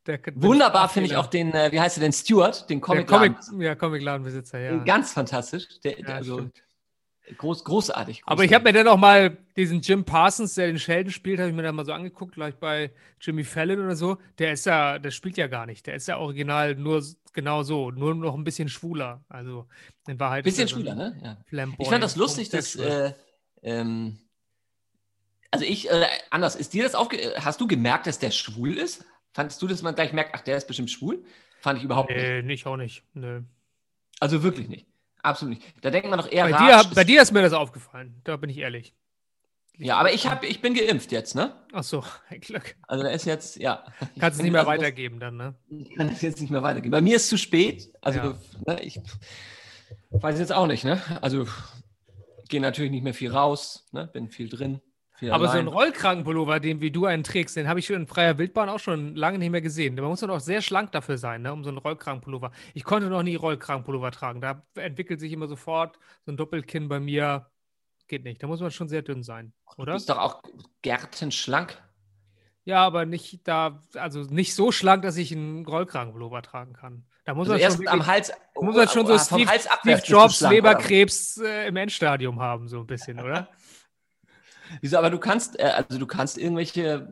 Der, 0.06 0.20
Wunderbar 0.34 0.88
finde 0.90 1.08
ich 1.08 1.16
auch 1.16 1.26
den, 1.26 1.52
äh, 1.54 1.72
wie 1.72 1.80
heißt 1.80 1.96
er 1.96 2.02
denn, 2.02 2.12
Stuart, 2.12 2.68
den 2.68 2.80
Comic-Laden. 2.80 3.36
Comic, 3.36 3.64
ja, 3.64 3.74
Comic-Ladenbesitzer, 3.74 4.58
ja. 4.58 4.76
Ganz 4.84 5.12
fantastisch. 5.12 5.80
Der, 5.82 5.98
ja, 5.98 6.08
also, 6.08 6.50
groß, 7.38 7.64
großartig, 7.64 7.64
großartig, 7.64 8.22
Aber 8.26 8.44
ich 8.44 8.52
habe 8.52 8.64
mir 8.64 8.74
dann 8.74 8.88
auch 8.88 8.98
mal 8.98 9.38
diesen 9.56 9.80
Jim 9.80 10.04
Parsons, 10.04 10.54
der 10.54 10.66
den 10.66 10.78
Sheldon 10.78 11.10
spielt, 11.10 11.38
habe 11.38 11.48
ich 11.48 11.56
mir 11.56 11.62
dann 11.62 11.74
mal 11.74 11.86
so 11.86 11.92
angeguckt, 11.92 12.34
gleich 12.34 12.54
bei 12.56 12.90
Jimmy 13.18 13.44
Fallon 13.44 13.80
oder 13.80 13.96
so. 13.96 14.18
Der 14.38 14.52
ist 14.52 14.66
ja, 14.66 14.98
der 14.98 15.10
spielt 15.10 15.38
ja 15.38 15.46
gar 15.46 15.64
nicht. 15.64 15.86
Der 15.86 15.94
ist 15.94 16.06
ja 16.06 16.18
original 16.18 16.74
nur 16.74 17.02
genau 17.32 17.62
so, 17.62 17.90
nur 17.90 18.14
noch 18.14 18.34
ein 18.34 18.44
bisschen 18.44 18.68
schwuler. 18.68 19.24
Also 19.30 19.66
in 20.06 20.20
Wahrheit. 20.20 20.44
Bisschen 20.44 20.68
schwuler, 20.68 20.94
ne? 20.94 21.18
Ja. 21.50 21.66
Ich 21.78 21.88
fand 21.88 22.04
das 22.04 22.16
lustig, 22.16 22.50
dass. 22.50 22.76
Äh, 22.76 23.14
ähm, 23.62 24.18
also 25.50 25.64
ich, 25.64 25.88
äh, 25.88 26.06
anders, 26.30 26.56
ist 26.56 26.74
dir 26.74 26.82
das 26.82 26.96
aufge... 26.96 27.16
Hast 27.38 27.60
du 27.60 27.68
gemerkt, 27.68 28.08
dass 28.08 28.18
der 28.18 28.32
schwul 28.32 28.76
ist? 28.76 29.06
Fandest 29.34 29.60
du, 29.60 29.66
dass 29.66 29.82
man 29.82 29.94
gleich 29.94 30.12
merkt, 30.12 30.30
ach, 30.32 30.40
der 30.40 30.56
ist 30.56 30.66
bestimmt 30.66 30.90
schwul? 30.90 31.24
Fand 31.60 31.78
ich 31.78 31.84
überhaupt 31.84 32.10
nee, 32.10 32.36
nicht. 32.36 32.46
nicht, 32.46 32.66
auch 32.66 32.76
nicht. 32.76 33.02
Nö. 33.14 33.42
Also 34.20 34.42
wirklich 34.42 34.68
nicht. 34.68 34.86
Absolut 35.22 35.58
nicht. 35.58 35.74
Da 35.82 35.90
denkt 35.90 36.08
man 36.08 36.18
doch 36.18 36.30
eher 36.30 36.48
bei 36.48 36.56
Dir, 36.56 36.90
bei 36.94 37.04
dir 37.04 37.20
ist 37.20 37.32
mir 37.32 37.42
das 37.42 37.52
aufgefallen, 37.52 38.20
da 38.24 38.36
bin 38.36 38.48
ich 38.48 38.58
ehrlich. 38.58 38.94
Ja, 39.76 39.96
aber 39.96 40.12
ich, 40.12 40.28
hab, 40.28 40.44
ich 40.44 40.60
bin 40.60 40.74
geimpft 40.74 41.10
jetzt, 41.10 41.34
ne? 41.34 41.52
Ach 41.72 41.82
so, 41.82 42.04
ein 42.28 42.40
Glück. 42.40 42.76
Also 42.86 43.02
da 43.02 43.10
ist 43.10 43.24
jetzt, 43.24 43.56
ja. 43.56 43.84
Kannst 44.20 44.38
es 44.38 44.42
nicht 44.42 44.52
mehr 44.52 44.60
also 44.60 44.70
weitergeben 44.70 45.18
dann, 45.18 45.36
ne? 45.36 45.54
Ich 45.68 45.96
kann 45.96 46.08
es 46.10 46.22
jetzt 46.22 46.40
nicht 46.40 46.50
mehr 46.50 46.62
weitergeben. 46.62 46.92
Bei 46.92 47.00
mir 47.00 47.16
ist 47.16 47.24
es 47.24 47.28
zu 47.30 47.38
spät. 47.38 47.92
Also 48.00 48.20
ja. 48.20 48.38
ne, 48.66 48.82
ich 48.82 49.00
weiß 50.10 50.38
jetzt 50.38 50.52
auch 50.52 50.68
nicht, 50.68 50.84
ne? 50.84 51.02
Also 51.20 51.48
gehe 52.48 52.60
natürlich 52.60 52.92
nicht 52.92 53.02
mehr 53.02 53.14
viel 53.14 53.32
raus, 53.32 53.88
ne? 53.90 54.06
Bin 54.06 54.28
viel 54.28 54.48
drin. 54.48 54.80
Aber 55.30 55.48
so 55.48 55.58
ein 55.58 55.68
Rollkragenpullover, 55.68 56.58
den 56.60 56.80
wie 56.80 56.90
du 56.90 57.06
einen 57.06 57.22
trägst, 57.22 57.56
den 57.56 57.68
habe 57.68 57.78
ich 57.78 57.88
in 57.88 58.06
freier 58.06 58.36
Wildbahn 58.36 58.68
auch 58.68 58.80
schon 58.80 59.14
lange 59.14 59.38
nicht 59.38 59.50
mehr 59.50 59.60
gesehen. 59.60 59.94
Man 59.94 60.04
muss 60.06 60.20
doch 60.20 60.28
auch 60.28 60.40
sehr 60.40 60.60
schlank 60.60 60.92
dafür 60.92 61.18
sein, 61.18 61.42
ne, 61.42 61.52
um 61.52 61.62
so 61.62 61.70
einen 61.70 61.78
Rollkragenpullover. 61.78 62.50
Ich 62.74 62.84
konnte 62.84 63.08
noch 63.08 63.22
nie 63.22 63.36
Rollkragenpullover 63.36 64.10
tragen. 64.10 64.40
Da 64.40 64.62
entwickelt 64.74 65.20
sich 65.20 65.32
immer 65.32 65.46
sofort 65.46 65.98
so 66.26 66.32
ein 66.32 66.36
Doppelkinn 66.36 66.88
bei 66.88 67.00
mir. 67.00 67.46
Geht 68.08 68.24
nicht. 68.24 68.42
Da 68.42 68.48
muss 68.48 68.60
man 68.60 68.70
schon 68.70 68.88
sehr 68.88 69.02
dünn 69.02 69.22
sein, 69.22 69.52
oder? 69.76 69.92
Du 69.92 69.96
bist 69.96 70.10
doch 70.10 70.18
auch 70.18 70.42
gärtenschlank. 70.82 71.80
Ja, 72.64 72.82
aber 72.84 73.06
nicht 73.06 73.46
da, 73.46 73.82
also 73.94 74.22
nicht 74.22 74.54
so 74.54 74.72
schlank, 74.72 75.02
dass 75.02 75.16
ich 75.16 75.32
einen 75.32 75.64
Rollkragenpullover 75.66 76.42
tragen 76.42 76.72
kann. 76.72 77.04
Da 77.24 77.34
muss 77.34 77.48
also 77.48 77.62
man 77.62 77.76
schon 77.76 77.88
am 77.88 78.06
Hals, 78.06 78.32
muss 78.54 78.76
man 78.76 78.88
schon 78.88 79.06
so 79.06 79.18
Steve, 79.18 79.50
Steve 79.80 80.02
Jobs 80.04 80.40
Leberkrebs 80.40 81.38
äh, 81.38 81.68
im 81.68 81.76
Endstadium 81.76 82.40
haben, 82.40 82.68
so 82.68 82.80
ein 82.80 82.86
bisschen, 82.86 83.20
oder? 83.20 83.48
Wieso, 84.80 84.98
aber 84.98 85.10
du 85.10 85.18
kannst, 85.18 85.58
äh, 85.58 85.64
also 85.64 85.98
du 85.98 86.06
kannst 86.06 86.38
irgendwelche 86.38 87.08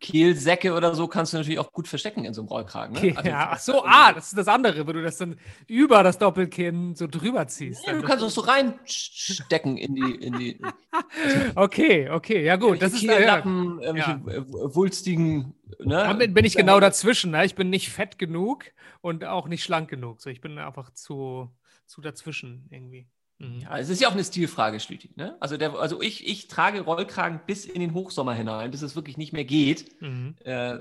Kehlsäcke 0.00 0.72
oder 0.72 0.94
so 0.94 1.08
kannst 1.08 1.32
du 1.32 1.36
natürlich 1.36 1.58
auch 1.58 1.72
gut 1.72 1.88
verstecken 1.88 2.24
in 2.24 2.32
so 2.32 2.40
einem 2.40 2.48
Rollkragen. 2.48 2.94
Ne? 3.00 3.16
Also, 3.16 3.28
ja, 3.28 3.48
ach 3.52 3.58
so, 3.58 3.84
ah, 3.84 4.12
das 4.12 4.28
ist 4.28 4.38
das 4.38 4.48
andere, 4.48 4.86
wenn 4.86 4.94
du 4.94 5.02
das 5.02 5.18
dann 5.18 5.38
über 5.66 6.02
das 6.02 6.18
Doppelkinn 6.18 6.94
so 6.94 7.06
drüber 7.06 7.46
ziehst. 7.46 7.86
Ja, 7.86 7.92
du 7.92 8.02
kannst 8.02 8.24
das 8.24 8.34
so 8.34 8.42
reinstecken 8.42 9.76
in 9.76 9.94
die. 9.94 10.14
In 10.14 10.38
die 10.38 10.60
okay, 11.54 12.08
okay, 12.10 12.44
ja 12.44 12.56
gut. 12.56 12.80
Das 12.80 12.94
ist 12.94 13.00
Kehllappen, 13.00 13.80
ja. 13.80 13.86
irgendwelche 13.86 14.20
ja. 14.26 14.74
wulstigen. 14.74 15.54
Ne? 15.78 15.96
Damit 15.96 16.32
bin 16.32 16.44
ich 16.44 16.56
genau 16.56 16.80
dazwischen. 16.80 17.32
Ne? 17.32 17.44
Ich 17.44 17.54
bin 17.54 17.68
nicht 17.68 17.90
fett 17.90 18.18
genug 18.18 18.64
und 19.02 19.24
auch 19.24 19.48
nicht 19.48 19.64
schlank 19.64 19.90
genug. 19.90 20.22
So, 20.22 20.30
ich 20.30 20.40
bin 20.40 20.58
einfach 20.58 20.92
zu, 20.92 21.50
zu 21.86 22.00
dazwischen 22.00 22.66
irgendwie. 22.70 23.06
Mhm. 23.38 23.60
Ja, 23.60 23.78
es 23.78 23.88
ist 23.88 24.00
ja 24.00 24.08
auch 24.08 24.12
eine 24.12 24.24
Stilfrage, 24.24 24.78
Schlüti. 24.80 25.10
Ne? 25.16 25.36
Also, 25.40 25.56
der, 25.56 25.74
also 25.74 26.00
ich, 26.00 26.26
ich 26.26 26.48
trage 26.48 26.80
Rollkragen 26.82 27.40
bis 27.46 27.64
in 27.64 27.80
den 27.80 27.94
Hochsommer 27.94 28.34
hinein, 28.34 28.70
bis 28.70 28.82
es 28.82 28.94
wirklich 28.96 29.16
nicht 29.16 29.32
mehr 29.32 29.44
geht. 29.44 30.00
Mhm. 30.00 30.36
Äh, 30.44 30.78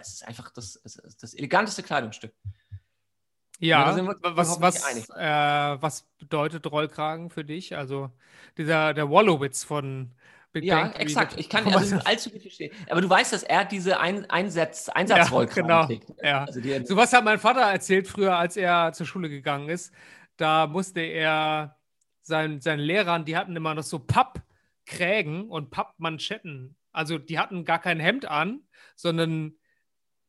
es 0.00 0.14
ist 0.14 0.28
einfach 0.28 0.50
das, 0.50 0.80
das 1.20 1.34
eleganteste 1.34 1.82
Kleidungsstück. 1.82 2.32
Ja, 3.58 3.96
ja 3.96 4.14
was, 4.22 4.60
was, 4.60 5.10
äh, 5.10 5.76
was 5.80 6.02
bedeutet 6.18 6.66
Rollkragen 6.66 7.30
für 7.30 7.44
dich? 7.44 7.76
Also 7.76 8.10
dieser 8.58 8.92
der 8.92 9.08
Wallowitz 9.08 9.62
von 9.62 10.10
Big 10.52 10.64
ja, 10.64 10.80
Bang 10.80 10.92
exakt. 10.94 11.38
Ich 11.38 11.48
kann 11.48 11.72
also 11.72 11.96
allzu 12.04 12.30
gut 12.30 12.42
verstehen. 12.42 12.74
Aber 12.90 13.00
du 13.00 13.08
weißt, 13.08 13.32
dass 13.32 13.44
er 13.44 13.64
diese 13.64 14.00
Ein 14.00 14.28
Einsatz 14.28 14.88
Einsatzrollkragen 14.88 15.70
ja, 15.70 15.86
genau. 15.86 15.86
trägt. 15.86 16.12
Ja. 16.22 16.44
Also 16.44 16.60
so 16.84 16.96
was 16.96 17.12
hat 17.12 17.24
mein 17.24 17.38
Vater 17.38 17.60
erzählt 17.60 18.08
früher, 18.08 18.36
als 18.36 18.56
er 18.56 18.92
zur 18.92 19.06
Schule 19.06 19.28
gegangen 19.30 19.68
ist 19.68 19.92
da 20.42 20.66
musste 20.66 21.00
er 21.00 21.76
seinen, 22.20 22.60
seinen 22.60 22.80
Lehrern, 22.80 23.24
die 23.24 23.36
hatten 23.36 23.56
immer 23.56 23.74
noch 23.74 23.82
so 23.82 23.98
Pappkrägen 23.98 25.48
und 25.48 25.70
Pappmanschetten. 25.70 26.76
Also 26.92 27.18
die 27.18 27.38
hatten 27.38 27.64
gar 27.64 27.78
kein 27.78 28.00
Hemd 28.00 28.26
an, 28.26 28.60
sondern 28.96 29.54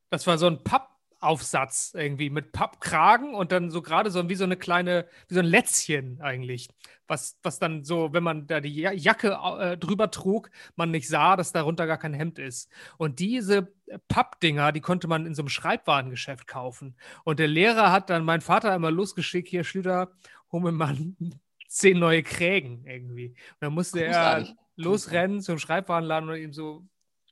das 0.09 0.27
war 0.27 0.37
so 0.37 0.47
ein 0.47 0.63
Papp 0.63 0.93
Pappaufsatz 1.23 1.93
irgendwie 1.95 2.29
mit 2.29 2.51
Pappkragen 2.51 3.33
und 3.33 3.53
dann 3.53 3.71
so 3.71 3.81
gerade 3.81 4.11
so 4.11 4.27
wie 4.27 4.35
so 4.35 4.43
eine 4.43 4.57
kleine, 4.57 5.07
wie 5.29 5.35
so 5.35 5.39
ein 5.39 5.45
Lätzchen 5.45 6.19
eigentlich. 6.21 6.67
Was, 7.07 7.37
was 7.43 7.59
dann 7.59 7.83
so, 7.83 8.13
wenn 8.13 8.23
man 8.23 8.47
da 8.47 8.61
die 8.61 8.73
Jacke 8.73 9.37
äh, 9.59 9.77
drüber 9.77 10.09
trug, 10.09 10.49
man 10.75 10.91
nicht 10.91 11.07
sah, 11.07 11.35
dass 11.35 11.51
darunter 11.51 11.85
gar 11.85 11.97
kein 11.97 12.13
Hemd 12.13 12.39
ist. 12.39 12.71
Und 12.97 13.19
diese 13.19 13.73
Pappdinger, 14.07 14.71
die 14.71 14.81
konnte 14.81 15.07
man 15.07 15.25
in 15.25 15.35
so 15.35 15.41
einem 15.41 15.49
Schreibwarengeschäft 15.49 16.47
kaufen. 16.47 16.95
Und 17.23 17.39
der 17.39 17.47
Lehrer 17.47 17.91
hat 17.91 18.09
dann 18.09 18.23
mein 18.23 18.41
Vater 18.41 18.73
immer 18.73 18.91
losgeschickt, 18.91 19.49
hier 19.49 19.63
Schlüter, 19.63 20.11
hol 20.51 20.61
mir 20.61 20.71
mal 20.71 20.97
zehn 21.67 21.99
neue 21.99 22.23
Krägen 22.23 22.85
irgendwie. 22.85 23.29
Und 23.29 23.57
dann 23.59 23.73
musste 23.73 24.03
Großartig. 24.05 24.49
er 24.49 24.55
losrennen 24.75 25.41
zum 25.41 25.59
Schreibwarenladen 25.59 26.29
und 26.29 26.37
ihm 26.37 26.53
so. 26.53 26.85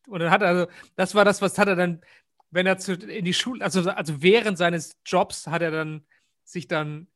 Und 0.07 0.19
dann 0.19 0.31
hat 0.31 0.41
er, 0.41 0.47
also, 0.47 0.67
das 0.95 1.15
war 1.15 1.25
das, 1.25 1.41
was 1.41 1.57
hat 1.57 1.67
er 1.67 1.75
dann, 1.75 2.01
wenn 2.49 2.65
er 2.65 2.77
zu, 2.77 2.93
in 2.93 3.23
die 3.23 3.33
Schule, 3.33 3.63
also, 3.63 3.89
also 3.89 4.21
während 4.21 4.57
seines 4.57 4.97
Jobs 5.05 5.47
hat 5.47 5.61
er 5.61 5.71
dann 5.71 6.05
sich 6.43 6.67
dann 6.67 7.07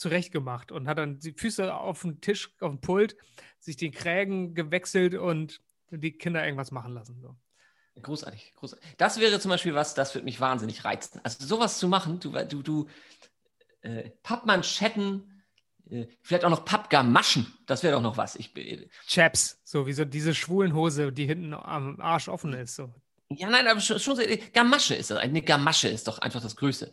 zurechtgemacht 0.00 0.72
und 0.72 0.88
hat 0.88 0.98
dann 0.98 1.18
die 1.18 1.32
Füße 1.32 1.74
auf 1.74 2.02
den 2.02 2.20
Tisch, 2.20 2.50
auf 2.60 2.70
den 2.70 2.80
Pult, 2.80 3.16
sich 3.58 3.76
die 3.76 3.90
Krägen 3.90 4.54
gewechselt 4.54 5.14
und 5.14 5.60
die 5.90 6.12
Kinder 6.12 6.44
irgendwas 6.44 6.70
machen 6.70 6.94
lassen. 6.94 7.20
So. 7.20 7.36
Großartig, 8.00 8.54
großartig. 8.56 8.94
Das 8.96 9.20
wäre 9.20 9.38
zum 9.40 9.50
Beispiel 9.50 9.74
was, 9.74 9.94
das 9.94 10.14
würde 10.14 10.24
mich 10.24 10.40
wahnsinnig 10.40 10.84
reizen. 10.84 11.20
Also 11.22 11.46
sowas 11.46 11.78
zu 11.78 11.86
machen, 11.86 12.18
du, 12.18 12.30
du, 12.30 12.62
du 12.62 12.86
äh, 13.82 14.10
Pappmanschetten, 14.22 15.42
äh, 15.90 16.06
vielleicht 16.22 16.44
auch 16.44 16.50
noch 16.50 16.64
Pappgamaschen, 16.64 17.52
das 17.66 17.82
wäre 17.82 17.94
doch 17.94 18.02
noch 18.02 18.16
was. 18.16 18.36
Ich, 18.36 18.56
äh, 18.56 18.88
Chaps, 19.06 19.60
so 19.64 19.86
wie 19.86 19.92
so 19.92 20.06
diese 20.06 20.34
schwulen 20.34 20.74
Hose, 20.74 21.12
die 21.12 21.26
hinten 21.26 21.52
am 21.52 22.00
Arsch 22.00 22.28
offen 22.28 22.54
ist. 22.54 22.76
So. 22.76 22.90
Ja, 23.28 23.50
nein, 23.50 23.66
aber 23.66 23.80
schon, 23.80 23.98
schon 23.98 24.16
so, 24.16 24.22
Gamasche 24.54 24.94
ist 24.94 25.10
das. 25.10 25.18
Eine 25.18 25.42
Gamasche 25.42 25.88
ist 25.88 26.08
doch 26.08 26.18
einfach 26.20 26.40
das 26.40 26.56
Größte. 26.56 26.90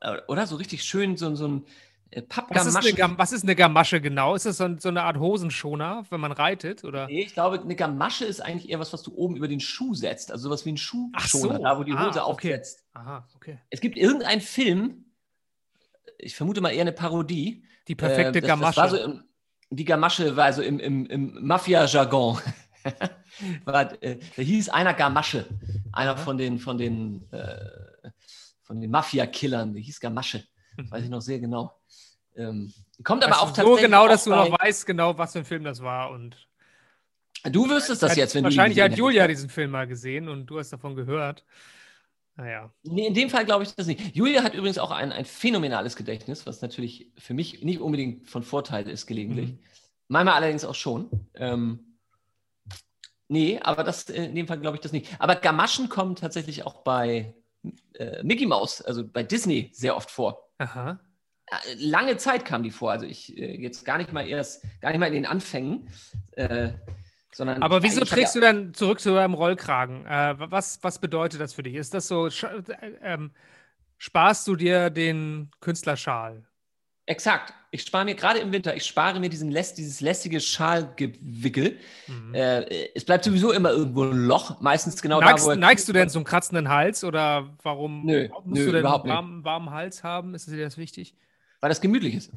Äh, 0.00 0.20
oder 0.28 0.46
so 0.46 0.54
richtig 0.56 0.84
schön, 0.84 1.16
so, 1.16 1.34
so 1.34 1.48
ein 1.48 1.66
äh, 2.14 2.22
Was 2.48 2.66
ist, 2.66 2.76
eine, 2.76 3.18
was 3.18 3.32
ist 3.32 3.42
eine 3.42 3.56
Gamasche 3.56 4.00
genau? 4.00 4.34
Ist 4.34 4.46
das 4.46 4.58
so, 4.58 4.68
so, 4.78 4.88
eine 4.88 5.02
Art 5.02 5.18
Hosenschoner, 5.18 6.04
wenn 6.10 6.20
man 6.20 6.32
reitet? 6.32 6.84
Oder? 6.84 7.06
Nee, 7.06 7.22
ich 7.22 7.34
glaube, 7.34 7.60
eine 7.60 7.74
Gamasche 7.74 8.24
ist 8.24 8.40
eigentlich 8.40 8.70
eher 8.70 8.78
was, 8.78 8.92
was 8.92 9.02
du 9.02 9.14
oben 9.14 9.36
über 9.36 9.48
den 9.48 9.60
Schuh 9.60 9.94
setzt. 9.94 10.30
Also 10.30 10.48
sowas 10.48 10.64
wie 10.64 10.72
ein 10.72 10.76
Schuhschoner, 10.76 11.56
so. 11.56 11.62
da 11.62 11.78
wo 11.78 11.82
die 11.82 11.92
Hose 11.92 12.22
ah, 12.22 12.26
okay. 12.26 12.54
aufsetzt. 12.54 12.84
Aha, 12.92 13.28
okay. 13.34 13.58
Es 13.70 13.80
gibt 13.80 13.96
irgendeinen 13.96 14.40
Film, 14.40 15.06
ich 16.18 16.36
vermute 16.36 16.60
mal 16.60 16.70
eher 16.70 16.82
eine 16.82 16.92
Parodie. 16.92 17.64
Die 17.88 17.94
perfekte 17.94 18.38
äh, 18.38 18.42
das, 18.42 18.48
Gamasche. 18.48 18.80
Das 18.80 18.90
so 18.92 18.96
im, 18.96 19.24
die 19.70 19.84
Gamasche 19.84 20.36
war 20.36 20.52
so 20.52 20.62
im, 20.62 20.78
im, 20.78 21.06
im 21.06 21.46
Mafia-Jargon. 21.46 22.38
war, 23.64 24.02
äh, 24.02 24.18
da 24.36 24.42
hieß 24.42 24.68
einer 24.68 24.94
Gamasche. 24.94 25.46
Einer 25.92 26.16
von 26.16 26.38
den, 26.38 26.58
von 26.58 26.78
den, 26.78 27.28
äh, 27.32 28.08
den 28.70 28.90
Mafia-Killern. 28.90 29.74
Der 29.74 29.82
hieß 29.82 30.00
Gamasche. 30.00 30.44
Weiß 30.76 31.04
ich 31.04 31.10
noch 31.10 31.20
sehr 31.20 31.38
genau. 31.38 31.74
Ähm, 32.36 32.72
kommt 33.02 33.24
aber 33.24 33.40
auch 33.40 33.48
tatsächlich. 33.48 33.76
So 33.76 33.82
genau, 33.82 34.08
dass 34.08 34.24
du 34.24 34.30
noch 34.30 34.50
weißt, 34.50 34.86
genau, 34.86 35.16
was 35.16 35.32
für 35.32 35.40
ein 35.40 35.44
Film 35.44 35.64
das 35.64 35.82
war. 35.82 36.10
Und 36.10 36.48
du 37.44 37.68
wüsstest 37.68 38.02
das 38.02 38.16
jetzt, 38.16 38.34
wenn 38.34 38.44
wahrscheinlich 38.44 38.76
du. 38.76 38.82
Wahrscheinlich 38.82 38.92
hat 38.92 38.98
Julia 38.98 39.26
diesen 39.28 39.48
Film 39.48 39.70
mal 39.70 39.86
gesehen 39.86 40.28
und 40.28 40.46
du 40.46 40.58
hast 40.58 40.72
davon 40.72 40.96
gehört. 40.96 41.44
Naja. 42.36 42.72
Nee, 42.82 43.06
in 43.06 43.14
dem 43.14 43.30
Fall 43.30 43.44
glaube 43.44 43.62
ich 43.62 43.74
das 43.74 43.86
nicht. 43.86 44.16
Julia 44.16 44.42
hat 44.42 44.54
übrigens 44.54 44.78
auch 44.78 44.90
ein, 44.90 45.12
ein 45.12 45.24
phänomenales 45.24 45.94
Gedächtnis, 45.94 46.46
was 46.46 46.62
natürlich 46.62 47.12
für 47.16 47.34
mich 47.34 47.62
nicht 47.62 47.80
unbedingt 47.80 48.28
von 48.28 48.42
Vorteil 48.42 48.88
ist, 48.88 49.06
gelegentlich. 49.06 49.50
Mhm. 49.52 49.58
Manchmal 50.08 50.34
allerdings 50.34 50.64
auch 50.64 50.74
schon. 50.74 51.08
Ähm, 51.34 51.96
nee, 53.28 53.60
aber 53.60 53.84
das 53.84 54.10
in 54.10 54.34
dem 54.34 54.48
Fall 54.48 54.58
glaube 54.58 54.76
ich 54.76 54.80
das 54.80 54.90
nicht. 54.90 55.08
Aber 55.20 55.36
Gamaschen 55.36 55.88
kommen 55.88 56.16
tatsächlich 56.16 56.66
auch 56.66 56.82
bei 56.82 57.34
äh, 57.94 58.22
Mickey 58.24 58.46
Mouse, 58.46 58.82
also 58.82 59.06
bei 59.06 59.22
Disney, 59.22 59.70
sehr 59.72 59.96
oft 59.96 60.10
vor. 60.10 60.43
Aha. 60.58 61.00
Äh, 61.46 61.74
lange 61.78 62.16
Zeit 62.16 62.44
kam 62.44 62.62
die 62.62 62.70
vor. 62.70 62.90
Also 62.90 63.06
ich 63.06 63.36
äh, 63.36 63.60
jetzt 63.60 63.84
gar 63.84 63.98
nicht 63.98 64.12
mal 64.12 64.26
erst, 64.26 64.64
gar 64.80 64.90
nicht 64.90 65.00
mal 65.00 65.06
in 65.06 65.14
den 65.14 65.26
Anfängen. 65.26 65.88
Äh, 66.32 66.72
sondern 67.32 67.62
Aber 67.62 67.82
wieso 67.82 68.04
trägst 68.04 68.36
ja, 68.36 68.40
du 68.40 68.46
dann 68.46 68.74
zurück 68.74 69.00
zu 69.00 69.12
deinem 69.14 69.34
Rollkragen? 69.34 70.06
Äh, 70.06 70.34
was, 70.38 70.78
was 70.82 71.00
bedeutet 71.00 71.40
das 71.40 71.52
für 71.52 71.62
dich? 71.62 71.74
Ist 71.74 71.92
das 71.92 72.06
so, 72.06 72.28
äh, 72.28 72.30
ähm, 73.02 73.32
sparst 73.98 74.46
du 74.46 74.56
dir 74.56 74.90
den 74.90 75.50
Künstlerschal? 75.60 76.46
Exakt. 77.06 77.52
Ich 77.70 77.82
spare 77.82 78.04
mir 78.04 78.14
gerade 78.14 78.38
im 78.38 78.52
Winter, 78.52 78.74
ich 78.76 78.84
spare 78.84 79.20
mir 79.20 79.28
diesen 79.28 79.50
läst, 79.50 79.78
dieses 79.78 80.00
lästige 80.00 80.40
Schalgewickel. 80.40 81.78
Mhm. 82.06 82.34
Äh, 82.34 82.88
es 82.94 83.04
bleibt 83.04 83.24
sowieso 83.24 83.52
immer 83.52 83.70
irgendwo 83.70 84.04
ein 84.04 84.26
Loch, 84.26 84.60
meistens 84.60 85.02
genau 85.02 85.20
neigst, 85.20 85.46
da, 85.46 85.50
wo 85.50 85.54
Neigst 85.54 85.88
du 85.88 85.92
denn 85.92 86.08
zum 86.08 86.24
kratzenden 86.24 86.68
Hals 86.68 87.04
oder 87.04 87.56
warum 87.62 88.06
nö, 88.06 88.28
musst 88.44 88.62
nö, 88.62 88.66
du 88.66 88.72
denn 88.72 88.86
einen 88.86 89.08
warmen, 89.08 89.44
warmen 89.44 89.70
Hals 89.70 90.02
haben? 90.02 90.34
Ist 90.34 90.48
dir 90.48 90.62
das 90.62 90.78
wichtig? 90.78 91.14
weil 91.64 91.70
das 91.70 91.80
gemütlich 91.80 92.14
ist. 92.14 92.30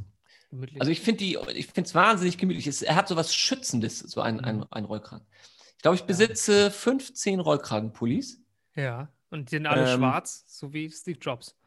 Gemütlich. 0.51 0.79
Also 0.79 0.89
ich 0.89 1.01
finde 1.01 1.51
es 1.75 1.93
wahnsinnig 1.93 2.37
gemütlich. 2.37 2.65
Es, 2.65 2.81
er 2.81 2.95
hat 2.95 3.09
so 3.09 3.17
was 3.17 3.35
Schützendes, 3.35 3.99
so 3.99 4.21
ein, 4.21 4.39
ein, 4.39 4.63
ein 4.71 4.85
Rollkragen. 4.85 5.27
Ich 5.75 5.81
glaube, 5.81 5.95
ich 5.95 6.03
besitze 6.03 6.61
ja. 6.61 6.69
15 6.69 7.41
Rollkragenpullis. 7.41 8.41
Ja, 8.73 9.11
und 9.29 9.51
die 9.51 9.57
sind 9.57 9.65
alle 9.65 9.91
ähm, 9.91 9.97
schwarz, 9.97 10.45
so 10.47 10.71
wie 10.71 10.89
Steve 10.89 11.19
Jobs. 11.19 11.57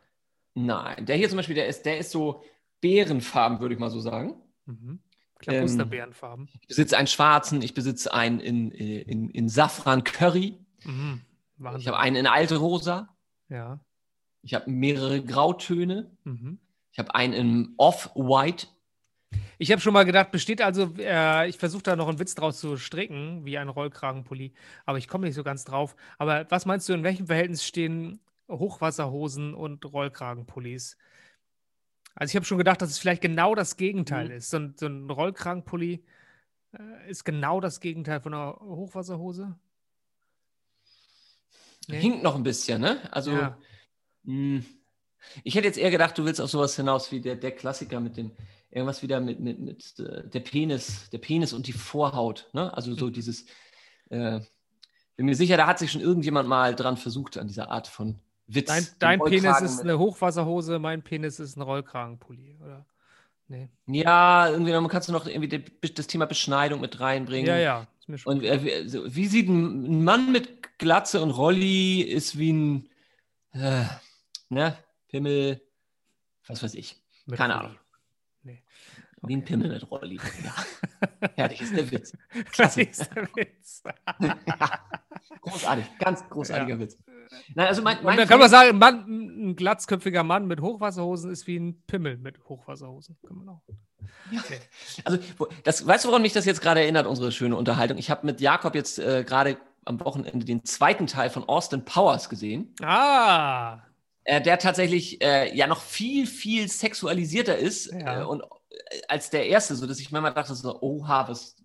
Nein, 0.54 1.04
der 1.04 1.16
hier 1.16 1.28
zum 1.28 1.36
Beispiel, 1.36 1.54
der 1.54 1.68
ist, 1.68 1.84
der 1.84 1.98
ist 1.98 2.12
so 2.12 2.42
Bärenfarben, 2.80 3.60
würde 3.60 3.74
ich 3.74 3.80
mal 3.80 3.90
so 3.90 4.00
sagen. 4.00 4.34
Mhm. 4.66 5.00
Klabusterbeerenfarben. 5.38 6.46
Ähm, 6.46 6.60
ich 6.60 6.68
besitze 6.68 6.96
einen 6.96 7.06
schwarzen, 7.06 7.62
ich 7.62 7.74
besitze 7.74 8.12
einen 8.12 8.40
in, 8.40 8.70
in, 8.70 9.30
in 9.30 9.48
Safran 9.48 10.04
Curry. 10.04 10.58
Mhm. 10.84 11.22
Ich 11.78 11.88
habe 11.88 11.98
einen 11.98 12.16
in 12.16 12.26
alte 12.26 12.56
Rosa. 12.56 13.14
Ja. 13.48 13.80
Ich 14.42 14.54
habe 14.54 14.70
mehrere 14.70 15.22
Grautöne. 15.22 16.10
Mhm. 16.24 16.58
Ich 16.92 16.98
habe 16.98 17.14
einen 17.14 17.32
in 17.34 17.74
Off-White. 17.76 18.66
Ich 19.58 19.70
habe 19.70 19.80
schon 19.80 19.92
mal 19.92 20.04
gedacht, 20.04 20.30
besteht 20.30 20.62
also, 20.62 20.94
äh, 20.98 21.48
ich 21.48 21.58
versuche 21.58 21.82
da 21.82 21.94
noch 21.94 22.08
einen 22.08 22.18
Witz 22.18 22.34
draus 22.34 22.58
zu 22.58 22.76
stricken, 22.76 23.44
wie 23.44 23.58
ein 23.58 23.68
Rollkragenpulli, 23.68 24.54
aber 24.86 24.98
ich 24.98 25.06
komme 25.06 25.26
nicht 25.26 25.36
so 25.36 25.44
ganz 25.44 25.64
drauf. 25.64 25.94
Aber 26.18 26.46
was 26.50 26.66
meinst 26.66 26.88
du, 26.88 26.94
in 26.94 27.04
welchem 27.04 27.26
Verhältnis 27.26 27.64
stehen 27.64 28.20
Hochwasserhosen 28.48 29.54
und 29.54 29.84
Rollkragenpullis? 29.84 30.96
Also 32.14 32.32
ich 32.32 32.36
habe 32.36 32.44
schon 32.44 32.58
gedacht, 32.58 32.82
dass 32.82 32.90
es 32.90 32.98
vielleicht 32.98 33.22
genau 33.22 33.54
das 33.54 33.76
Gegenteil 33.76 34.26
mhm. 34.26 34.34
ist. 34.34 34.50
So 34.50 34.58
ein, 34.58 34.74
so 34.76 34.86
ein 34.86 35.08
Rollkragenpulli 35.08 36.04
äh, 36.72 37.10
ist 37.10 37.24
genau 37.24 37.60
das 37.60 37.80
Gegenteil 37.80 38.20
von 38.20 38.34
einer 38.34 38.60
Hochwasserhose. 38.60 39.56
Nee. 41.88 42.00
Hinkt 42.00 42.22
noch 42.22 42.36
ein 42.36 42.42
bisschen, 42.42 42.80
ne? 42.80 43.00
Also 43.12 43.32
ja. 43.32 43.58
mh, 44.24 44.58
hm. 44.58 44.66
Ich 45.44 45.54
hätte 45.54 45.66
jetzt 45.66 45.78
eher 45.78 45.90
gedacht, 45.90 46.16
du 46.16 46.24
willst 46.24 46.40
auf 46.40 46.50
sowas 46.50 46.76
hinaus 46.76 47.12
wie 47.12 47.20
der, 47.20 47.36
der 47.36 47.52
Klassiker 47.52 48.00
mit 48.00 48.16
dem, 48.16 48.32
irgendwas 48.70 49.02
wieder 49.02 49.20
mit, 49.20 49.40
mit, 49.40 49.58
mit 49.58 49.98
äh, 49.98 50.28
der 50.28 50.40
Penis, 50.40 51.10
der 51.10 51.18
Penis 51.18 51.52
und 51.52 51.66
die 51.66 51.72
Vorhaut. 51.72 52.48
Ne? 52.52 52.72
Also 52.74 52.94
so 52.94 53.06
mhm. 53.06 53.12
dieses, 53.12 53.44
äh, 54.08 54.40
bin 55.16 55.26
mir 55.26 55.34
sicher, 55.34 55.56
da 55.56 55.66
hat 55.66 55.78
sich 55.78 55.92
schon 55.92 56.00
irgendjemand 56.00 56.48
mal 56.48 56.74
dran 56.74 56.96
versucht, 56.96 57.36
an 57.36 57.48
dieser 57.48 57.70
Art 57.70 57.86
von 57.86 58.18
Witz. 58.52 58.66
Dein, 58.66 58.86
dein 58.98 59.20
Penis 59.20 59.60
ist 59.60 59.80
eine 59.80 59.98
Hochwasserhose, 59.98 60.78
mein 60.78 61.02
Penis 61.02 61.38
ist 61.38 61.56
ein 61.56 61.62
Rollkragenpulli, 61.62 62.58
oder? 62.60 62.84
Nee. 63.48 63.68
Ja, 63.86 64.48
irgendwie 64.48 64.70
dann 64.72 64.86
kannst 64.88 65.08
du 65.08 65.12
noch 65.12 65.26
irgendwie 65.26 65.64
das 65.92 66.06
Thema 66.06 66.26
Beschneidung 66.26 66.80
mit 66.80 67.00
reinbringen. 67.00 67.48
Ja, 67.48 67.58
ja. 67.58 67.86
Und 68.24 68.42
äh, 68.42 68.64
wie, 68.64 69.14
wie, 69.14 69.26
sieht 69.26 69.48
ein 69.48 70.04
Mann 70.04 70.32
mit 70.32 70.78
Glatze 70.78 71.20
und 71.20 71.30
Rolli 71.30 72.02
ist 72.02 72.38
wie 72.38 72.52
ein, 72.52 72.88
äh, 73.52 73.84
ne? 74.48 74.76
Pimmel, 75.08 75.60
was 76.46 76.62
weiß 76.62 76.74
ich. 76.74 76.96
Keine. 77.32 77.56
Ahnung. 77.56 77.76
Wie 79.22 79.36
ein 79.36 79.44
Pimmel 79.44 79.68
mit 79.68 79.90
Rolli. 79.90 80.18
Ja. 80.42 81.28
Fertig 81.34 81.60
ist 81.60 81.76
der 81.76 81.90
Witz. 81.90 82.16
Klasse. 82.52 82.82
ist 82.82 83.10
der 83.14 83.28
Witz. 83.34 83.82
Großartig, 85.42 85.84
ganz 85.98 86.28
großartiger 86.28 86.74
ja. 86.74 86.80
Witz. 86.80 86.98
Nein, 87.54 87.68
also 87.68 87.82
mein, 87.82 87.98
mein 88.02 88.12
Und 88.12 88.16
dann 88.18 88.28
kann 88.28 88.40
man 88.40 88.50
sagen, 88.50 88.78
Mann, 88.78 89.50
ein 89.50 89.56
glatzköpfiger 89.56 90.24
Mann 90.24 90.46
mit 90.46 90.60
Hochwasserhosen 90.60 91.30
ist 91.30 91.46
wie 91.46 91.58
ein 91.58 91.82
Pimmel 91.86 92.16
mit 92.16 92.38
Hochwasserhosen. 92.48 93.16
Kann 93.26 93.36
man 93.36 93.48
auch. 93.48 93.62
Ja. 94.30 94.42
Also, 95.04 95.18
das, 95.64 95.86
weißt 95.86 96.04
du, 96.04 96.08
woran 96.08 96.22
mich 96.22 96.32
das 96.32 96.44
jetzt 96.44 96.60
gerade 96.60 96.80
erinnert, 96.80 97.06
unsere 97.06 97.30
schöne 97.30 97.56
Unterhaltung? 97.56 97.98
Ich 97.98 98.10
habe 98.10 98.26
mit 98.26 98.40
Jakob 98.40 98.74
jetzt 98.74 98.98
äh, 98.98 99.24
gerade 99.24 99.58
am 99.84 100.00
Wochenende 100.00 100.44
den 100.44 100.64
zweiten 100.64 101.06
Teil 101.06 101.30
von 101.30 101.48
Austin 101.48 101.84
Powers 101.84 102.28
gesehen. 102.28 102.74
Ah 102.82 103.82
äh, 104.24 104.40
der 104.40 104.58
tatsächlich 104.58 105.22
äh, 105.22 105.54
ja 105.56 105.66
noch 105.66 105.80
viel, 105.80 106.26
viel 106.26 106.68
sexualisierter 106.68 107.56
ist 107.56 107.92
ja. 107.92 108.20
äh, 108.20 108.24
und, 108.24 108.42
als 109.08 109.30
der 109.30 109.46
erste, 109.46 109.74
so 109.76 109.86
dass 109.86 110.00
ich 110.00 110.10
manchmal 110.10 110.34
dachte, 110.34 110.54
so, 110.54 110.80
oha, 110.82 111.28
was, 111.28 111.56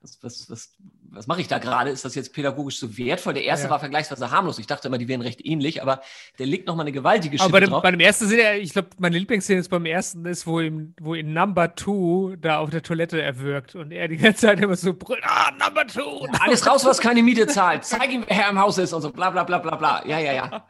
was, 0.00 0.18
was, 0.22 0.48
was, 0.50 0.72
was 1.10 1.26
mache 1.26 1.40
ich 1.40 1.48
da 1.48 1.58
gerade? 1.58 1.90
Ist 1.90 2.04
das 2.04 2.14
jetzt 2.14 2.32
pädagogisch 2.32 2.78
so 2.78 2.96
wertvoll? 2.96 3.34
Der 3.34 3.42
erste 3.44 3.66
Ja. 3.66 3.70
war 3.70 3.80
vergleichsweise 3.80 4.30
harmlos. 4.30 4.58
Ich 4.60 4.66
dachte 4.68 4.86
immer, 4.86 4.96
die 4.98 5.08
wären 5.08 5.22
recht 5.22 5.44
ähnlich, 5.44 5.82
aber 5.82 6.02
der 6.38 6.46
legt 6.46 6.68
nochmal 6.68 6.84
eine 6.84 6.92
gewaltige 6.92 7.40
Aber 7.40 7.50
bei 7.50 7.58
Schippe 7.58 7.66
dem, 7.66 7.70
drauf. 7.72 7.82
bei 7.82 7.90
dem 7.90 7.98
ersten 8.00 8.26
sind 8.28 8.38
ja, 8.38 8.54
ich 8.54 8.72
glaube, 8.72 8.90
meine 8.98 9.18
Lieblingsszene 9.18 9.58
ist 9.58 9.68
beim 9.70 9.86
ersten 9.86 10.24
ist, 10.26 10.46
wo 10.46 10.60
ihm, 10.60 10.94
wo 11.00 11.14
ihn 11.16 11.32
Number 11.32 11.74
Two 11.74 12.36
da 12.40 12.58
auf 12.58 12.70
der 12.70 12.82
Toilette 12.82 13.20
erwürgt 13.20 13.74
und 13.74 13.90
er 13.90 14.06
die 14.06 14.18
ganze 14.18 14.46
Zeit 14.46 14.60
immer 14.60 14.76
so 14.76 14.94
brüllt, 14.94 15.22
ah, 15.24 15.50
Number 15.58 15.84
Two! 15.86 16.26
Alles 16.40 16.64
raus, 16.66 16.84
was 16.84 17.00
keine 17.00 17.22
Miete 17.22 17.48
zahlt. 17.48 17.84
Zeig 17.84 18.12
ihm, 18.12 18.24
wer 18.28 18.36
Herr 18.36 18.50
im 18.50 18.58
Haus 18.60 18.78
ist 18.78 18.92
und 18.92 19.02
so 19.02 19.10
bla 19.10 19.30
bla 19.30 19.42
bla 19.42 19.58
bla 19.58 19.74
bla. 19.74 20.06
Ja, 20.06 20.20
ja, 20.20 20.32
ja. 20.32 20.48
Ja, 20.48 20.66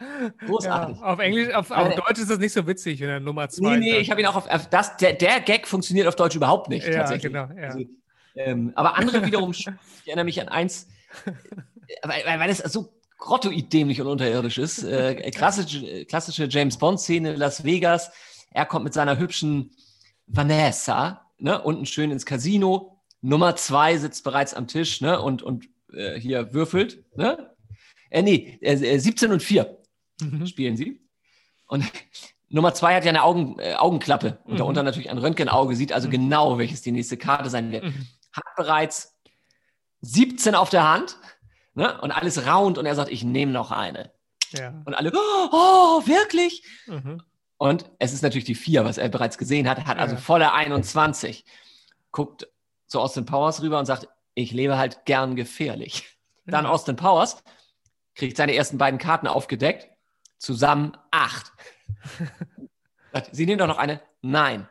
Großartig. 0.46 1.02
auf 1.02 1.18
Englisch, 1.18 1.52
auf, 1.54 1.70
auf 1.70 1.94
Deutsch 1.94 2.18
ist 2.20 2.30
das 2.30 2.38
nicht 2.38 2.52
so 2.54 2.66
witzig, 2.66 3.00
wenn 3.00 3.10
er 3.10 3.20
Nummer 3.20 3.48
zwei 3.50 3.76
Nee, 3.76 3.92
nee, 3.92 3.96
ich 3.98 4.10
habe 4.10 4.20
ihn 4.22 4.26
auch 4.26 4.36
auf, 4.36 4.48
auf 4.48 4.68
das, 4.70 4.96
der, 4.96 5.12
der 5.12 5.40
Gag 5.40 5.66
funktioniert 5.68 6.06
auf 6.06 6.16
Deutsch 6.16 6.34
überhaupt 6.34 6.68
nicht, 6.70 6.86
Ja, 6.86 6.94
tatsächlich. 6.94 7.30
genau, 7.32 7.48
ja. 7.54 7.68
Also, 7.68 7.80
ähm, 8.38 8.72
aber 8.74 8.96
andere 8.96 9.24
wiederum, 9.26 9.50
ich 9.52 9.66
erinnere 10.06 10.24
mich 10.24 10.40
an 10.40 10.48
eins, 10.48 10.88
äh, 11.26 11.32
weil, 12.02 12.40
weil, 12.40 12.50
es 12.50 12.58
so 12.58 12.92
grottoid 13.18 13.72
dämlich 13.72 14.00
und 14.00 14.06
unterirdisch 14.06 14.58
ist. 14.58 14.82
Äh, 14.84 15.30
klassische, 15.30 16.04
klassische 16.04 16.46
James 16.48 16.78
Bond-Szene, 16.78 17.34
Las 17.34 17.64
Vegas. 17.64 18.10
Er 18.52 18.64
kommt 18.66 18.84
mit 18.84 18.94
seiner 18.94 19.18
hübschen 19.18 19.70
Vanessa, 20.26 21.26
ne, 21.38 21.60
unten 21.62 21.86
schön 21.86 22.10
ins 22.10 22.26
Casino. 22.26 23.02
Nummer 23.20 23.56
zwei 23.56 23.96
sitzt 23.96 24.22
bereits 24.24 24.54
am 24.54 24.68
Tisch, 24.68 25.00
ne, 25.00 25.20
und, 25.20 25.42
und 25.42 25.68
äh, 25.92 26.18
hier 26.20 26.52
würfelt, 26.54 27.04
ne? 27.16 27.50
Äh, 28.10 28.22
nee, 28.22 28.58
äh, 28.60 28.98
17 28.98 29.32
und 29.32 29.42
4 29.42 29.76
Mhm. 30.20 30.46
spielen 30.46 30.76
sie. 30.76 31.00
Und 31.66 31.84
Nummer 32.48 32.72
zwei 32.74 32.94
hat 32.94 33.04
ja 33.04 33.10
eine 33.10 33.22
Augen, 33.22 33.56
äh, 33.58 33.74
Augenklappe 33.74 34.38
und 34.44 34.54
Mhm. 34.54 34.58
darunter 34.58 34.82
natürlich 34.82 35.10
ein 35.10 35.18
Röntgenauge, 35.18 35.76
sieht 35.76 35.92
also 35.92 36.08
Mhm. 36.08 36.12
genau, 36.12 36.58
welches 36.58 36.82
die 36.82 36.92
nächste 36.92 37.16
Karte 37.16 37.50
sein 37.50 37.70
wird. 37.72 37.84
Hat 38.32 38.44
bereits 38.56 39.16
17 40.02 40.54
auf 40.54 40.70
der 40.70 40.88
Hand 40.88 41.18
ne? 41.74 42.00
und 42.00 42.12
alles 42.12 42.46
raunt 42.46 42.78
und 42.78 42.86
er 42.86 42.94
sagt, 42.94 43.10
ich 43.10 43.24
nehme 43.24 43.52
noch 43.52 43.70
eine. 43.70 44.12
Ja. 44.50 44.68
Und 44.84 44.94
alle, 44.94 45.12
oh, 45.14 46.06
wirklich? 46.06 46.62
Mhm. 46.86 47.22
Und 47.56 47.90
es 47.98 48.12
ist 48.12 48.22
natürlich 48.22 48.44
die 48.44 48.54
vier, 48.54 48.84
was 48.84 48.98
er 48.98 49.08
bereits 49.08 49.36
gesehen 49.36 49.68
hat, 49.68 49.84
hat 49.86 49.98
also 49.98 50.14
Ja. 50.14 50.20
volle 50.20 50.52
21. 50.52 51.44
Guckt 52.12 52.48
zu 52.86 53.00
Austin 53.00 53.26
Powers 53.26 53.60
rüber 53.62 53.78
und 53.78 53.86
sagt, 53.86 54.08
ich 54.34 54.52
lebe 54.52 54.78
halt 54.78 55.04
gern 55.04 55.34
gefährlich. 55.36 56.18
Dann 56.46 56.64
Ja. 56.64 56.70
Austin 56.70 56.96
Powers 56.96 57.42
kriegt 58.14 58.36
seine 58.36 58.54
ersten 58.54 58.78
beiden 58.78 58.98
Karten 58.98 59.26
aufgedeckt, 59.26 59.88
zusammen 60.38 60.96
acht. 61.10 61.52
Sagt, 63.12 63.34
Sie 63.34 63.46
nehmen 63.46 63.58
doch 63.58 63.66
noch 63.66 63.78
eine? 63.78 64.00
Nein. 64.22 64.68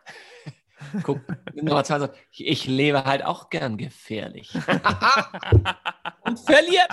Guck, 1.03 1.21
Nummer 1.53 1.83
zwei 1.83 1.99
sagt, 1.99 2.17
ich 2.31 2.67
lebe 2.67 3.03
halt 3.05 3.23
auch 3.23 3.49
gern 3.49 3.77
gefährlich. 3.77 4.53
Und 6.21 6.39
verliert. 6.39 6.89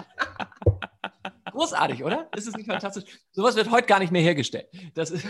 Großartig, 1.51 2.03
oder? 2.03 2.29
Ist 2.37 2.49
es 2.49 2.57
nicht 2.57 2.67
fantastisch? 2.67 3.05
Sowas 3.33 3.57
wird 3.57 3.71
heute 3.71 3.87
gar 3.87 3.99
nicht 3.99 4.11
mehr 4.11 4.23
hergestellt. 4.23 4.69
Das 4.95 5.11
ist 5.11 5.27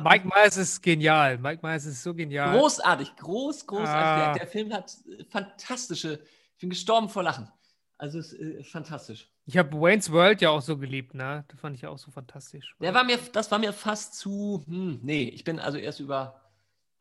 Mike 0.00 0.26
Myers 0.26 0.56
ist 0.56 0.82
genial. 0.82 1.38
Mike 1.38 1.66
Myers 1.66 1.84
ist 1.84 2.02
so 2.02 2.14
genial. 2.14 2.58
großartig, 2.58 3.14
groß, 3.16 3.66
großartig. 3.66 3.92
Ah. 3.92 4.32
Der, 4.32 4.44
der 4.44 4.46
Film 4.46 4.72
hat 4.72 4.96
äh, 5.18 5.24
fantastische, 5.24 6.20
ich 6.54 6.60
bin 6.60 6.70
gestorben 6.70 7.08
vor 7.08 7.22
Lachen. 7.22 7.48
Also 7.98 8.18
es 8.18 8.32
ist 8.32 8.40
äh, 8.40 8.64
fantastisch. 8.64 9.30
Ich 9.44 9.58
habe 9.58 9.78
Wayne's 9.78 10.10
World 10.10 10.40
ja 10.40 10.50
auch 10.50 10.62
so 10.62 10.78
geliebt, 10.78 11.14
ne? 11.14 11.44
Das 11.48 11.60
fand 11.60 11.76
ich 11.76 11.82
ja 11.82 11.88
auch 11.88 11.98
so 11.98 12.10
fantastisch. 12.10 12.74
Der 12.80 12.94
war 12.94 13.04
mir, 13.04 13.18
das 13.32 13.50
war 13.50 13.58
mir 13.58 13.72
fast 13.72 14.14
zu, 14.14 14.62
hm, 14.66 15.00
nee, 15.02 15.24
ich 15.24 15.44
bin 15.44 15.58
also 15.58 15.78
erst 15.78 16.00
über, 16.00 16.40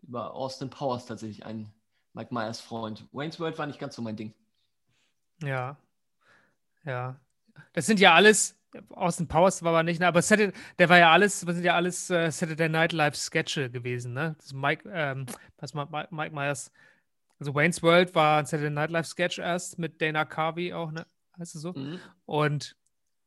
über 0.03 0.33
Austin 0.33 0.69
Powers 0.69 1.05
tatsächlich 1.05 1.45
ein 1.45 1.71
Mike 2.13 2.33
Myers 2.33 2.59
Freund. 2.59 3.07
Wayne's 3.11 3.39
World 3.39 3.57
war 3.57 3.67
nicht 3.67 3.79
ganz 3.79 3.95
so 3.95 4.01
mein 4.01 4.15
Ding. 4.15 4.33
Ja. 5.41 5.77
Ja. 6.85 7.19
Das 7.73 7.85
sind 7.85 7.99
ja 7.99 8.13
alles, 8.13 8.57
Austin 8.89 9.27
Powers 9.27 9.63
war 9.63 9.69
aber 9.71 9.83
nicht, 9.83 9.99
ne? 9.99 10.07
aber 10.07 10.21
Saturday, 10.21 10.53
der 10.79 10.89
war 10.89 10.97
ja 10.97 11.11
alles, 11.11 11.41
das 11.41 11.55
sind 11.55 11.63
ja 11.63 11.75
alles 11.75 12.09
äh, 12.09 12.31
Saturday 12.31 12.69
Night 12.69 12.91
Live 12.93 13.15
Sketche 13.15 13.69
gewesen, 13.69 14.13
ne? 14.13 14.35
Das 14.37 14.47
ist 14.47 14.53
Mike, 14.53 14.89
ähm, 14.91 15.25
was 15.57 15.73
ma- 15.73 15.87
Mike, 15.91 16.13
Mike 16.13 16.33
Myers, 16.33 16.71
also 17.39 17.53
Wayne's 17.53 17.83
World 17.83 18.15
war 18.15 18.39
ein 18.39 18.45
Saturday 18.45 18.69
Night 18.71 18.91
Live 18.91 19.07
Sketch 19.07 19.39
erst 19.39 19.77
mit 19.79 20.01
Dana 20.01 20.25
Carvey 20.25 20.73
auch, 20.73 20.91
ne? 20.91 21.05
Heißt 21.37 21.55
es 21.55 21.61
so? 21.61 21.73
Mhm. 21.73 21.99
Und, 22.25 22.75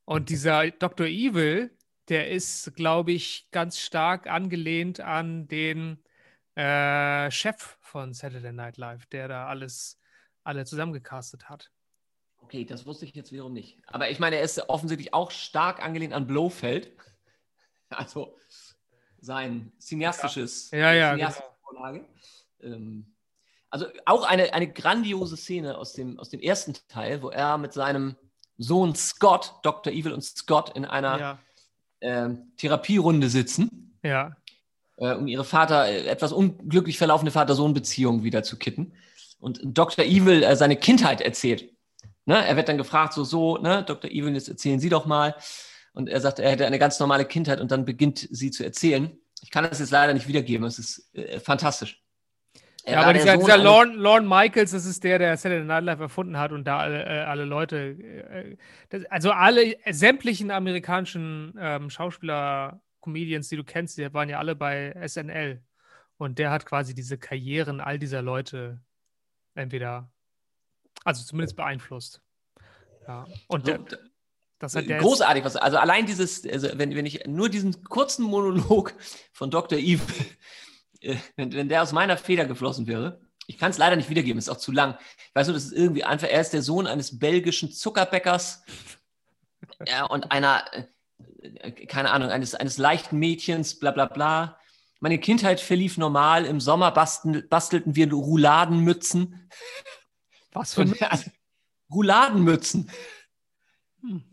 und 0.05 0.29
dieser 0.29 0.71
Dr. 0.71 1.07
Evil, 1.07 1.71
der 2.09 2.31
ist, 2.31 2.75
glaube 2.75 3.13
ich, 3.13 3.49
ganz 3.51 3.79
stark 3.79 4.27
angelehnt 4.27 5.01
an 5.01 5.49
den 5.49 5.99
äh, 6.57 7.31
Chef 7.31 7.77
von 7.81 8.15
Saturday 8.15 8.53
Night 8.53 8.77
Live, 8.77 9.07
der 9.07 9.29
da 9.29 9.47
alles 9.47 9.99
alle 10.45 10.65
zusammengecastet 10.65 11.49
hat. 11.49 11.71
Okay, 12.43 12.65
das 12.65 12.85
wusste 12.85 13.07
ich 13.07 13.15
jetzt 13.15 13.33
wiederum 13.33 13.55
nicht. 13.55 13.79
Aber 13.87 14.11
ich 14.11 14.19
meine, 14.19 14.37
er 14.37 14.43
ist 14.43 14.69
offensichtlich 14.69 15.15
auch 15.15 15.31
stark 15.31 15.83
angelehnt 15.83 16.13
an 16.13 16.27
Blofeld. 16.27 16.93
Also 17.91 18.37
sein 19.21 19.73
cineastisches 19.79 20.71
Ja, 20.73 20.93
ja, 20.93 21.13
cineastische 21.13 21.49
Vorlage. 21.63 22.05
Ähm, 22.61 23.15
also 23.71 23.87
auch 24.05 24.25
eine, 24.25 24.53
eine 24.53 24.73
grandiose 24.73 25.37
Szene 25.37 25.79
aus 25.79 25.93
dem, 25.93 26.19
aus 26.19 26.29
dem 26.29 26.41
ersten 26.41 26.75
Teil, 26.89 27.23
wo 27.23 27.31
er 27.31 27.57
mit 27.57 27.73
seinem 27.73 28.17
Sohn 28.57 28.97
Scott, 28.97 29.55
Dr. 29.63 29.93
Evil 29.93 30.13
und 30.13 30.23
Scott, 30.23 30.75
in 30.77 30.85
einer 30.85 31.19
Ja, 31.21 31.39
ähm, 32.01 32.53
Therapierunde 32.57 33.29
sitzen, 33.29 33.97
ja, 34.03 34.37
äh, 34.97 35.15
um 35.15 35.27
ihre 35.27 35.45
Vater, 35.45 35.87
äh, 35.87 36.07
etwas 36.07 36.33
unglücklich 36.33 36.99
verlaufende 36.99 37.33
Vater-Sohn-Beziehung 37.33 38.23
wieder 38.23 38.43
zu 38.43 38.59
kitten. 38.59 38.95
Und 39.39 39.61
Dr. 39.63 40.05
Evil 40.05 40.43
äh, 40.43 40.57
seine 40.57 40.77
Kindheit 40.77 41.21
erzählt. 41.21 41.71
Ne? 42.27 42.47
Er 42.47 42.57
wird 42.57 42.69
dann 42.69 42.79
gefragt, 42.79 43.13
so, 43.13 43.25
so, 43.25 43.59
ne, 43.59 43.83
Dr. 43.85 44.11
Evil, 44.11 44.35
jetzt 44.35 44.49
erzählen 44.49 44.81
Sie 44.81 44.89
doch 44.89 45.07
mal. 45.07 45.35
Und 45.93 46.09
er 46.09 46.21
sagt, 46.21 46.39
er 46.39 46.51
hätte 46.51 46.67
eine 46.67 46.79
ganz 46.79 46.99
normale 46.99 47.25
Kindheit 47.25 47.61
und 47.61 47.71
dann 47.71 47.85
beginnt 47.85 48.29
sie 48.31 48.51
zu 48.51 48.65
erzählen. 48.65 49.17
Ich 49.43 49.51
kann 49.51 49.65
das 49.65 49.79
jetzt 49.79 49.91
leider 49.91 50.13
nicht 50.13 50.27
wiedergeben, 50.27 50.67
es 50.67 50.79
ist 50.79 51.15
äh, 51.15 51.39
fantastisch. 51.39 52.01
Ja 52.87 53.01
aber 53.01 53.15
dieser, 53.15 53.39
dieser 53.39 53.57
Lorne, 53.57 53.95
Lorne 53.95 54.29
Michaels, 54.29 54.73
das 54.73 54.85
ist 54.85 55.05
der, 55.05 55.19
der 55.19 55.37
Saturday 55.37 55.65
Night 55.65 55.85
Live 55.85 56.01
erfunden 56.01 56.39
hat 56.39 56.53
und 56.53 56.65
da 56.65 56.79
alle, 56.79 57.05
äh, 57.05 57.21
alle 57.21 57.45
Leute, 57.45 57.77
äh, 57.77 58.57
das, 58.91 59.05
also 59.07 59.31
alle 59.31 59.77
sämtlichen 59.91 60.51
amerikanischen 60.51 61.55
ähm, 61.59 61.89
Schauspieler, 61.89 62.83
Comedians, 63.05 63.49
die 63.49 63.57
du 63.57 63.65
kennst, 63.65 63.99
die 63.99 64.15
waren 64.15 64.29
ja 64.29 64.39
alle 64.39 64.57
bei 64.57 64.95
SNL. 65.07 65.63
Und 66.17 66.39
der 66.39 66.51
hat 66.51 66.65
quasi 66.65 66.95
diese 66.95 67.19
Karrieren 67.19 67.81
all 67.81 67.99
dieser 67.99 68.23
Leute 68.23 68.81
entweder, 69.55 70.11
also 71.05 71.25
zumindest 71.25 71.57
beeinflusst. 71.57 72.23
Ja. 73.07 73.27
Und 73.49 73.67
der, 73.67 73.85
das 74.59 74.75
hat 74.75 74.89
der 74.89 75.01
Großartig, 75.01 75.45
was, 75.45 75.57
also 75.57 75.77
allein 75.77 76.07
dieses, 76.07 76.47
also 76.47 76.69
wenn, 76.79 76.95
wenn 76.95 77.05
ich 77.05 77.27
nur 77.27 77.49
diesen 77.49 77.85
kurzen 77.85 78.25
Monolog 78.25 78.95
von 79.33 79.51
Dr. 79.51 79.79
Evil, 79.79 80.01
äh, 81.01 81.17
wenn, 81.37 81.53
wenn 81.53 81.69
der 81.69 81.83
aus 81.83 81.93
meiner 81.93 82.17
Feder 82.17 82.47
geflossen 82.47 82.87
wäre, 82.87 83.21
ich 83.47 83.59
kann 83.59 83.71
es 83.71 83.79
leider 83.79 83.97
nicht 83.97 84.09
wiedergeben, 84.09 84.39
ist 84.39 84.49
auch 84.49 84.57
zu 84.57 84.73
lang. 84.73 84.97
Ich 85.29 85.35
weiß 85.35 85.49
nur, 85.49 85.55
das 85.55 85.67
ist 85.67 85.73
irgendwie 85.73 86.05
einfach, 86.05 86.29
er 86.29 86.41
ist 86.41 86.55
der 86.55 86.63
Sohn 86.63 86.87
eines 86.87 87.19
belgischen 87.19 87.71
Zuckerbäckers 87.71 88.63
ja, 89.87 90.05
und 90.05 90.31
einer, 90.31 90.65
äh, 90.73 90.85
keine 91.89 92.11
Ahnung, 92.11 92.31
eines, 92.31 92.55
eines 92.55 92.79
leichten 92.79 93.19
Mädchens, 93.19 93.79
bla 93.79 93.91
bla 93.91 94.07
bla. 94.07 94.59
Meine 95.01 95.19
Kindheit 95.19 95.61
verlief 95.61 95.99
normal. 95.99 96.45
Im 96.45 96.61
Sommer 96.61 96.91
basteln, 96.91 97.47
bastelten 97.49 97.97
wir 97.97 98.11
Rouladenmützen. 98.11 99.51
was 100.53 100.75
für 100.75 100.83
Und, 100.83 101.03
also, 101.03 101.31
Rouladenmützen. 101.93 102.91
Hm. 104.01 104.25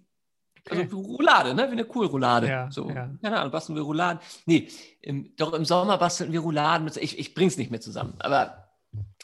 Also 0.69 0.83
Okay. 0.83 0.87
Roulade, 0.93 1.53
ne? 1.55 1.67
Wie 1.67 1.71
eine 1.71 1.85
Kohlroulade. 1.85 2.47
Ja, 2.47 2.71
so, 2.71 2.87
ja. 2.89 3.09
keine 3.21 3.39
Ahnung, 3.39 3.51
basteln 3.51 3.75
wir 3.75 3.81
Rouladen. 3.81 4.21
Nee, 4.45 4.69
im, 5.01 5.35
doch 5.35 5.53
im 5.53 5.65
Sommer 5.65 5.97
basteln 5.97 6.31
wir 6.31 6.39
Rouladen. 6.39 6.89
Ich, 6.99 7.17
ich 7.17 7.33
bring's 7.33 7.57
nicht 7.57 7.71
mehr 7.71 7.81
zusammen. 7.81 8.13
Aber 8.19 8.69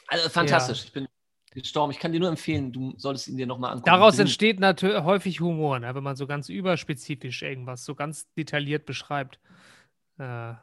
also 0.08 0.28
fantastisch. 0.30 0.84
Ich 0.84 0.92
bin 0.92 1.06
gestorben. 1.58 1.92
Ich 1.92 1.98
kann 1.98 2.12
dir 2.12 2.20
nur 2.20 2.28
empfehlen, 2.28 2.72
du 2.72 2.94
solltest 2.96 3.28
ihn 3.28 3.36
dir 3.36 3.46
nochmal 3.46 3.70
angucken. 3.72 3.86
Daraus 3.90 4.18
entsteht 4.18 4.60
natürlich 4.60 5.02
häufig 5.02 5.40
Humor, 5.40 5.78
ne? 5.78 5.94
wenn 5.94 6.02
man 6.02 6.16
so 6.16 6.26
ganz 6.26 6.48
überspezifisch 6.48 7.42
irgendwas 7.42 7.84
so 7.84 7.94
ganz 7.94 8.32
detailliert 8.34 8.86
beschreibt. 8.86 9.38
Äh, 10.18 10.54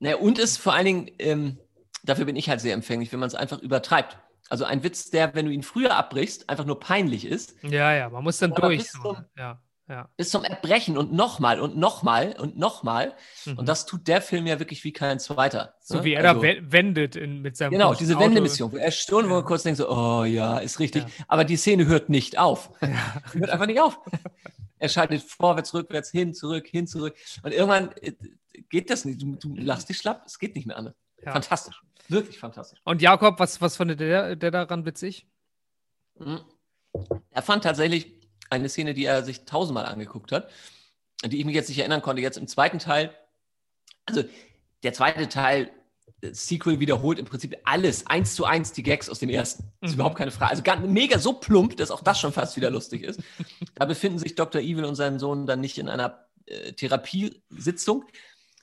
Naja, 0.00 0.16
und 0.20 0.38
ist 0.38 0.58
vor 0.58 0.74
allen 0.74 0.84
Dingen, 0.86 1.10
ähm, 1.18 1.58
dafür 2.04 2.24
bin 2.24 2.36
ich 2.36 2.48
halt 2.48 2.60
sehr 2.60 2.74
empfänglich, 2.74 3.12
wenn 3.12 3.20
man 3.20 3.26
es 3.28 3.34
einfach 3.34 3.58
übertreibt. 3.60 4.18
Also 4.50 4.64
ein 4.64 4.82
Witz, 4.82 5.10
der, 5.10 5.34
wenn 5.34 5.44
du 5.46 5.52
ihn 5.52 5.62
früher 5.62 5.96
abbrichst, 5.96 6.48
einfach 6.48 6.64
nur 6.64 6.80
peinlich 6.80 7.24
ist, 7.26 7.54
ja, 7.62 7.92
ja, 7.94 8.08
man 8.08 8.24
muss 8.24 8.38
dann 8.38 8.54
durch. 8.54 8.78
bis 8.78 8.92
zum- 8.92 9.12
ne? 9.12 9.28
ja, 9.36 9.60
ja. 9.88 10.08
bis 10.16 10.30
zum 10.30 10.44
Erbrechen 10.44 10.96
und 10.98 11.12
nochmal 11.12 11.60
und 11.60 11.76
nochmal 11.76 12.34
und 12.38 12.56
nochmal. 12.58 13.14
Mhm. 13.46 13.58
Und 13.58 13.68
das 13.68 13.86
tut 13.86 14.06
der 14.08 14.20
Film 14.22 14.46
ja 14.46 14.58
wirklich 14.58 14.84
wie 14.84 14.92
kein 14.92 15.18
zweiter. 15.18 15.74
so 15.80 15.96
ne? 15.98 16.04
wie 16.04 16.12
er 16.14 16.28
Also- 16.28 16.40
da 16.42 16.46
we- 16.46 16.72
wendet 16.72 17.16
in, 17.16 17.40
mit 17.42 17.56
seinem 17.56 17.72
Genau, 17.72 17.94
diese 17.94 18.16
Auto. 18.16 18.26
Wendemission, 18.26 18.72
wo 18.72 18.76
er 18.76 18.90
Stunde, 18.90 19.30
wo 19.30 19.34
man 19.34 19.44
kurz 19.44 19.62
denkt 19.62 19.78
so, 19.78 19.90
oh 19.90 20.24
ja, 20.24 20.58
ist 20.58 20.78
richtig. 20.80 21.04
Ja. 21.04 21.08
Aber 21.28 21.44
die 21.44 21.56
Szene 21.56 21.86
hört 21.86 22.08
nicht 22.08 22.38
auf. 22.38 22.70
Ja. 22.80 22.88
Hört 23.32 23.50
einfach 23.50 23.66
nicht 23.66 23.80
auf. 23.80 23.98
Er 24.80 24.88
schaltet 24.88 25.22
vorwärts, 25.22 25.74
rückwärts, 25.74 26.08
hin, 26.12 26.34
zurück, 26.34 26.68
hin, 26.68 26.86
zurück. 26.86 27.16
Und 27.42 27.52
irgendwann 27.52 27.90
äh, 28.00 28.12
geht 28.68 28.90
das 28.90 29.04
nicht. 29.04 29.20
Du, 29.20 29.34
du 29.34 29.56
lachst 29.56 29.88
dich 29.88 29.98
schlapp, 29.98 30.22
es 30.24 30.38
geht 30.38 30.54
nicht 30.54 30.68
mehr 30.68 30.76
anders. 30.76 30.94
Ja. 31.20 31.32
Fantastisch. 31.32 31.82
Wirklich 32.06 32.38
fantastisch. 32.38 32.80
Und 32.84 33.02
Jakob, 33.02 33.40
was, 33.40 33.60
was 33.60 33.74
fand 33.76 33.98
der, 33.98 34.36
der 34.36 34.50
daran 34.52 34.86
witzig? 34.86 35.26
Mhm. 36.16 36.42
Er 37.32 37.42
fand 37.42 37.64
tatsächlich 37.64 38.17
eine 38.50 38.68
Szene, 38.68 38.94
die 38.94 39.04
er 39.04 39.22
sich 39.24 39.44
tausendmal 39.44 39.86
angeguckt 39.86 40.32
hat, 40.32 40.48
an 41.22 41.30
die 41.30 41.38
ich 41.38 41.44
mich 41.44 41.54
jetzt 41.54 41.68
nicht 41.68 41.78
erinnern 41.78 42.02
konnte. 42.02 42.22
Jetzt 42.22 42.38
im 42.38 42.46
zweiten 42.48 42.78
Teil, 42.78 43.10
also 44.06 44.24
der 44.82 44.92
zweite 44.92 45.28
Teil, 45.28 45.70
das 46.20 46.48
Sequel 46.48 46.80
wiederholt 46.80 47.18
im 47.18 47.26
Prinzip 47.26 47.56
alles, 47.64 48.06
eins 48.06 48.34
zu 48.34 48.44
eins 48.44 48.72
die 48.72 48.82
Gags 48.82 49.08
aus 49.08 49.18
dem 49.20 49.28
ersten. 49.28 49.64
Das 49.80 49.90
ist 49.90 49.94
Mhm. 49.96 50.00
überhaupt 50.00 50.16
keine 50.18 50.30
Frage. 50.32 50.50
Also 50.50 50.62
gar, 50.64 50.78
mega 50.80 51.18
so 51.18 51.32
plump, 51.34 51.76
dass 51.76 51.90
auch 51.92 52.00
das 52.02 52.18
schon 52.18 52.32
fast 52.32 52.56
wieder 52.56 52.70
lustig 52.70 53.02
ist. 53.04 53.20
Da 53.76 53.84
befinden 53.84 54.18
sich 54.18 54.34
Dr. 54.34 54.60
Evil 54.60 54.84
und 54.84 54.96
sein 54.96 55.18
Sohn 55.20 55.46
dann 55.46 55.60
nicht 55.60 55.78
in 55.78 55.88
einer 55.88 56.26
äh, 56.46 56.72
Therapiesitzung, 56.72 58.04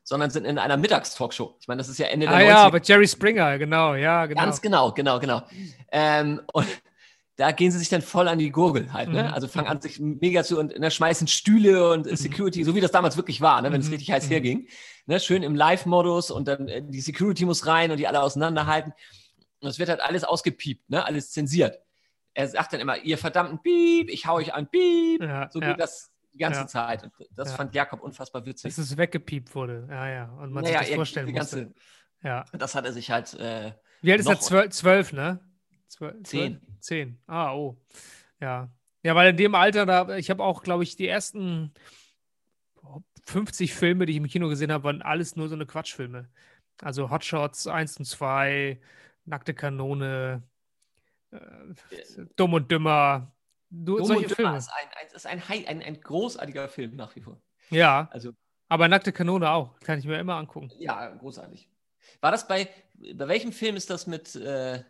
sondern 0.04 0.32
sind 0.32 0.46
in 0.46 0.58
einer 0.60 0.76
Mittagstalkshow. 0.78 1.56
Ich 1.62 1.68
meine, 1.68 1.78
das 1.80 1.88
ist 1.90 1.98
ja 1.98 2.08
Ende 2.08 2.26
der 2.28 2.36
Ah 2.36 2.40
90er. 2.40 2.46
ja, 2.48 2.58
aber 2.64 2.82
Jerry 2.82 3.08
Springer, 3.08 3.58
genau, 3.58 3.96
ja, 3.96 4.26
genau. 4.26 4.42
Ganz 4.42 4.62
genau, 4.62 4.92
genau, 4.92 5.20
genau. 5.20 5.44
Ähm, 5.92 6.42
und 6.52 6.68
da 7.38 7.52
gehen 7.52 7.70
sie 7.72 7.80
sich 7.80 7.90
dann 7.90 8.02
voll 8.02 8.28
an 8.30 8.40
die 8.40 8.50
Gurgel 8.52 8.94
halt, 8.94 9.10
ne? 9.10 9.24
Mhm. 9.24 9.34
Also 9.34 9.48
fangen 9.48 9.68
an, 9.68 9.82
sich 9.82 10.00
mega 10.00 10.44
zu 10.44 10.58
und 10.58 10.78
ne, 10.80 10.90
schmeißen 10.90 11.28
Stühle 11.28 11.92
und 11.92 12.08
äh, 12.08 12.16
Security, 12.16 12.64
so 12.64 12.76
wie 12.76 12.82
das 12.82 12.92
damals 12.92 13.18
wirklich 13.18 13.42
war, 13.42 13.62
ne? 13.62 13.72
wenn 13.72 13.82
es 13.82 13.88
Mhm. 13.88 13.94
richtig 13.94 14.12
heiß 14.12 14.26
Mhm. 14.28 14.30
herging. 14.32 14.68
Ne? 15.06 15.20
Schön 15.20 15.44
im 15.44 15.54
Live-Modus 15.56 16.32
und 16.32 16.48
dann 16.48 16.68
äh, 16.70 16.82
die 16.82 17.02
Security 17.02 17.46
muss 17.46 17.68
rein 17.68 17.92
und 17.92 17.98
die 17.98 18.08
alle 18.08 18.22
auseinanderhalten. 18.22 18.94
Und 19.62 19.70
es 19.70 19.80
wird 19.80 19.90
halt 19.90 20.00
alles 20.02 20.24
ausgepiept, 20.24 20.90
ne? 20.90 21.06
alles 21.06 21.32
zensiert. 21.32 21.80
Er 22.34 22.48
sagt 22.48 22.74
dann 22.74 22.80
immer, 22.80 22.98
ihr 22.98 23.18
verdammten 23.18 23.62
Piep, 23.62 24.10
ich 24.10 24.26
hau 24.28 24.36
euch 24.36 24.54
an 24.54 24.68
Piep. 24.68 25.22
ja, 25.22 25.50
So 25.52 25.60
ja, 25.62 25.72
geht 25.72 25.80
das 25.82 26.12
die 26.34 26.38
ganze 26.40 26.62
Ja. 26.62 26.68
Zeit. 26.68 27.04
Und 27.04 27.12
das 27.32 27.50
Ja. 27.52 27.56
fand 27.56 27.74
Jakob 27.76 28.02
unfassbar 28.02 28.46
witzig. 28.46 28.76
dass 28.76 28.78
es 28.86 28.96
weggepiept 28.98 29.54
wurde. 29.56 29.88
Ja, 29.90 30.10
ja. 30.10 30.26
Und 30.42 30.52
man 30.54 30.64
Naja, 30.64 30.80
sich 30.80 30.88
das 30.90 30.96
vorstellen 30.96 31.32
musste. 31.32 31.58
ganze, 31.66 31.74
Ja. 32.24 32.46
Das 32.58 32.76
hat 32.76 32.86
er 32.86 32.94
sich 32.94 33.12
halt 33.12 33.34
äh, 33.36 33.72
Wie 34.02 34.12
alt 34.12 34.20
ist 34.22 34.28
er? 34.28 34.40
zwölf 34.70 35.12
ne? 35.14 35.40
Zwölf, 35.96 36.16
Zehn. 36.24 36.60
zwölf? 36.60 36.80
Zehn. 36.82 37.20
Ah, 37.28 37.54
oh. 37.54 37.78
Ja. 38.40 38.70
Ja, 39.04 39.16
weil 39.16 39.30
in 39.30 39.38
dem 39.38 39.56
Alter, 39.56 39.86
da, 39.86 40.16
ich 40.18 40.30
habe 40.30 40.44
auch, 40.44 40.64
glaube 40.64 40.84
ich, 40.84 40.96
die 40.96 41.08
ersten 41.08 41.74
50 43.26 43.74
Filme, 43.74 44.06
die 44.06 44.12
ich 44.12 44.18
im 44.18 44.28
Kino 44.28 44.50
gesehen 44.50 44.72
habe, 44.72 44.84
waren 44.86 45.02
alles 45.02 45.36
nur 45.36 45.48
so 45.48 45.56
eine 45.56 45.66
Quatschfilme. 45.66 46.30
Also 46.82 47.10
Hotshots 47.10 47.68
1 47.68 47.98
und 47.98 48.06
2, 48.06 48.80
Nackte 49.26 49.54
Kanone, 49.54 50.44
äh, 51.32 51.38
Dumm 52.36 52.54
und 52.54 52.70
Dümmer. 52.72 53.32
Du, 53.70 53.98
Dumm 53.98 54.06
solche 54.06 54.24
und 54.24 54.38
Dümmer 54.38 54.50
Filme. 54.50 54.58
ist, 54.58 54.70
ein, 54.70 54.88
ein, 55.00 55.16
ist 55.16 55.26
ein, 55.26 55.68
ein, 55.68 55.82
ein 55.84 56.02
großartiger 56.02 56.68
Film 56.68 56.96
nach 56.96 57.16
wie 57.16 57.22
vor. 57.22 57.42
Ja, 57.70 58.10
Also 58.12 58.34
aber 58.68 58.88
Nackte 58.88 59.12
Kanone 59.12 59.50
auch. 59.50 59.80
Kann 59.82 60.00
ich 60.00 60.06
mir 60.06 60.20
immer 60.20 60.36
angucken. 60.36 60.72
Ja, 60.80 61.10
großartig. 61.16 61.70
War 62.20 62.32
das 62.32 62.48
bei, 62.48 62.68
bei 63.14 63.28
welchem 63.28 63.52
Film 63.52 63.76
ist 63.76 63.90
das 63.90 64.08
mit, 64.08 64.36
äh, 64.36 64.84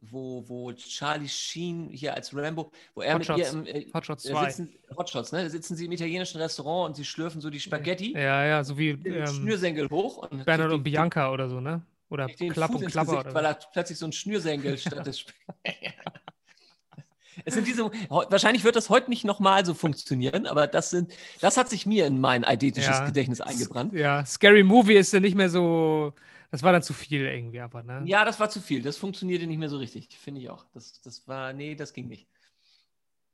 wo, 0.00 0.44
wo 0.48 0.72
Charlie 0.72 1.28
Sheen 1.28 1.88
hier 1.90 2.14
als 2.14 2.34
Rambo, 2.34 2.70
wo 2.94 3.02
er 3.02 3.18
mit 3.18 3.28
ihr 3.28 3.34
Hotshots. 3.34 3.52
im, 3.52 3.66
äh, 3.66 3.86
Hotshots 3.92 4.24
äh, 4.24 4.30
2. 4.30 4.44
sitzen, 4.50 4.74
Hotshots, 4.96 5.32
ne? 5.32 5.42
Da 5.44 5.50
sitzen 5.50 5.76
sie 5.76 5.86
im 5.86 5.92
italienischen 5.92 6.40
Restaurant 6.40 6.88
und 6.90 6.96
sie 6.96 7.04
schlürfen 7.04 7.40
so 7.40 7.50
die 7.50 7.60
Spaghetti, 7.60 8.12
Ja, 8.12 8.44
ja, 8.44 8.64
so 8.64 8.78
wie 8.78 8.90
ähm, 8.90 9.26
Schnürsenkel 9.26 9.88
hoch 9.90 10.18
und 10.18 10.44
Bernhard 10.44 10.70
kriegt 10.70 10.78
und 10.78 10.84
Bianca 10.84 11.32
oder 11.32 11.48
so, 11.48 11.60
ne? 11.60 11.82
Oder 12.10 12.26
Klapp 12.26 12.74
und 12.74 12.86
Klapper. 12.86 13.12
Gesicht, 13.12 13.26
Oder 13.26 13.34
weil 13.34 13.44
er 13.44 13.58
plötzlich 13.72 13.98
so 13.98 14.06
ein 14.06 14.12
Schnürsenkel 14.12 14.78
statt 14.78 15.06
des 15.06 15.26
Es 17.44 17.54
sind 17.54 17.66
diese, 17.66 17.90
wahrscheinlich 18.08 18.64
wird 18.64 18.76
das 18.76 18.90
heute 18.90 19.10
nicht 19.10 19.24
nochmal 19.24 19.64
so 19.64 19.74
funktionieren, 19.74 20.46
aber 20.46 20.66
das 20.66 20.90
sind, 20.90 21.12
das 21.40 21.56
hat 21.56 21.68
sich 21.68 21.86
mir 21.86 22.06
in 22.06 22.20
mein 22.20 22.44
eidetisches 22.44 22.98
Ja. 22.98 23.06
Gedächtnis 23.06 23.40
eingebrannt. 23.40 23.92
Ja, 23.92 24.24
Scary 24.24 24.62
Movie 24.62 24.94
ist 24.94 25.12
ja 25.12 25.20
nicht 25.20 25.36
mehr 25.36 25.48
so. 25.48 26.14
Das 26.50 26.62
war 26.62 26.72
dann 26.72 26.82
zu 26.82 26.94
viel 26.94 27.26
irgendwie, 27.26 27.60
aber, 27.60 27.82
ne? 27.82 28.02
Ja, 28.06 28.24
das 28.24 28.40
war 28.40 28.48
zu 28.48 28.60
viel. 28.60 28.82
Das 28.82 28.96
funktionierte 28.96 29.46
nicht 29.46 29.58
mehr 29.58 29.68
so 29.68 29.76
richtig, 29.76 30.16
finde 30.18 30.40
ich 30.40 30.48
auch. 30.48 30.64
Das, 30.72 31.00
das 31.02 31.28
war, 31.28 31.52
nee, 31.52 31.74
das 31.74 31.92
ging 31.92 32.08
nicht. 32.08 32.26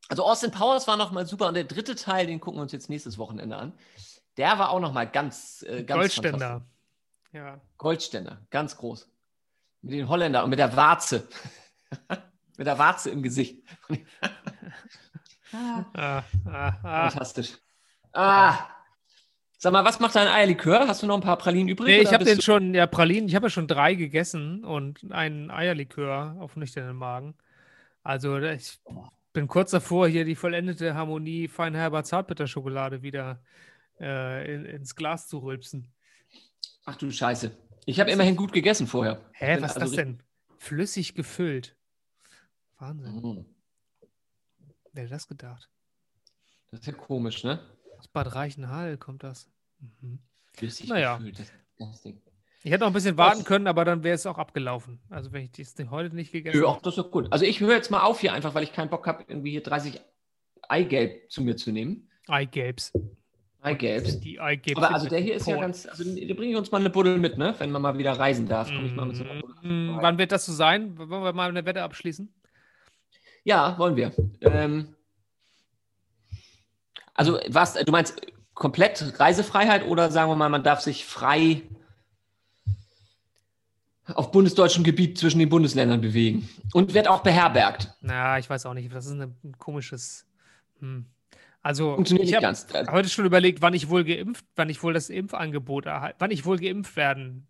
Also 0.08 0.24
Austin 0.24 0.50
Powers 0.50 0.86
war 0.86 0.96
nochmal 0.96 1.24
super 1.26 1.48
und 1.48 1.54
der 1.54 1.64
dritte 1.64 1.94
Teil, 1.94 2.26
den 2.26 2.40
gucken 2.40 2.58
wir 2.58 2.62
uns 2.62 2.72
jetzt 2.72 2.90
nächstes 2.90 3.16
Wochenende 3.16 3.56
an. 3.56 3.72
Der 4.36 4.58
war 4.58 4.70
auch 4.70 4.80
nochmal 4.80 5.08
ganz, 5.08 5.64
äh, 5.68 5.84
ganz 5.84 6.00
Goldständer. 6.00 6.66
Ja. 7.32 7.60
Goldständer, 7.78 8.42
ganz 8.50 8.76
groß. 8.76 9.08
Mit 9.82 9.92
den 9.94 10.08
Holländer 10.08 10.44
und 10.44 10.50
mit 10.50 10.58
der 10.58 10.76
Warze. 10.76 11.28
mit 12.56 12.66
der 12.66 12.78
Warze 12.78 13.10
im 13.10 13.22
Gesicht. 13.22 13.62
Ah, 15.56 15.84
ah, 15.94 16.24
ah. 16.82 17.10
Fantastisch. 17.10 17.58
Ah! 18.12 18.66
Sag 19.64 19.72
mal, 19.72 19.82
was 19.82 19.98
macht 19.98 20.14
dein 20.14 20.28
Eierlikör? 20.28 20.88
Hast 20.88 21.02
du 21.02 21.06
noch 21.06 21.14
ein 21.14 21.22
paar 21.22 21.38
Pralinen 21.38 21.70
übrig? 21.70 21.86
Nee, 21.86 22.02
ich 22.02 22.12
habe 22.12 22.26
den 22.26 22.42
schon, 22.42 22.74
ja, 22.74 22.86
Pralinen, 22.86 23.30
ich 23.30 23.34
habe 23.34 23.46
ja 23.46 23.50
schon 23.50 23.66
drei 23.66 23.94
gegessen 23.94 24.62
und 24.62 25.10
einen 25.10 25.50
Eierlikör 25.50 26.36
auf 26.38 26.54
nüchternen 26.54 26.94
Magen. 26.94 27.34
Also 28.02 28.36
ich 28.36 28.78
bin 29.32 29.48
kurz 29.48 29.70
davor, 29.70 30.06
hier 30.06 30.26
die 30.26 30.34
vollendete 30.34 30.94
Harmonie 30.94 31.48
Feinherber 31.48 32.04
Zartbitterschokolade 32.04 33.00
wieder 33.00 33.42
äh, 33.98 34.54
in, 34.54 34.66
ins 34.66 34.96
Glas 34.96 35.28
zu 35.28 35.38
rülpsen. 35.38 35.88
Ach 36.84 36.96
du 36.96 37.10
Scheiße. 37.10 37.50
Ich 37.86 38.00
habe 38.00 38.10
immerhin 38.10 38.36
gut 38.36 38.52
gegessen 38.52 38.86
vorher. 38.86 39.18
Hä, 39.32 39.62
was 39.62 39.70
ist 39.70 39.80
also 39.80 39.96
das 39.96 40.04
denn? 40.04 40.22
Flüssig 40.58 41.14
gefüllt. 41.14 41.74
Wahnsinn. 42.78 43.14
Mhm. 43.14 43.46
Wer 44.92 45.04
hätte 45.04 45.14
das 45.14 45.26
gedacht? 45.26 45.70
Das 46.70 46.80
ist 46.80 46.86
ja 46.86 46.92
komisch, 46.92 47.44
ne? 47.44 47.60
Aus 47.98 48.08
Bad 48.08 48.34
Reichenhall 48.34 48.98
kommt 48.98 49.22
das. 49.22 49.48
Mhm. 50.00 50.18
Flüssig 50.52 50.88
Naja. 50.88 51.16
gefüllt, 51.16 51.38
das- 51.40 51.52
Ding. 52.02 52.20
Ich 52.62 52.70
hätte 52.70 52.80
noch 52.80 52.86
ein 52.86 52.92
bisschen 52.94 53.16
warten 53.18 53.44
können, 53.44 53.66
aber 53.66 53.84
dann 53.84 54.02
wäre 54.04 54.14
es 54.14 54.24
auch 54.26 54.38
abgelaufen. 54.38 55.00
Also 55.10 55.32
wenn 55.32 55.42
ich 55.44 55.52
das 55.52 55.74
heute 55.90 56.14
nicht 56.14 56.32
gegessen 56.32 56.56
Ja, 56.56 56.62
hätte. 56.62 56.68
auch 56.78 56.80
das 56.82 56.96
ist 56.96 56.98
doch 57.04 57.10
gut. 57.10 57.30
Also 57.30 57.44
ich 57.44 57.60
höre 57.60 57.74
jetzt 57.74 57.90
mal 57.90 58.00
auf 58.02 58.20
hier 58.20 58.32
einfach, 58.32 58.54
weil 58.54 58.62
ich 58.62 58.72
keinen 58.72 58.88
Bock 58.90 59.06
habe, 59.06 59.24
irgendwie 59.28 59.50
hier 59.50 59.62
30 59.62 60.00
Eigelb 60.68 61.30
zu 61.30 61.42
mir 61.42 61.56
zu 61.56 61.72
nehmen. 61.72 62.08
Eigelbs. 62.28 62.92
Eigelbs. 63.60 64.20
Die 64.20 64.40
Eigelbs. 64.40 64.78
Aber 64.82 64.94
also 64.94 65.08
der 65.08 65.20
hier 65.20 65.34
ist 65.34 65.46
ja 65.46 65.54
Por- 65.54 65.62
ganz, 65.62 65.84
also 65.86 66.04
da 66.04 66.34
bringe 66.34 66.52
ich 66.52 66.56
uns 66.56 66.70
mal 66.70 66.78
eine 66.78 66.90
Buddel 66.90 67.18
mit, 67.18 67.36
ne? 67.36 67.54
Wenn 67.58 67.70
man 67.70 67.82
mal 67.82 67.98
wieder 67.98 68.12
reisen 68.12 68.46
darf, 68.46 68.68
komme 68.68 68.86
ich 68.86 68.94
mal 68.94 69.06
mit 69.06 69.16
so 69.16 69.24
einer 69.24 69.40
Buddel. 69.40 69.70
Mm, 69.70 69.98
Wann 70.00 70.16
wird 70.18 70.32
das 70.32 70.46
so 70.46 70.52
sein? 70.52 70.96
Wollen 70.96 71.10
wir 71.10 71.32
mal 71.32 71.48
eine 71.50 71.66
Wette 71.66 71.82
abschließen? 71.82 72.32
Ja, 73.42 73.76
wollen 73.78 73.96
wir. 73.96 74.12
Ähm, 74.40 74.94
also 77.14 77.38
was, 77.48 77.74
du 77.74 77.92
meinst 77.92 78.20
komplett 78.54 79.18
Reisefreiheit 79.18 79.86
oder 79.86 80.10
sagen 80.10 80.30
wir 80.30 80.36
mal, 80.36 80.48
man 80.48 80.62
darf 80.62 80.80
sich 80.80 81.04
frei 81.04 81.62
auf 84.06 84.30
bundesdeutschem 84.30 84.84
Gebiet 84.84 85.18
zwischen 85.18 85.38
den 85.38 85.48
Bundesländern 85.48 86.00
bewegen 86.00 86.48
und 86.72 86.94
wird 86.94 87.08
auch 87.08 87.22
beherbergt. 87.22 87.92
Na, 88.00 88.38
ich 88.38 88.48
weiß 88.50 88.66
auch 88.66 88.74
nicht. 88.74 88.92
Das 88.94 89.06
ist 89.06 89.12
ein, 89.12 89.34
komisches. 89.58 90.26
Hm. 90.80 91.06
Also, 91.62 91.94
Funktioniert 91.94 92.28
ich 92.28 92.34
habe. 92.34 92.46
Also, 92.46 92.68
heute 92.92 93.08
schon 93.08 93.24
überlegt, 93.24 93.62
wann 93.62 93.72
ich 93.72 93.88
wohl 93.88 94.04
geimpft, 94.04 94.44
wann 94.56 94.68
ich 94.68 94.82
wohl 94.82 94.92
das 94.92 95.08
Impfangebot 95.08 95.86
erhalte, 95.86 96.16
wann 96.18 96.30
ich 96.30 96.44
wohl 96.44 96.58
geimpft 96.58 96.96
werden 96.96 97.46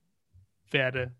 werde. 0.71 1.13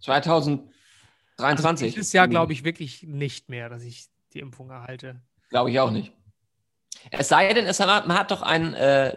2023. 0.00 1.92
Dieses 1.94 2.14
Jahr 2.14 2.28
glaube 2.28 2.54
ich 2.54 2.64
wirklich 2.64 3.02
nicht 3.02 3.50
mehr, 3.50 3.68
dass 3.68 3.82
ich 3.82 4.06
die 4.32 4.38
Impfung 4.38 4.70
erhalte. 4.70 5.20
Glaube 5.50 5.70
ich 5.70 5.78
auch 5.78 5.90
nicht. 5.90 6.14
Es 7.10 7.28
sei 7.28 7.52
denn, 7.52 7.66
es 7.66 7.80
hat, 7.80 8.06
man 8.06 8.18
hat 8.18 8.30
doch 8.30 8.42
ein, 8.42 8.74
äh, 8.74 9.08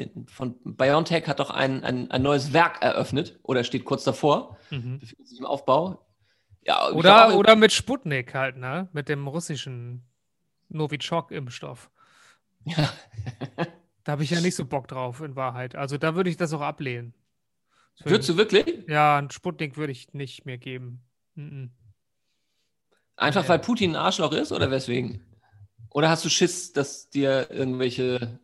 äh, 0.00 0.10
von 0.28 0.56
BioNTech 0.64 1.26
hat 1.26 1.40
doch 1.40 1.50
ein, 1.50 1.84
ein, 1.84 2.10
ein 2.10 2.22
neues 2.22 2.52
Werk 2.52 2.82
eröffnet 2.82 3.38
oder 3.42 3.64
steht 3.64 3.84
kurz 3.84 4.04
davor, 4.04 4.56
Mhm. 4.70 4.98
befindet 5.00 5.28
sich 5.28 5.38
im 5.38 5.46
Aufbau. 5.46 6.04
Ja, 6.62 6.90
Oder, 6.90 7.36
oder 7.36 7.56
mit 7.56 7.72
Sputnik 7.72 8.34
halt, 8.34 8.56
ne? 8.56 8.88
Mit 8.92 9.08
dem 9.08 9.26
russischen 9.26 10.06
Novichok-Impfstoff. 10.68 11.90
Ja. 12.64 12.88
Da 14.04 14.12
habe 14.12 14.22
ich 14.24 14.30
ja 14.30 14.40
nicht 14.40 14.54
so 14.56 14.64
Bock 14.64 14.88
drauf, 14.88 15.20
in 15.20 15.36
Wahrheit. 15.36 15.74
Also 15.76 15.98
da 15.98 16.14
würde 16.14 16.30
ich 16.30 16.38
das 16.38 16.54
auch 16.54 16.62
ablehnen. 16.62 17.12
Das 17.98 18.06
würde- 18.06 18.10
Würdest 18.14 18.28
du 18.30 18.36
wirklich? 18.38 18.88
Ja, 18.88 19.18
einen 19.18 19.30
Sputnik 19.30 19.76
würde 19.76 19.92
ich 19.92 20.14
nicht 20.14 20.46
mehr 20.46 20.56
geben. 20.56 21.02
Mhm. 21.34 21.72
Einfach 23.16 23.42
Nee. 23.42 23.48
weil 23.50 23.58
Putin 23.58 23.90
ein 23.90 23.96
Arschloch 23.96 24.32
ist 24.32 24.50
oder 24.50 24.70
weswegen? 24.70 25.20
Oder 25.90 26.10
hast 26.10 26.24
du 26.24 26.28
Schiss, 26.28 26.72
dass 26.72 27.08
dir 27.10 27.50
irgendwelche 27.50 28.38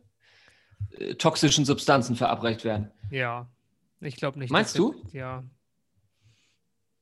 äh, 0.91 1.15
toxischen 1.15 1.65
Substanzen 1.65 2.15
verabreicht 2.15 2.63
werden? 2.63 2.91
Ja, 3.11 3.47
ich 4.01 4.15
glaube 4.15 4.39
nicht. 4.39 4.51
Meinst 4.51 4.77
du? 4.77 4.93
der- 5.13 5.19
Ja. 5.21 5.43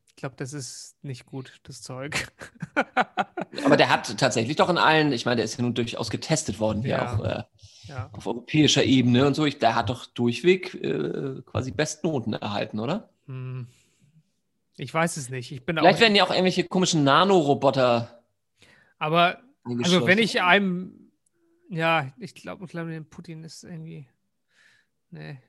Ich 0.10 0.18
glaube, 0.18 0.36
das 0.38 0.54
ist 0.54 0.96
nicht 1.02 1.26
gut, 1.26 1.60
das 1.64 1.82
Zeug. 1.82 2.32
Aber 3.66 3.76
der 3.78 3.90
hat 3.90 4.16
tatsächlich 4.20 4.56
doch 4.56 4.70
in 4.70 4.78
allen, 4.78 5.12
ich 5.12 5.26
meine, 5.26 5.38
der 5.38 5.46
ist 5.46 5.58
ja 5.58 5.64
nun 5.64 5.74
durchaus 5.74 6.10
getestet 6.12 6.60
worden 6.60 6.82
hier 6.84 6.92
Ja. 6.92 7.16
auch 7.16 7.24
äh, 7.26 7.44
ja. 7.88 8.10
auf 8.14 8.28
europäischer 8.28 8.84
Ebene 8.84 9.26
und 9.26 9.34
so. 9.34 9.46
Ich, 9.46 9.58
der 9.60 9.76
hat 9.76 9.90
doch 9.90 10.06
durchweg 10.06 10.76
äh, 10.76 11.42
quasi 11.46 11.72
Bestnoten 11.72 12.34
erhalten, 12.34 12.80
oder? 12.80 13.10
Hm. 13.26 13.68
Ich 14.78 14.94
weiß 14.94 15.18
es 15.18 15.30
nicht. 15.30 15.52
Ich 15.52 15.66
bin 15.66 15.78
Vielleicht 15.78 16.00
werden 16.00 16.16
ja 16.16 16.24
auch 16.24 16.30
irgendwelche 16.32 16.64
komischen 16.64 17.04
Nanoroboter 17.04 18.24
Aber 19.00 19.40
also 19.64 20.06
wenn 20.08 20.18
ich 20.18 20.42
einem, 20.42 21.12
ja, 21.70 22.14
ich 22.20 22.36
glaube, 22.36 22.66
ich 22.66 22.72
glaube, 22.72 22.92
den 22.92 23.10
Putin 23.10 23.44
ist 23.44 23.64
irgendwie, 23.64 24.08
nee, 25.12 25.40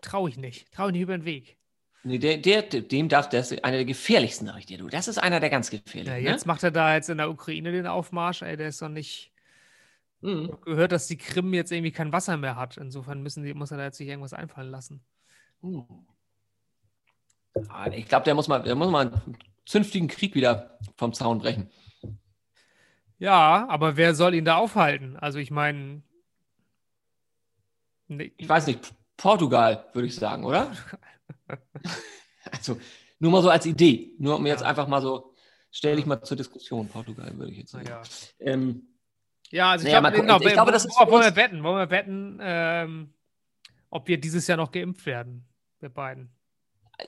traue 0.00 0.28
ich 0.28 0.36
nicht, 0.36 0.70
traue 0.72 0.88
ich 0.88 0.92
nicht 0.92 1.02
über 1.02 1.16
den 1.16 1.24
Weg. 1.24 1.56
Nee, 2.04 2.18
der, 2.18 2.38
der, 2.38 2.62
dem 2.62 3.08
darf, 3.08 3.28
das 3.28 3.52
ist 3.52 3.64
einer 3.64 3.76
der 3.76 3.84
gefährlichsten, 3.84 4.46
sag 4.46 4.58
ich 4.58 4.66
dir, 4.66 4.78
du. 4.78 4.88
Das 4.88 5.06
ist 5.06 5.18
einer 5.18 5.38
der 5.38 5.50
ganz 5.50 5.70
gefährlichen. 5.70 6.08
Ja, 6.08 6.16
jetzt 6.16 6.46
ne? 6.46 6.52
macht 6.52 6.64
er 6.64 6.72
da 6.72 6.94
jetzt 6.94 7.08
in 7.08 7.18
der 7.18 7.30
Ukraine 7.30 7.70
den 7.70 7.86
Aufmarsch, 7.86 8.42
ey, 8.42 8.56
der 8.56 8.68
ist 8.68 8.82
doch 8.82 8.88
nicht. 8.88 9.30
Mhm. 10.20 10.56
Gehört, 10.64 10.92
dass 10.92 11.06
die 11.06 11.16
Krim 11.16 11.54
jetzt 11.54 11.70
irgendwie 11.70 11.92
kein 11.92 12.12
Wasser 12.12 12.36
mehr 12.36 12.56
hat. 12.56 12.76
Insofern 12.76 13.22
müssen 13.22 13.44
die, 13.44 13.54
muss 13.54 13.70
er 13.70 13.76
da 13.76 13.84
jetzt 13.84 13.98
sich 13.98 14.08
irgendwas 14.08 14.32
einfallen 14.32 14.70
lassen. 14.70 15.00
Mhm. 15.62 15.84
Ich 17.92 18.08
glaube, 18.08 18.24
der 18.24 18.34
muss 18.34 18.48
mal, 18.48 18.60
der 18.62 18.74
muss 18.74 18.90
mal 18.90 19.08
einen 19.08 19.36
zünftigen 19.66 20.08
Krieg 20.08 20.34
wieder 20.34 20.78
vom 20.96 21.12
Zaun 21.12 21.38
brechen. 21.38 21.70
Ja, 23.22 23.68
aber 23.68 23.96
wer 23.96 24.16
soll 24.16 24.34
ihn 24.34 24.44
da 24.44 24.56
aufhalten? 24.56 25.16
Also 25.16 25.38
ich 25.38 25.52
meine. 25.52 26.02
Nee, 28.08 28.32
Ich 28.36 28.48
weiß 28.48 28.66
nicht, 28.66 28.92
Portugal, 29.16 29.86
würde 29.92 30.08
ich 30.08 30.16
sagen, 30.16 30.44
oder? 30.44 30.72
also, 32.50 32.80
nur 33.20 33.30
mal 33.30 33.40
so 33.40 33.48
als 33.48 33.64
Idee. 33.64 34.10
Nur 34.18 34.34
um 34.34 34.46
jetzt 34.46 34.62
Ja. 34.62 34.66
einfach 34.66 34.88
mal 34.88 35.00
so, 35.00 35.34
stelle 35.70 36.00
ich 36.00 36.06
mal 36.06 36.20
zur 36.24 36.36
Diskussion, 36.36 36.88
Portugal, 36.88 37.30
würde 37.38 37.52
ich 37.52 37.58
jetzt 37.58 37.70
sagen. 37.70 37.84
naja. 37.84 38.02
Ähm, 38.40 38.88
Ja, 39.52 39.70
also 39.70 39.86
ich 39.86 39.92
Naja, 39.92 40.00
glaube, 40.10 40.20
genau, 40.20 40.40
Ich 40.40 40.52
glaube, 40.54 40.72
das 40.72 40.84
ist 40.86 40.96
wollen 40.96 41.22
wir 41.22 41.36
wetten? 41.36 41.62
Wollen 41.62 41.76
wir 41.78 41.90
wetten, 41.90 42.38
ähm, 42.42 43.14
ob 43.88 44.08
wir 44.08 44.18
dieses 44.20 44.48
Jahr 44.48 44.56
noch 44.58 44.72
geimpft 44.72 45.06
werden? 45.06 45.46
Wir 45.78 45.90
beiden. 45.90 46.28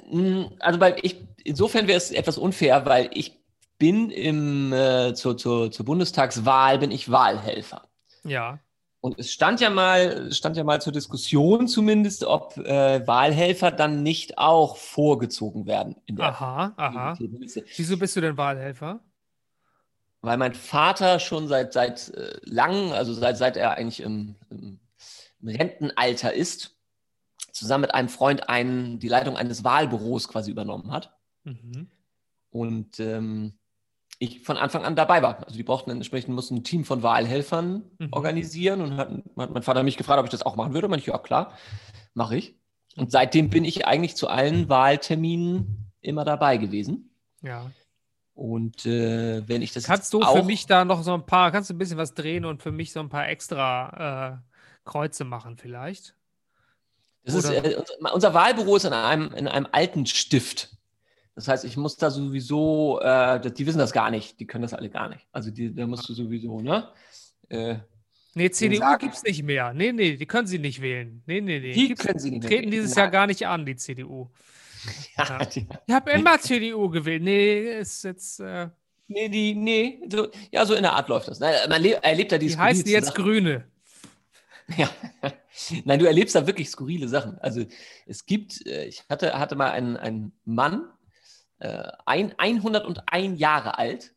Mm, 0.08 0.44
Also 0.60 0.78
weil 0.78 0.94
ich, 1.02 1.16
insofern 1.42 1.88
wäre 1.88 1.98
es 1.98 2.12
etwas 2.12 2.38
unfair, 2.38 2.86
weil 2.86 3.10
ich 3.14 3.43
bin 3.84 4.08
im, 4.08 4.72
äh, 4.72 5.12
zur, 5.12 5.36
zur, 5.36 5.70
zur 5.70 5.84
Bundestagswahl, 5.84 6.78
bin 6.78 6.90
ich 6.90 7.10
Wahlhelfer. 7.10 7.86
Ja. 8.24 8.58
Und 9.02 9.18
es 9.18 9.30
stand 9.30 9.60
ja 9.60 9.68
mal, 9.68 10.32
stand 10.32 10.56
ja 10.56 10.64
mal 10.64 10.80
zur 10.80 10.94
Diskussion 10.94 11.68
zumindest, 11.68 12.24
ob 12.24 12.56
äh, 12.56 13.06
Wahlhelfer 13.06 13.70
dann 13.70 14.02
nicht 14.02 14.38
auch 14.38 14.78
vorgezogen 14.78 15.66
werden 15.66 15.96
in 16.06 16.16
der 16.16 16.28
Aha, 16.28 16.72
aha. 16.78 17.18
Liste. 17.20 17.62
Wieso 17.76 17.98
bist 17.98 18.16
du 18.16 18.22
denn 18.22 18.38
Wahlhelfer? 18.38 19.00
Weil 20.22 20.38
mein 20.38 20.54
Vater 20.54 21.20
schon 21.20 21.46
seit, 21.46 21.74
seit 21.74 22.08
äh, 22.08 22.40
langem, 22.44 22.92
also 22.92 23.12
seit, 23.12 23.36
seit 23.36 23.58
er 23.58 23.72
eigentlich 23.72 24.00
im, 24.00 24.36
im, 24.48 24.80
im 25.42 25.48
Rentenalter 25.48 26.32
ist, 26.32 26.74
zusammen 27.52 27.82
mit 27.82 27.94
einem 27.94 28.08
Freund 28.08 28.48
einen, 28.48 28.98
die 28.98 29.08
Leitung 29.08 29.36
eines 29.36 29.62
Wahlbüros 29.62 30.28
quasi 30.28 30.50
übernommen 30.50 30.90
hat. 30.90 31.14
Mhm. 31.42 31.90
Und 32.48 32.98
ähm, 32.98 33.58
ich 34.24 34.40
von 34.42 34.56
Anfang 34.56 34.84
an 34.84 34.96
dabei 34.96 35.22
war. 35.22 35.44
Also 35.44 35.56
die 35.56 35.62
brauchten 35.62 35.90
dann 35.90 35.98
entsprechend, 35.98 36.34
mussten 36.34 36.56
ein 36.56 36.64
Team 36.64 36.84
von 36.84 37.02
Wahlhelfern 37.02 37.84
Mhm. 37.98 38.08
organisieren 38.12 38.80
und 38.80 38.96
hat, 38.96 39.10
hat 39.10 39.50
mein 39.52 39.62
Vater 39.62 39.82
mich 39.82 39.96
gefragt, 39.96 40.18
ob 40.20 40.26
ich 40.26 40.30
das 40.30 40.42
auch 40.42 40.56
machen 40.56 40.74
würde. 40.74 40.88
Und 40.88 40.98
ich, 40.98 41.06
ja 41.06 41.18
klar, 41.18 41.52
mache 42.14 42.36
ich. 42.36 42.56
Und 42.96 43.10
seitdem 43.10 43.50
bin 43.50 43.64
ich 43.64 43.86
eigentlich 43.86 44.16
zu 44.16 44.28
allen 44.28 44.68
Wahlterminen 44.68 45.90
immer 46.00 46.24
dabei 46.24 46.56
gewesen. 46.56 47.10
Ja. 47.42 47.70
Und 48.34 48.84
äh, 48.84 49.46
wenn 49.48 49.62
ich 49.62 49.72
das 49.72 49.84
Kannst 49.84 50.12
du 50.12 50.20
für 50.22 50.42
mich 50.42 50.66
da 50.66 50.84
noch 50.84 51.02
so 51.02 51.14
ein 51.14 51.24
paar, 51.24 51.52
kannst 51.52 51.70
du 51.70 51.74
ein 51.74 51.78
bisschen 51.78 51.98
was 51.98 52.14
drehen 52.14 52.44
und 52.44 52.62
für 52.62 52.72
mich 52.72 52.92
so 52.92 53.00
ein 53.00 53.08
paar 53.08 53.28
extra 53.28 54.42
äh, 54.42 54.88
Kreuze 54.88 55.24
machen 55.24 55.56
vielleicht? 55.56 56.14
ist, 57.24 57.44
äh, 57.44 57.76
unser, 57.76 58.14
unser 58.14 58.34
Wahlbüro 58.34 58.76
ist 58.76 58.84
in 58.84 58.92
einem, 58.92 59.32
in 59.32 59.48
einem 59.48 59.66
alten 59.72 60.06
Stift. 60.06 60.76
Das 61.34 61.48
heißt, 61.48 61.64
ich 61.64 61.76
muss 61.76 61.96
da 61.96 62.10
sowieso, 62.10 63.00
äh, 63.00 63.40
die 63.50 63.66
wissen 63.66 63.78
das 63.78 63.92
gar 63.92 64.10
nicht, 64.10 64.38
die 64.38 64.46
können 64.46 64.62
das 64.62 64.72
alle 64.74 64.88
gar 64.88 65.08
nicht. 65.08 65.26
Also 65.32 65.50
die, 65.50 65.74
da 65.74 65.86
musst 65.86 66.08
du 66.08 66.12
sowieso, 66.14 66.60
ne? 66.60 66.88
Äh, 67.48 67.76
Nee, 68.36 68.50
CDU 68.50 68.84
gibt 68.98 69.14
es 69.14 69.22
nicht 69.22 69.44
mehr. 69.44 69.72
Nee, 69.72 69.92
nee, 69.92 70.16
die 70.16 70.26
können 70.26 70.48
sie 70.48 70.58
nicht 70.58 70.82
wählen. 70.82 71.22
Nee, 71.24 71.40
nee, 71.40 71.60
nee. 71.60 71.72
die 71.72 71.86
Gibt's- 71.88 72.04
können 72.04 72.18
sie 72.18 72.32
nicht 72.32 72.44
treten 72.48 72.68
dieses 72.68 72.90
Nein. 72.96 73.04
Jahr 73.04 73.10
gar 73.12 73.26
nicht 73.28 73.46
an, 73.46 73.64
die 73.64 73.76
CDU. 73.76 74.28
Ja, 75.16 75.24
Ja. 75.38 75.44
die, 75.46 75.66
Ich 75.86 75.94
habe 75.94 76.10
immer 76.10 76.38
CDU 76.40 76.88
gewählt. 76.90 77.22
Nee, 77.22 77.78
ist 77.78 78.02
jetzt. 78.02 78.40
Äh, 78.40 78.70
nee, 79.06 79.28
die, 79.28 79.54
nee, 79.54 80.00
so, 80.10 80.26
ja, 80.50 80.66
so 80.66 80.74
in 80.74 80.82
der 80.82 80.94
Art 80.94 81.08
läuft 81.08 81.28
das. 81.28 81.38
Nein, 81.38 81.54
man 81.68 81.80
le- 81.80 82.02
erlebt 82.02 82.32
da 82.32 82.38
die 82.38 82.48
die 82.48 82.56
heißen 82.58 82.86
jetzt 82.86 83.06
Sachen. 83.08 83.22
Grüne. 83.24 83.64
Ja. 84.78 84.88
Nein, 85.84 85.98
du 85.98 86.06
erlebst 86.06 86.34
da 86.34 86.46
wirklich 86.46 86.70
skurrile 86.70 87.06
Sachen. 87.06 87.38
Also 87.38 87.64
es 88.06 88.24
gibt, 88.26 88.66
äh, 88.66 88.86
ich 88.86 89.04
hatte, 89.10 89.38
hatte 89.38 89.56
mal 89.56 89.70
einen, 89.70 89.96
einen 89.98 90.32
Mann, 90.46 90.88
äh, 91.64 91.92
ein, 92.06 92.34
101 92.38 93.38
Jahre 93.38 93.78
alt, 93.78 94.14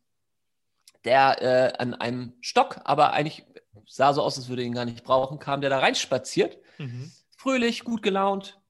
der 1.04 1.42
äh, 1.42 1.78
an 1.78 1.94
einem 1.94 2.34
Stock, 2.40 2.80
aber 2.84 3.12
eigentlich 3.12 3.44
sah 3.86 4.12
so 4.12 4.22
aus, 4.22 4.36
als 4.36 4.48
würde 4.48 4.62
er 4.62 4.66
ihn 4.66 4.74
gar 4.74 4.84
nicht 4.84 5.04
brauchen, 5.04 5.38
kam 5.38 5.60
der 5.60 5.70
da 5.70 5.78
reinspaziert, 5.78 6.58
Mhm. 6.78 7.10
fröhlich, 7.36 7.84
gut 7.84 8.02
gelaunt. 8.02 8.60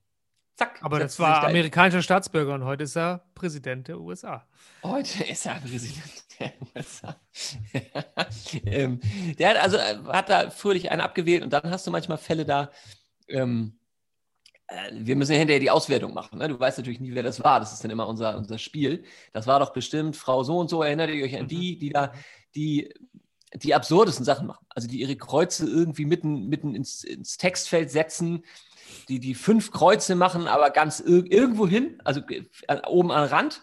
Zack. 0.57 0.79
Aber 0.83 0.99
das 0.99 1.19
war 1.21 1.41
da- 1.43 1.47
amerikanischer 1.49 2.03
Staatsbürger 2.03 2.55
und 2.55 2.65
heute 2.65 2.85
ist 2.85 2.97
er 2.97 3.25
Präsident 3.35 3.87
der 3.89 4.01
USA. 4.01 4.47
Heute 4.83 5.25
ist 5.25 5.47
er 5.47 5.55
Präsident 5.57 6.25
der 6.41 6.53
USA. 6.75 7.17
ähm, 8.65 9.01
der 9.39 9.51
hat 9.51 9.57
also 9.59 9.77
äh, 9.77 9.99
hat 10.09 10.29
da 10.29 10.51
fröhlich 10.51 10.91
einen 10.91 11.01
abgewählt 11.01 11.43
und 11.43 11.53
dann 11.53 11.71
hast 11.71 11.87
du 11.87 11.91
manchmal 11.91 12.19
Fälle 12.19 12.45
da. 12.45 12.71
Ähm, 13.29 13.79
äh, 13.79 13.88
wir 14.93 15.17
müssen 15.17 15.33
ja 15.33 15.39
hinterher 15.39 15.61
die 15.61 15.71
Auswertung 15.71 16.13
machen. 16.15 16.39
Ne? 16.39 16.49
Du 16.49 16.61
weißt 16.61 16.79
natürlich 16.79 17.01
nie, 17.01 17.15
wer 17.15 17.23
das 17.23 17.43
war. 17.43 17.59
Das 17.61 17.73
ist 17.73 17.83
dann 17.83 17.91
immer 17.91 18.07
unser, 18.07 18.37
unser 18.37 18.59
Spiel. 18.59 19.05
Das 19.33 19.47
war 19.47 19.61
doch 19.61 19.73
bestimmt 19.73 20.17
Frau 20.17 20.43
so 20.45 20.59
und 20.59 20.69
so. 20.69 20.83
Erinnert 20.83 21.11
ihr 21.11 21.25
euch 21.25 21.37
an 21.37 21.45
Mhm. 21.45 21.49
die, 21.49 21.79
die 21.79 21.89
da 21.91 22.13
die 22.55 22.93
die 23.55 23.75
absurdesten 23.75 24.27
Sachen 24.27 24.47
machen. 24.47 24.67
Also 24.69 24.89
die 24.89 25.01
ihre 25.01 25.17
Kreuze 25.17 25.67
irgendwie 25.67 26.05
mitten, 26.05 26.49
mitten 26.49 26.75
ins, 26.75 27.03
ins 27.03 27.39
Textfeld 27.39 27.91
setzen, 27.91 28.45
die 29.09 29.21
die 29.21 29.35
fünf 29.35 29.71
Kreuze 29.71 30.15
machen, 30.17 30.47
aber 30.47 30.69
ganz 30.69 31.01
ir 31.01 31.25
irgendwo 31.33 31.67
hin, 31.67 31.99
also 32.05 32.21
äh, 32.29 32.43
oben 32.87 33.11
am 33.11 33.25
Rand. 33.25 33.63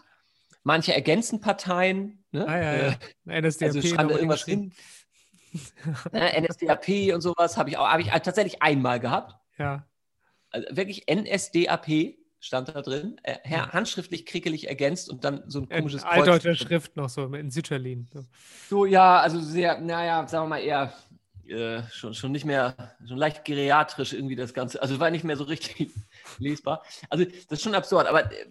Manche 0.63 0.95
ergänzen 0.95 1.39
Parteien. 1.39 2.23
Ne? 2.31 2.47
Ah, 2.47 2.57
ja, 2.57 2.73
Äh, 2.73 2.95
ja. 3.25 3.41
NSDAP. 3.41 3.67
also 3.75 3.81
schreiben 3.87 4.09
da 4.09 4.15
irgendwas 4.15 4.43
hin. 4.45 4.73
ne? 6.11 6.41
NSDAP 6.41 7.13
und 7.13 7.21
sowas 7.21 7.55
habe 7.55 7.69
ich 7.69 7.77
auch, 7.77 7.87
habe 7.87 8.01
ich 8.01 8.07
tatsächlich 8.09 8.63
einmal 8.63 8.99
gehabt. 8.99 9.35
Ja. 9.59 9.85
Also 10.55 10.75
wirklich 10.75 11.05
NSDAP 11.09 12.15
stand 12.39 12.69
da 12.69 12.81
drin, 12.81 13.19
äh, 13.23 13.37
handschriftlich 13.49 14.25
krickelig 14.25 14.67
ergänzt 14.67 15.09
und 15.09 15.23
dann 15.23 15.43
so 15.47 15.59
ein 15.59 15.63
In 15.65 15.77
komisches 15.77 16.03
altdeutscher 16.03 16.55
Schrift 16.55 16.95
noch 16.95 17.09
so, 17.09 17.25
in 17.33 17.49
Sütterlin. 17.49 18.07
So. 18.13 18.25
So, 18.69 18.85
ja, 18.85 19.19
also 19.19 19.39
sehr, 19.39 19.81
naja, 19.81 20.27
sagen 20.27 20.45
wir 20.45 20.49
mal 20.49 20.59
eher 20.59 20.93
äh, 21.47 21.81
schon, 21.91 22.13
schon 22.13 22.31
nicht 22.31 22.45
mehr, 22.45 22.75
schon 23.07 23.17
leicht 23.17 23.45
geriatrisch 23.45 24.13
irgendwie 24.13 24.35
das 24.35 24.53
Ganze. 24.53 24.81
Also 24.81 24.99
war 24.99 25.09
nicht 25.09 25.23
mehr 25.23 25.37
so 25.37 25.43
richtig 25.43 25.89
lesbar. 26.39 26.83
Also 27.09 27.25
das 27.25 27.59
ist 27.59 27.63
schon 27.63 27.75
absurd. 27.75 28.07
Aber 28.07 28.31
äh, 28.31 28.45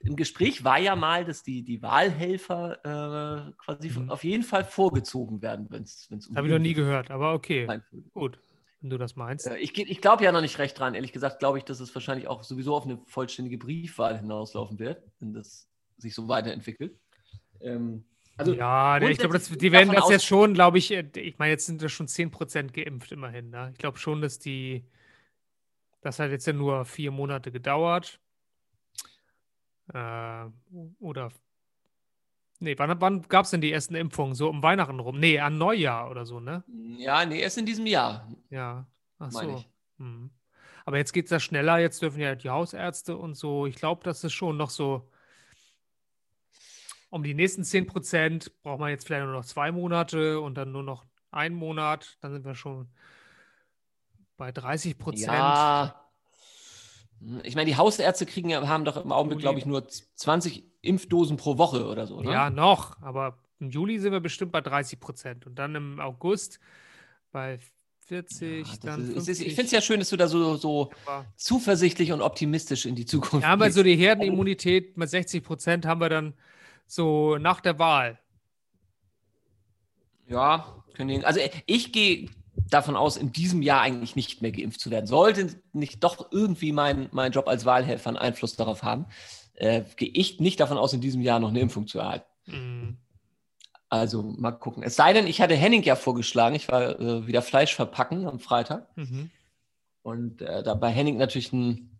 im 0.00 0.16
Gespräch 0.16 0.62
war 0.64 0.78
ja 0.78 0.94
mal, 0.94 1.24
dass 1.24 1.42
die, 1.42 1.62
die 1.62 1.82
Wahlhelfer 1.82 3.46
äh, 3.48 3.52
quasi 3.64 3.90
Mhm. 3.90 4.10
auf 4.10 4.24
jeden 4.24 4.44
Fall 4.44 4.64
vorgezogen 4.64 5.40
werden, 5.42 5.66
wenn 5.70 5.82
es 5.82 6.08
um 6.10 6.36
Habe 6.36 6.48
ich 6.48 6.52
noch 6.52 6.60
nie 6.60 6.74
gehört, 6.74 7.10
aber 7.10 7.32
okay. 7.32 7.68
Gut, 8.12 8.38
wenn 8.86 8.90
du 8.90 8.98
das 8.98 9.16
meinst. 9.16 9.48
Äh, 9.48 9.56
Ich, 9.58 9.76
ich 9.76 10.00
glaube 10.00 10.22
ja 10.22 10.30
noch 10.30 10.40
nicht 10.40 10.58
recht 10.58 10.78
dran. 10.78 10.94
Ehrlich 10.94 11.12
gesagt 11.12 11.40
glaube 11.40 11.58
ich, 11.58 11.64
dass 11.64 11.80
es 11.80 11.92
wahrscheinlich 11.94 12.28
auch 12.28 12.44
sowieso 12.44 12.76
auf 12.76 12.84
eine 12.84 12.98
vollständige 13.06 13.58
Briefwahl 13.58 14.16
hinauslaufen 14.18 14.78
wird, 14.78 15.02
wenn 15.18 15.32
das 15.34 15.68
sich 15.98 16.14
so 16.14 16.28
weiterentwickelt. 16.28 16.96
Ähm, 17.60 18.04
also 18.36 18.52
ja, 18.52 19.00
der- 19.00 19.10
ich 19.10 19.18
glaube, 19.18 19.38
die 19.40 19.72
werden 19.72 19.92
das 19.92 20.08
jetzt 20.08 20.24
schon, 20.24 20.54
glaube 20.54 20.78
ich, 20.78 20.92
äh, 20.92 21.04
ich 21.16 21.36
meine, 21.38 21.50
jetzt 21.50 21.66
sind 21.66 21.82
das 21.82 21.90
schon 21.90 22.06
10% 22.06 22.72
geimpft 22.72 23.10
immerhin. 23.10 23.50
Ne? 23.50 23.70
Ich 23.72 23.78
glaube 23.78 23.98
schon, 23.98 24.20
dass 24.20 24.38
die, 24.38 24.84
das 26.02 26.20
hat 26.20 26.30
jetzt 26.30 26.46
ja 26.46 26.52
nur 26.52 26.84
vier 26.84 27.10
Monate 27.10 27.50
gedauert. 27.50 28.20
Äh, 29.92 30.44
oder, 31.00 31.32
nee, 32.60 32.78
wann, 32.78 33.00
wann 33.00 33.22
gab 33.22 33.44
es 33.44 33.50
denn 33.50 33.60
die 33.60 33.72
ersten 33.72 33.94
Impfungen? 33.94 34.34
So 34.34 34.48
um 34.48 34.62
Weihnachten 34.62 35.00
rum? 35.00 35.18
Nee, 35.18 35.38
an 35.40 35.58
Neujahr 35.58 36.10
oder 36.10 36.26
so, 36.26 36.40
ne? 36.40 36.64
Ja, 36.98 37.24
nee, 37.24 37.40
erst 37.40 37.58
in 37.58 37.66
diesem 37.66 37.86
Jahr, 37.86 38.28
Ja, 38.50 38.86
ach 39.18 39.32
so. 39.32 39.64
Hm. 39.98 40.30
Aber 40.84 40.98
jetzt 40.98 41.12
geht 41.12 41.24
es 41.26 41.30
ja 41.30 41.40
schneller, 41.40 41.78
jetzt 41.78 42.00
dürfen 42.00 42.20
ja 42.20 42.34
die 42.34 42.50
Hausärzte 42.50 43.16
und 43.16 43.34
so. 43.34 43.66
Ich 43.66 43.76
glaube, 43.76 44.04
das 44.04 44.22
ist 44.22 44.32
schon 44.32 44.56
noch 44.56 44.70
so. 44.70 45.10
Um 47.10 47.22
die 47.22 47.34
nächsten 47.34 47.64
10 47.64 47.86
Prozent 47.86 48.52
braucht 48.62 48.80
man 48.80 48.90
jetzt 48.90 49.06
vielleicht 49.06 49.24
nur 49.24 49.32
noch 49.32 49.44
zwei 49.44 49.72
Monate 49.72 50.40
und 50.40 50.54
dann 50.54 50.72
nur 50.72 50.82
noch 50.82 51.04
einen 51.30 51.56
Monat. 51.56 52.16
Dann 52.20 52.32
sind 52.32 52.44
wir 52.44 52.54
schon 52.54 52.88
bei 54.36 54.52
30 54.52 54.98
Prozent. 54.98 55.32
Ja. 55.32 56.05
Ich 57.42 57.54
meine, 57.54 57.70
die 57.70 57.76
Hausärzte 57.76 58.26
kriegen 58.26 58.50
ja, 58.50 58.66
haben 58.68 58.84
doch 58.84 59.02
im 59.02 59.10
Augenblick, 59.10 59.40
glaube 59.40 59.58
ich, 59.58 59.66
nur 59.66 59.86
20 59.88 60.64
Impfdosen 60.82 61.36
pro 61.36 61.58
Woche 61.58 61.86
oder 61.86 62.06
so, 62.06 62.20
ne? 62.20 62.30
Ja, 62.30 62.50
noch. 62.50 63.00
Aber 63.02 63.38
im 63.58 63.70
Juli 63.70 63.98
sind 63.98 64.12
wir 64.12 64.20
bestimmt 64.20 64.52
bei 64.52 64.60
30 64.60 65.00
Prozent. 65.00 65.46
Und 65.46 65.58
dann 65.58 65.74
im 65.74 66.00
August 66.00 66.60
bei 67.32 67.58
40, 68.06 68.66
Ja, 68.66 68.74
dann 68.82 69.00
ist, 69.02 69.08
es 69.08 69.14
50. 69.14 69.28
ist, 69.28 69.40
ich 69.40 69.54
finde 69.54 69.66
es 69.66 69.72
ja 69.72 69.80
schön, 69.80 69.98
dass 69.98 70.10
du 70.10 70.16
da 70.16 70.28
so, 70.28 70.56
so 70.56 70.90
zuversichtlich 71.36 72.12
und 72.12 72.22
optimistisch 72.22 72.86
in 72.86 72.94
die 72.94 73.06
Zukunft 73.06 73.44
Ja, 73.44 73.52
aber 73.52 73.70
so 73.70 73.82
die 73.82 73.96
Herdenimmunität 73.96 74.96
mit 74.96 75.08
60 75.10 75.42
Prozent 75.42 75.86
haben 75.86 76.00
wir 76.00 76.08
dann 76.08 76.34
so 76.86 77.36
nach 77.38 77.60
der 77.60 77.78
Wahl. 77.78 78.18
Ja, 80.28 80.84
können 80.94 81.08
die, 81.08 81.24
also 81.24 81.40
ich 81.66 81.92
gehe 81.92 82.28
davon 82.68 82.96
aus, 82.96 83.16
in 83.16 83.32
diesem 83.32 83.62
Jahr 83.62 83.82
eigentlich 83.82 84.16
nicht 84.16 84.42
mehr 84.42 84.52
geimpft 84.52 84.80
zu 84.80 84.90
werden. 84.90 85.06
Sollte 85.06 85.60
nicht 85.72 86.02
doch 86.02 86.30
irgendwie 86.32 86.72
mein, 86.72 87.08
mein 87.12 87.32
Job 87.32 87.48
als 87.48 87.64
Wahlhelfer 87.64 88.08
einen 88.08 88.16
Einfluss 88.16 88.56
darauf 88.56 88.82
haben, 88.82 89.06
äh, 89.54 89.82
gehe 89.96 90.10
ich 90.12 90.40
nicht 90.40 90.60
davon 90.60 90.78
aus, 90.78 90.92
in 90.92 91.00
diesem 91.00 91.22
Jahr 91.22 91.38
noch 91.38 91.50
eine 91.50 91.60
Impfung 91.60 91.86
zu 91.86 91.98
erhalten. 91.98 92.26
Mhm. 92.46 92.96
Also 93.88 94.22
mal 94.22 94.52
gucken. 94.52 94.82
Es 94.82 94.96
sei 94.96 95.12
denn, 95.12 95.26
ich 95.26 95.40
hatte 95.40 95.54
Henning 95.54 95.82
ja 95.82 95.94
vorgeschlagen, 95.94 96.56
ich 96.56 96.68
war 96.68 96.98
äh, 96.98 97.26
wieder 97.26 97.42
Fleisch 97.42 97.74
verpacken 97.74 98.26
am 98.26 98.40
Freitag. 98.40 98.88
Mhm. 98.96 99.30
Und 100.02 100.42
äh, 100.42 100.62
da 100.62 100.74
bei 100.74 100.90
Henning 100.90 101.16
natürlich 101.16 101.52
ein 101.52 101.98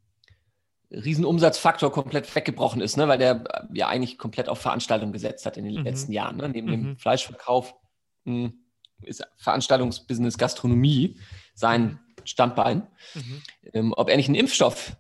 Riesenumsatzfaktor 0.91 1.91
komplett 1.91 2.33
weggebrochen 2.35 2.81
ist, 2.81 2.97
ne? 2.97 3.09
weil 3.09 3.19
der 3.19 3.45
äh, 3.45 3.67
ja 3.73 3.89
eigentlich 3.89 4.19
komplett 4.19 4.49
auf 4.49 4.61
Veranstaltungen 4.61 5.13
gesetzt 5.13 5.47
hat 5.47 5.57
in 5.57 5.65
den 5.65 5.77
mhm. 5.77 5.85
letzten 5.85 6.13
Jahren. 6.13 6.37
Ne? 6.37 6.49
Neben 6.49 6.67
mhm. 6.69 6.71
dem 6.73 6.97
Fleischverkauf 6.97 7.75
mh, 8.25 8.45
hm, 8.49 8.66
ist 9.03 9.27
Veranstaltungsbusiness 9.37 10.39
Gastronomie 10.39 11.19
sein 11.55 11.83
mhm. 11.83 11.99
Standbein. 12.25 12.87
Mhm. 13.15 13.43
Ähm, 13.73 13.95
ob 13.97 14.09
er 14.09 14.17
nicht 14.17 14.29
einen 14.29 14.37
Impfstoff 14.37 14.97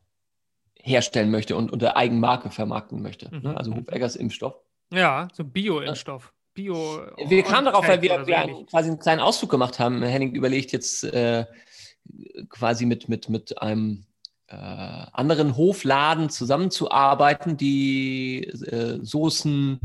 herstellen 0.82 1.30
möchte 1.30 1.56
und 1.56 1.72
unter 1.72 1.96
Eigenmarke 1.96 2.50
vermarkten 2.50 3.02
möchte. 3.02 3.30
Ne? 3.30 3.50
Mhm. 3.50 3.56
Also 3.56 3.74
Hufeggers 3.74 4.16
Impfstoff. 4.16 4.54
Ja, 4.92 5.28
so 5.32 5.44
Bio-Impfstoff. 5.44 6.32
Bio. 6.54 7.02
Wir 7.26 7.42
kamen 7.42 7.66
darauf, 7.66 7.86
weil 7.86 8.00
wir, 8.00 8.26
wir 8.26 8.38
einen, 8.38 8.66
quasi 8.66 8.88
einen 8.88 8.98
kleinen 8.98 9.20
Ausflug 9.20 9.50
gemacht 9.50 9.78
haben. 9.78 10.02
Henning 10.02 10.34
überlegt 10.34 10.72
jetzt 10.72 11.04
äh, 11.04 11.44
quasi 12.48 12.86
mit, 12.86 13.08
mit, 13.08 13.28
mit 13.28 13.60
einem 13.60 14.06
äh, 14.48 14.54
anderen 14.54 15.56
Hofladen 15.56 16.30
zusammenzuarbeiten, 16.30 17.56
die 17.56 18.44
äh, 18.44 18.98
Soßen, 19.02 19.80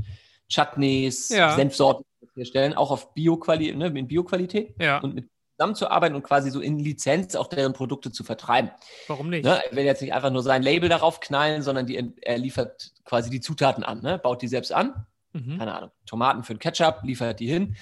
Chutneys, 0.48 1.30
ja. 1.30 1.56
Senfsorten 1.56 2.06
herstellen, 2.42 2.74
auch 2.74 2.92
auf 2.92 3.14
Bio-Qualität, 3.14 3.78
ne, 3.78 3.88
in 3.88 4.08
Bio-Qualität 4.08 4.76
ja. 4.80 5.00
und 5.00 5.16
mit 5.16 5.30
zusammenzuarbeiten 5.58 6.16
und 6.16 6.24
quasi 6.24 6.50
so 6.50 6.60
in 6.60 6.80
Lizenz 6.80 7.36
auch 7.36 7.48
deren 7.48 7.74
Produkte 7.74 8.12
zu 8.12 8.24
vertreiben. 8.24 8.72
Warum 9.08 9.30
nicht? 9.30 9.46
Ne, 9.46 9.62
er 9.64 9.76
will 9.76 9.86
jetzt 9.86 10.02
nicht 10.02 10.14
einfach 10.14 10.32
nur 10.32 10.44
sein 10.44 10.64
Label 10.64 10.90
darauf 10.90 11.20
knallen, 11.20 11.62
sondern 11.62 11.86
die, 11.86 12.14
er 12.22 12.38
liefert 12.38 12.92
quasi 13.06 13.30
die 13.30 13.42
Zutaten 13.42 13.84
an, 13.84 14.02
ne, 14.02 14.18
baut 14.18 14.42
die 14.42 14.48
selbst 14.48 14.74
an 14.74 15.06
mhm. 15.34 15.58
keine 15.58 15.76
Ahnung, 15.76 15.92
Tomaten 16.06 16.44
für 16.44 16.54
den 16.54 16.60
Ketchup, 16.60 17.02
liefert 17.04 17.40
die 17.40 17.48
hin, 17.48 17.76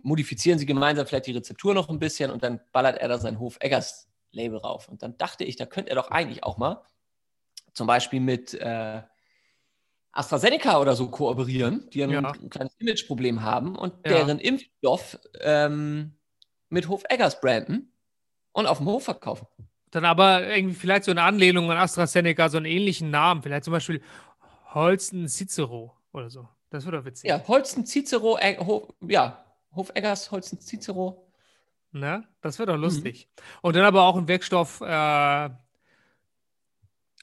modifizieren 0.00 0.58
sie 0.58 0.66
gemeinsam 0.66 1.06
vielleicht 1.06 1.26
die 1.26 1.32
Rezeptur 1.32 1.74
noch 1.74 1.88
ein 1.88 1.98
bisschen 1.98 2.30
und 2.30 2.42
dann 2.42 2.60
ballert 2.72 2.98
er 2.98 3.08
da 3.08 3.18
sein 3.18 3.38
Hof 3.38 3.56
Eggers 3.60 4.08
Label 4.32 4.58
rauf. 4.58 4.88
Und 4.88 5.02
dann 5.02 5.16
dachte 5.18 5.44
ich, 5.44 5.56
da 5.56 5.66
könnte 5.66 5.90
er 5.90 5.96
doch 5.96 6.10
eigentlich 6.10 6.42
auch 6.44 6.58
mal 6.58 6.82
zum 7.74 7.86
Beispiel 7.86 8.20
mit 8.20 8.54
äh, 8.54 9.02
AstraZeneca 10.12 10.78
oder 10.78 10.94
so 10.94 11.08
kooperieren, 11.08 11.88
die 11.90 12.00
ja, 12.00 12.06
ein 12.06 12.50
kleines 12.50 12.74
Imageproblem 12.78 13.42
haben 13.42 13.76
und 13.76 13.94
ja. 14.04 14.12
deren 14.12 14.38
Impfstoff 14.38 15.18
ähm, 15.40 16.12
mit 16.68 16.88
Hof 16.88 17.02
Eggers 17.08 17.40
branden 17.40 17.92
und 18.52 18.66
auf 18.66 18.78
dem 18.78 18.86
Hof 18.86 19.04
verkaufen. 19.04 19.46
Dann 19.90 20.04
aber 20.04 20.46
irgendwie 20.48 20.74
vielleicht 20.74 21.04
so 21.04 21.10
eine 21.10 21.22
Anlehnung 21.22 21.70
an 21.70 21.78
AstraZeneca, 21.78 22.48
so 22.48 22.58
einen 22.58 22.66
ähnlichen 22.66 23.10
Namen, 23.10 23.42
vielleicht 23.42 23.64
zum 23.64 23.72
Beispiel 23.72 24.02
Holsten 24.74 25.28
Cicero 25.28 25.96
oder 26.12 26.30
so. 26.30 26.48
Das 26.70 26.84
wird 26.86 26.94
doch 26.94 27.04
witzig. 27.04 27.28
Ja, 27.28 27.46
Holsten, 27.46 27.84
Cicero, 27.84 28.38
äh, 28.38 28.56
Hof, 28.58 28.94
ja, 29.06 29.44
Hofeggers, 29.74 30.30
Holsten, 30.30 30.58
Cicero. 30.60 31.30
Na, 31.90 32.24
das 32.40 32.58
wird 32.58 32.70
doch 32.70 32.76
mhm. 32.76 32.82
lustig. 32.82 33.28
Mhm. 33.28 33.42
Und 33.62 33.76
dann 33.76 33.84
aber 33.84 34.04
auch 34.04 34.16
ein 34.16 34.26
Wirkstoff, 34.28 34.80
äh, 34.80 35.50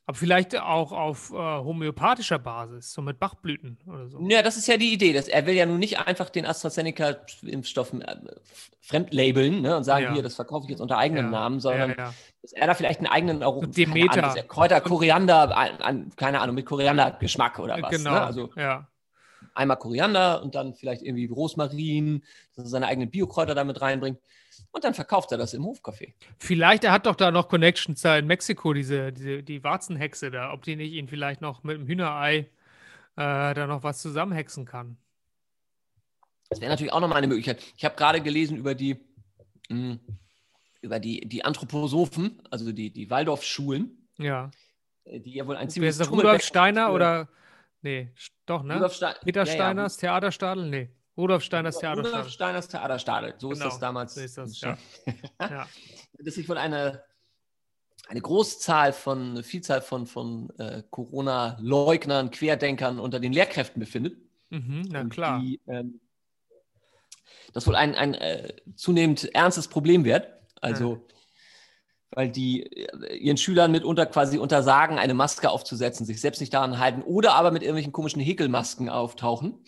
aber 0.10 0.18
vielleicht 0.18 0.58
auch 0.60 0.92
auf 0.92 1.32
äh, 1.32 1.36
homöopathischer 1.36 2.40
Basis, 2.40 2.94
so 2.94 3.04
mit 3.04 3.20
Bachblüten 3.20 3.78
oder 3.86 4.08
so. 4.08 4.20
Ja, 4.28 4.42
das 4.42 4.58
ist 4.58 4.68
ja 4.68 4.76
die 4.76 4.92
Idee. 4.92 5.14
Dass 5.14 5.28
er 5.28 5.46
will 5.46 5.54
ja 5.54 5.68
nun 5.68 5.78
nicht 5.78 6.00
einfach 6.00 6.32
den 6.32 6.48
AstraZeneca-Impfstoff 6.48 7.94
äh, 7.94 8.16
fremdlabeln 8.82 9.62
ne, 9.62 9.78
und 9.78 9.84
sagen, 9.84 10.06
ja. 10.06 10.14
hier, 10.14 10.24
das 10.24 10.34
verkaufe 10.34 10.64
ich 10.66 10.72
jetzt 10.72 10.80
unter 10.80 10.98
eigenem 10.98 11.26
ja. 11.26 11.32
Namen, 11.32 11.60
sondern 11.60 11.92
ja, 11.92 12.12
dass 12.42 12.54
er 12.54 12.66
da 12.66 12.74
vielleicht 12.74 13.02
einen 13.02 13.08
eigenen 13.08 13.42
so 13.42 13.62
Demeter. 13.68 14.32
Ahnung, 14.32 14.48
Kräuter, 14.48 14.82
Koriander, 14.82 15.56
an, 15.56 15.70
an, 15.80 16.12
keine 16.16 16.42
Ahnung, 16.42 16.56
mit 16.56 16.66
Koriandergeschmack 16.66 17.60
oder 17.60 17.80
was. 17.80 17.92
Genau, 17.92 18.10
ne? 18.10 18.22
also, 18.22 18.50
ja 18.56 18.88
einmal 19.54 19.78
Koriander 19.78 20.42
und 20.42 20.56
dann 20.56 20.74
vielleicht 20.74 21.02
irgendwie 21.02 21.26
Rosmarin, 21.26 22.24
dass 22.56 22.66
er 22.66 22.70
seine 22.70 22.88
eigenen 22.88 23.12
Biokräuter 23.12 23.56
damit 23.56 23.82
reinbringt. 23.82 24.20
Und 24.72 24.84
dann 24.84 24.94
verkauft 24.94 25.32
er 25.32 25.38
das 25.38 25.54
im 25.54 25.64
Hofcafé. 25.64 26.14
Vielleicht, 26.38 26.84
er 26.84 26.92
hat 26.92 27.06
doch 27.06 27.16
da 27.16 27.32
noch 27.32 27.50
Connections 27.50 28.02
da 28.02 28.18
in 28.18 28.28
Mexiko, 28.28 28.74
diese, 28.74 29.12
diese 29.12 29.42
die 29.42 29.64
Warzenhexe 29.64 30.30
da, 30.30 30.54
ob 30.54 30.64
die 30.64 30.76
nicht 30.76 30.94
ihn 30.94 31.08
vielleicht 31.08 31.42
noch 31.42 31.64
mit 31.64 31.78
dem 31.78 31.88
Hühnerei 31.88 32.38
äh, 32.38 32.46
da 33.16 33.66
noch 33.66 33.84
was 33.84 34.00
zusammenhexen 34.02 34.66
kann. 34.66 34.98
Das 36.50 36.62
wäre 36.62 36.70
natürlich 36.70 36.94
auch 36.94 37.00
nochmal 37.00 37.18
eine 37.18 37.28
Möglichkeit. 37.28 37.64
Ich 37.78 37.86
habe 37.86 37.96
gerade 37.96 38.22
gelesen 38.22 38.58
über 38.58 38.76
die, 38.76 38.96
mh, 39.70 39.94
hm, 39.94 40.00
über 40.82 41.00
die, 41.00 41.28
die 41.28 41.44
Anthroposophen, 41.44 42.42
also 42.52 42.72
die, 42.72 42.92
die 42.92 43.10
Waldorfschulen. 43.10 44.08
Ja. 44.18 44.52
Die 45.06 45.34
ja 45.34 45.48
wohl 45.48 45.58
ein 45.58 45.70
ziemliches 45.70 46.10
Rudolf 46.12 46.44
Steiner 46.44 46.94
oder 46.94 47.28
Nee, 47.82 48.12
doch, 48.46 48.64
ne? 48.64 48.76
Rudolf 48.76 48.94
Stein 48.94 49.16
Peter 49.24 49.46
ja, 49.46 49.54
Steiners 49.54 49.96
ja. 50.02 50.10
Theaterstadel? 50.10 50.70
Nee. 50.70 50.90
Rudolf 51.20 51.44
Steiners 51.44 51.78
Theaterstadel. 51.78 52.12
Rudolf 52.12 52.30
Steiners 52.32 52.68
Theaterstadel. 52.68 53.34
So 53.38 53.50
genau. 53.50 53.66
ist 53.66 53.74
das 53.74 53.80
damals. 53.80 54.16
So 54.16 54.22
ist 54.22 54.38
das, 54.38 54.62
ja. 54.62 54.78
ja. 55.40 55.68
Das 56.22 56.36
ist 56.36 56.50
wohl 56.50 56.58
eine, 56.58 57.02
eine 58.10 58.22
Großzahl 58.22 58.92
von, 58.92 59.32
eine 59.32 59.44
Vielzahl 59.44 59.82
von, 59.82 60.06
von 60.06 60.50
äh, 60.58 60.84
Corona-Leugnern, 60.90 62.30
Querdenkern 62.32 63.00
unter 63.00 63.22
den 63.22 63.32
Lehrkräften 63.32 63.80
befindet. 63.80 64.18
Mhm, 64.50 64.88
na 64.90 65.06
klar. 65.06 65.40
Die, 65.40 65.62
ähm, 65.68 66.02
das 67.54 67.68
wohl 67.68 67.76
ein, 67.76 67.96
ein 67.96 68.16
äh, 68.16 68.54
zunehmend 68.76 69.34
ernstes 69.34 69.68
Problem 69.68 70.04
wird. 70.04 70.28
Also. 70.62 70.96
Ja 70.96 71.02
weil 72.12 72.30
die 72.30 72.64
äh, 72.64 73.16
ihren 73.18 73.38
Schülern 73.38 73.72
mitunter 73.72 74.06
quasi 74.06 74.38
untersagen, 74.38 74.98
eine 74.98 75.14
Maske 75.14 75.50
aufzusetzen, 75.50 76.06
sich 76.06 76.20
selbst 76.20 76.40
nicht 76.40 76.54
daran 76.54 76.80
halten 76.80 77.04
oder 77.04 77.36
aber 77.36 77.52
mit 77.52 77.62
irgendwelchen 77.62 77.92
komischen 77.92 78.22
Häkelmasken 78.22 78.90
auftauchen, 78.90 79.64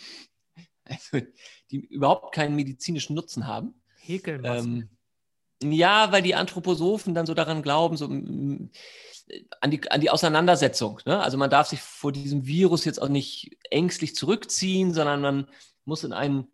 also, 0.92 1.26
die 1.72 1.78
überhaupt 1.78 2.36
keinen 2.36 2.56
medizinischen 2.56 3.16
Nutzen 3.16 3.48
haben. 3.48 3.74
Häkelmasken? 4.00 4.90
Ähm, 5.62 5.74
ja, 5.74 6.12
weil 6.12 6.22
die 6.22 6.36
Anthroposophen 6.36 7.14
dann 7.14 7.26
so 7.26 7.34
daran 7.34 7.62
glauben, 7.62 7.98
so 7.98 8.06
an 8.06 9.72
die, 9.72 9.92
an 9.92 10.02
die 10.02 10.10
Auseinandersetzung. 10.10 11.00
Ne? 11.06 11.20
Also 11.20 11.38
man 11.38 11.50
darf 11.50 11.68
sich 11.68 11.82
vor 11.82 12.12
diesem 12.12 12.46
Virus 12.46 12.86
jetzt 12.86 13.02
auch 13.02 13.10
nicht 13.10 13.58
ängstlich 13.70 14.16
zurückziehen, 14.16 14.94
sondern 14.94 15.22
man 15.22 15.48
muss 15.86 16.04
in 16.04 16.14
einen 16.14 16.48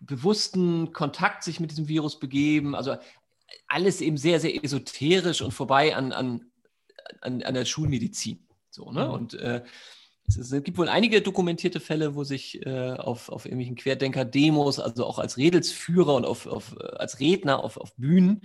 bewussten 0.00 0.92
Kontakt 0.92 1.42
sich 1.42 1.60
mit 1.60 1.70
diesem 1.70 1.88
Virus 1.88 2.18
begeben. 2.18 2.74
Also 2.74 2.96
alles 3.66 4.00
eben 4.00 4.16
sehr, 4.16 4.40
sehr 4.40 4.64
esoterisch 4.64 5.42
und 5.42 5.52
vorbei 5.52 5.94
an, 5.96 6.12
an, 6.12 6.50
an, 7.20 7.42
an 7.42 7.54
der 7.54 7.64
Schulmedizin. 7.64 8.46
So, 8.70 8.92
ne? 8.92 9.06
Mhm. 9.06 9.10
Und 9.10 9.34
äh, 9.34 9.64
es, 10.28 10.36
ist, 10.36 10.52
es, 10.52 10.62
gibt 10.62 10.78
wohl 10.78 10.88
einige 10.88 11.22
dokumentierte 11.22 11.80
Fälle, 11.80 12.14
wo 12.14 12.22
sich 12.22 12.64
äh, 12.66 12.92
auf, 12.92 13.30
auf 13.30 13.46
irgendwelchen 13.46 13.76
Querdenker-Demos, 13.76 14.78
also 14.78 15.06
auch 15.06 15.18
als 15.18 15.38
Redelsführer 15.38 16.14
und 16.14 16.24
auf, 16.24 16.46
auf, 16.46 16.76
als 16.78 17.18
Redner 17.18 17.64
auf, 17.64 17.78
auf 17.78 17.94
Bühnen, 17.96 18.42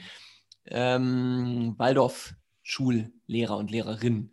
ähm, 0.66 1.76
Waldorf-Schullehrer 1.78 3.58
und 3.58 3.70
Lehrerinnen 3.70 4.32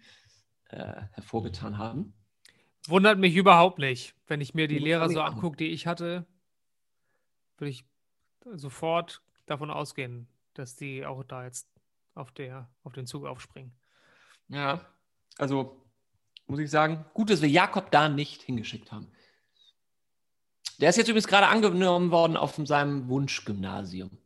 äh, 0.69 1.03
hervorgetan 1.13 1.77
haben. 1.77 2.15
Wundert 2.87 3.19
mich 3.19 3.35
überhaupt 3.35 3.79
nicht, 3.79 4.15
wenn 4.27 4.41
ich 4.41 4.55
mir 4.55 4.69
die 4.69 4.79
Lehrer 4.79 5.11
so 5.11 5.21
angucke, 5.21 5.57
die 5.57 5.69
ich 5.69 5.87
hatte, 5.87 6.27
würde 7.59 7.71
ich 7.71 7.85
sofort 8.55 9.23
davon 9.47 9.71
ausgehen, 9.71 10.29
dass 10.55 10.77
die 10.77 11.05
auch 11.05 11.25
da 11.25 11.45
jetzt 11.45 11.69
auf, 12.15 12.31
der, 12.33 12.71
auf 12.85 12.93
den 12.93 13.07
Zug 13.07 13.27
aufspringen. 13.27 13.73
Ja, 14.49 14.81
also 15.37 15.81
muss 16.51 16.59
ich 16.59 16.71
sagen, 16.71 17.05
gut, 17.15 17.31
dass 17.31 17.43
wir 17.43 17.49
Jakob 17.49 17.91
da 17.91 18.09
nicht 18.09 18.43
hingeschickt 18.43 18.91
haben. 18.93 19.11
Der 20.81 20.91
ist 20.91 20.97
jetzt 20.97 21.09
übrigens 21.09 21.29
gerade 21.29 21.47
angenommen 21.47 22.11
worden 22.11 22.37
auf 22.37 22.57
seinem 22.65 23.09
Wunschgymnasium. 23.09 24.19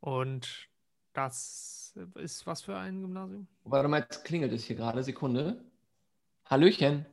Und 0.00 0.68
das 1.12 1.94
ist 2.16 2.46
was 2.46 2.62
für 2.62 2.76
ein 2.76 3.00
Gymnasium? 3.00 3.46
Warte 3.64 3.88
mal, 3.88 4.00
jetzt 4.00 4.24
klingelt 4.24 4.52
es 4.52 4.64
hier 4.64 4.76
gerade. 4.76 5.02
Sekunde. 5.02 5.64
Hallöchen. 6.46 7.06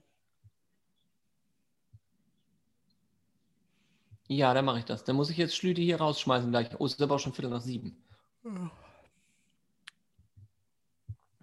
Ja, 4.28 4.53
dann 4.53 4.65
mache 4.65 4.80
ich 4.80 4.86
das. 4.86 5.03
Dann 5.03 5.17
muss 5.17 5.30
ich 5.30 5.38
jetzt 5.38 5.55
Schlüti 5.55 5.84
hier 5.84 5.97
rausschmeißen 5.97 6.49
gleich. 6.49 6.69
Oh, 6.80 6.86
es 6.86 6.93
ist 6.93 7.01
aber 7.01 7.15
auch 7.15 7.19
schon 7.19 7.34
Viertel 7.34 7.51
nach 7.51 7.61
sieben. 7.61 8.01
Ja, 8.43 8.72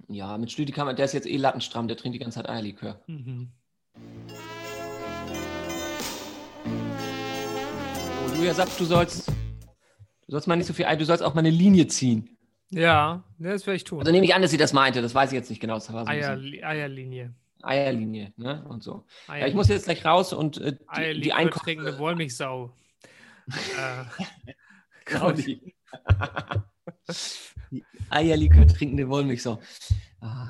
mit 0.09 0.51
Schlüti 0.51 0.73
kann 0.73 0.87
man, 0.87 0.97
der 0.97 1.05
ist 1.05 1.13
jetzt 1.13 1.27
eh 1.27 1.37
lattenstramm, 1.37 1.87
der 1.87 1.97
trinkt 1.97 2.15
die 2.15 2.19
ganze 2.19 2.37
Zeit 2.37 2.49
Eierlikör. 2.49 3.01
Mhm. 3.07 3.53
Oh, 6.65 8.35
Julia 8.35 8.55
sagt, 8.55 8.79
du 8.81 8.85
sollst, 8.85 9.29
du 9.29 9.35
sollst 10.29 10.49
mal 10.49 10.57
nicht 10.57 10.67
so 10.67 10.73
viel 10.73 10.87
Eier, 10.87 10.97
du 10.97 11.05
sollst 11.05 11.23
auch 11.23 11.35
mal 11.35 11.41
eine 11.41 11.51
Linie 11.51 11.87
ziehen. 11.89 12.37
Ja, 12.71 13.23
das 13.39 13.67
werde 13.67 13.77
ich 13.77 13.85
tun. 13.85 14.01
Also 14.01 14.13
nehme 14.13 14.25
ich 14.25 14.35
an, 14.35 14.43
dass 14.43 14.51
sie 14.51 14.57
das 14.57 14.73
meinte, 14.73 15.03
das 15.03 15.15
weiß 15.15 15.31
ich 15.31 15.37
jetzt 15.37 15.51
nicht 15.51 15.61
genau. 15.61 15.79
So 15.79 15.95
Eier, 15.95 16.39
Eierlinie. 16.63 17.35
Eierlinie, 17.63 18.33
ne? 18.37 18.65
Und 18.69 18.83
so. 18.83 19.05
Ja, 19.29 19.47
ich 19.47 19.55
muss 19.55 19.69
jetzt 19.69 19.85
gleich 19.85 20.05
raus 20.05 20.33
und 20.33 20.59
äh, 20.59 20.77
die, 20.97 21.21
die 21.21 21.33
Einkäufe... 21.33 21.99
Wollmilchsau. 21.99 22.73
äh, 23.49 24.53
Claudi. 25.05 25.75
Eierlikör 28.11 28.67
trinkende 28.67 29.09
Wollmilchsau. 29.09 29.61
Ah. 30.21 30.49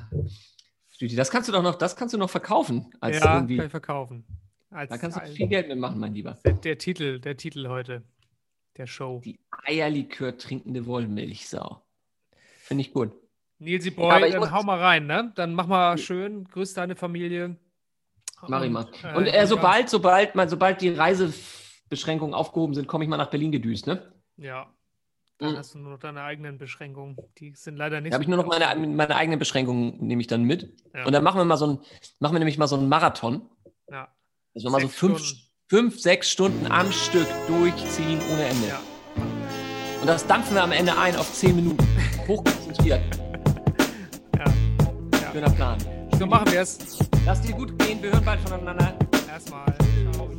Stüti, 0.91 1.15
Das 1.15 1.31
kannst 1.31 1.47
du 1.49 1.53
doch 1.53 1.63
noch, 1.63 1.75
das 1.75 1.95
kannst 1.95 2.13
du 2.13 2.17
noch 2.17 2.29
verkaufen. 2.29 2.91
Als 2.99 3.19
ja, 3.19 3.35
irgendwie, 3.35 3.57
kann 3.57 3.65
ich 3.67 3.71
verkaufen. 3.71 4.25
Als, 4.69 4.89
da 4.89 4.97
kannst 4.97 5.17
du 5.17 5.21
als- 5.21 5.31
viel 5.31 5.47
Geld 5.47 5.67
mitmachen, 5.67 5.99
mein 5.99 6.13
Lieber. 6.13 6.37
der, 6.45 6.53
der 6.53 6.77
Titel, 6.77 7.19
der 7.19 7.37
Titel 7.37 7.67
heute 7.67 8.03
der 8.77 8.85
Show. 8.87 9.21
Die 9.23 9.39
Eierlikör 9.65 10.37
trinkende 10.37 10.85
Wollmilchsau. 10.85 11.81
Finde 12.59 12.81
ich 12.81 12.93
gut. 12.93 13.11
Nilsi 13.57 13.89
Ja, 13.89 13.95
Boy, 13.95 14.11
aber 14.11 14.27
ich 14.27 14.33
dann 14.35 14.51
hau 14.51 14.63
mal 14.63 14.79
rein, 14.79 15.05
ne? 15.07 15.33
Dann 15.35 15.53
mach 15.53 15.67
mal 15.67 15.97
schön, 15.97 16.45
grüß 16.45 16.73
deine 16.75 16.95
Familie. 16.95 17.57
Mach 18.47 18.63
ich 18.63 18.71
mal. 18.71 18.87
äh, 19.03 19.17
Und 19.17 19.25
äh, 19.25 19.45
sobald, 19.47 19.89
sobald, 19.89 20.35
mal, 20.35 20.47
sobald 20.47 20.79
die 20.81 20.89
Reisebeschränkungen 20.89 22.33
aufgehoben 22.33 22.73
sind, 22.73 22.87
komme 22.87 23.03
ich 23.03 23.09
mal 23.09 23.17
nach 23.17 23.29
Berlin 23.29 23.51
gedüst, 23.51 23.85
ne? 23.87 24.13
Ja. 24.37 24.73
Dann 25.39 25.53
Mhm. 25.53 25.57
hast 25.57 25.73
du 25.73 25.79
nur 25.79 25.91
noch 25.93 25.99
deine 25.99 26.21
eigenen 26.23 26.57
Beschränkungen. 26.57 27.15
Die 27.37 27.53
sind 27.55 27.77
leider 27.77 28.01
nicht 28.01 28.11
Da 28.11 28.15
habe 28.15 28.23
ich 28.23 28.27
nur 28.27 28.37
noch 28.37 28.45
meine, 28.45 28.87
meine 28.87 29.15
eigenen 29.15 29.39
Beschränkungen, 29.39 29.95
nehme 30.05 30.21
ich 30.21 30.27
dann 30.27 30.43
mit. 30.43 30.73
Ja. 30.93 31.05
Und 31.05 31.13
dann 31.13 31.23
machen 31.23 31.37
wir 31.39 31.45
mal 31.45 31.55
so 31.57 31.65
ein, 31.67 31.79
machen 32.19 32.33
wir 32.35 32.39
nämlich 32.39 32.57
mal 32.57 32.67
so 32.67 32.75
einen 32.75 32.89
Marathon. 32.89 33.49
Ja. 33.89 34.09
Dass 34.53 34.63
wir 34.63 34.69
mal 34.69 34.81
so 34.81 34.89
fünf, 34.89 35.19
Stunden. 35.19 35.43
fünf, 35.67 35.99
sechs 35.99 36.29
Stunden 36.29 36.67
am 36.69 36.91
Stück 36.91 37.27
durchziehen 37.47 38.19
ohne 38.31 38.43
Ende. 38.45 38.67
Ja. 38.67 38.79
Und 40.01 40.07
das 40.07 40.27
dampfen 40.27 40.55
wir 40.55 40.63
am 40.63 40.71
Ende 40.73 40.97
ein 40.97 41.15
auf 41.15 41.31
zehn 41.33 41.55
Minuten. 41.55 41.87
Hochkonzentriert. 42.27 43.01
Ja. 44.37 44.45
ja. 44.45 45.31
Schöner 45.33 45.49
Plan. 45.51 45.77
So 46.17 46.25
machen 46.25 46.51
wir 46.51 46.61
es. 46.61 46.77
Lass 47.25 47.41
dir 47.41 47.53
gut 47.53 47.77
gehen, 47.79 48.01
wir 48.01 48.11
hören 48.11 48.23
bald 48.25 48.39
voneinander. 48.41 48.97
Erstmal. 49.29 49.65
Ciao. 50.13 50.29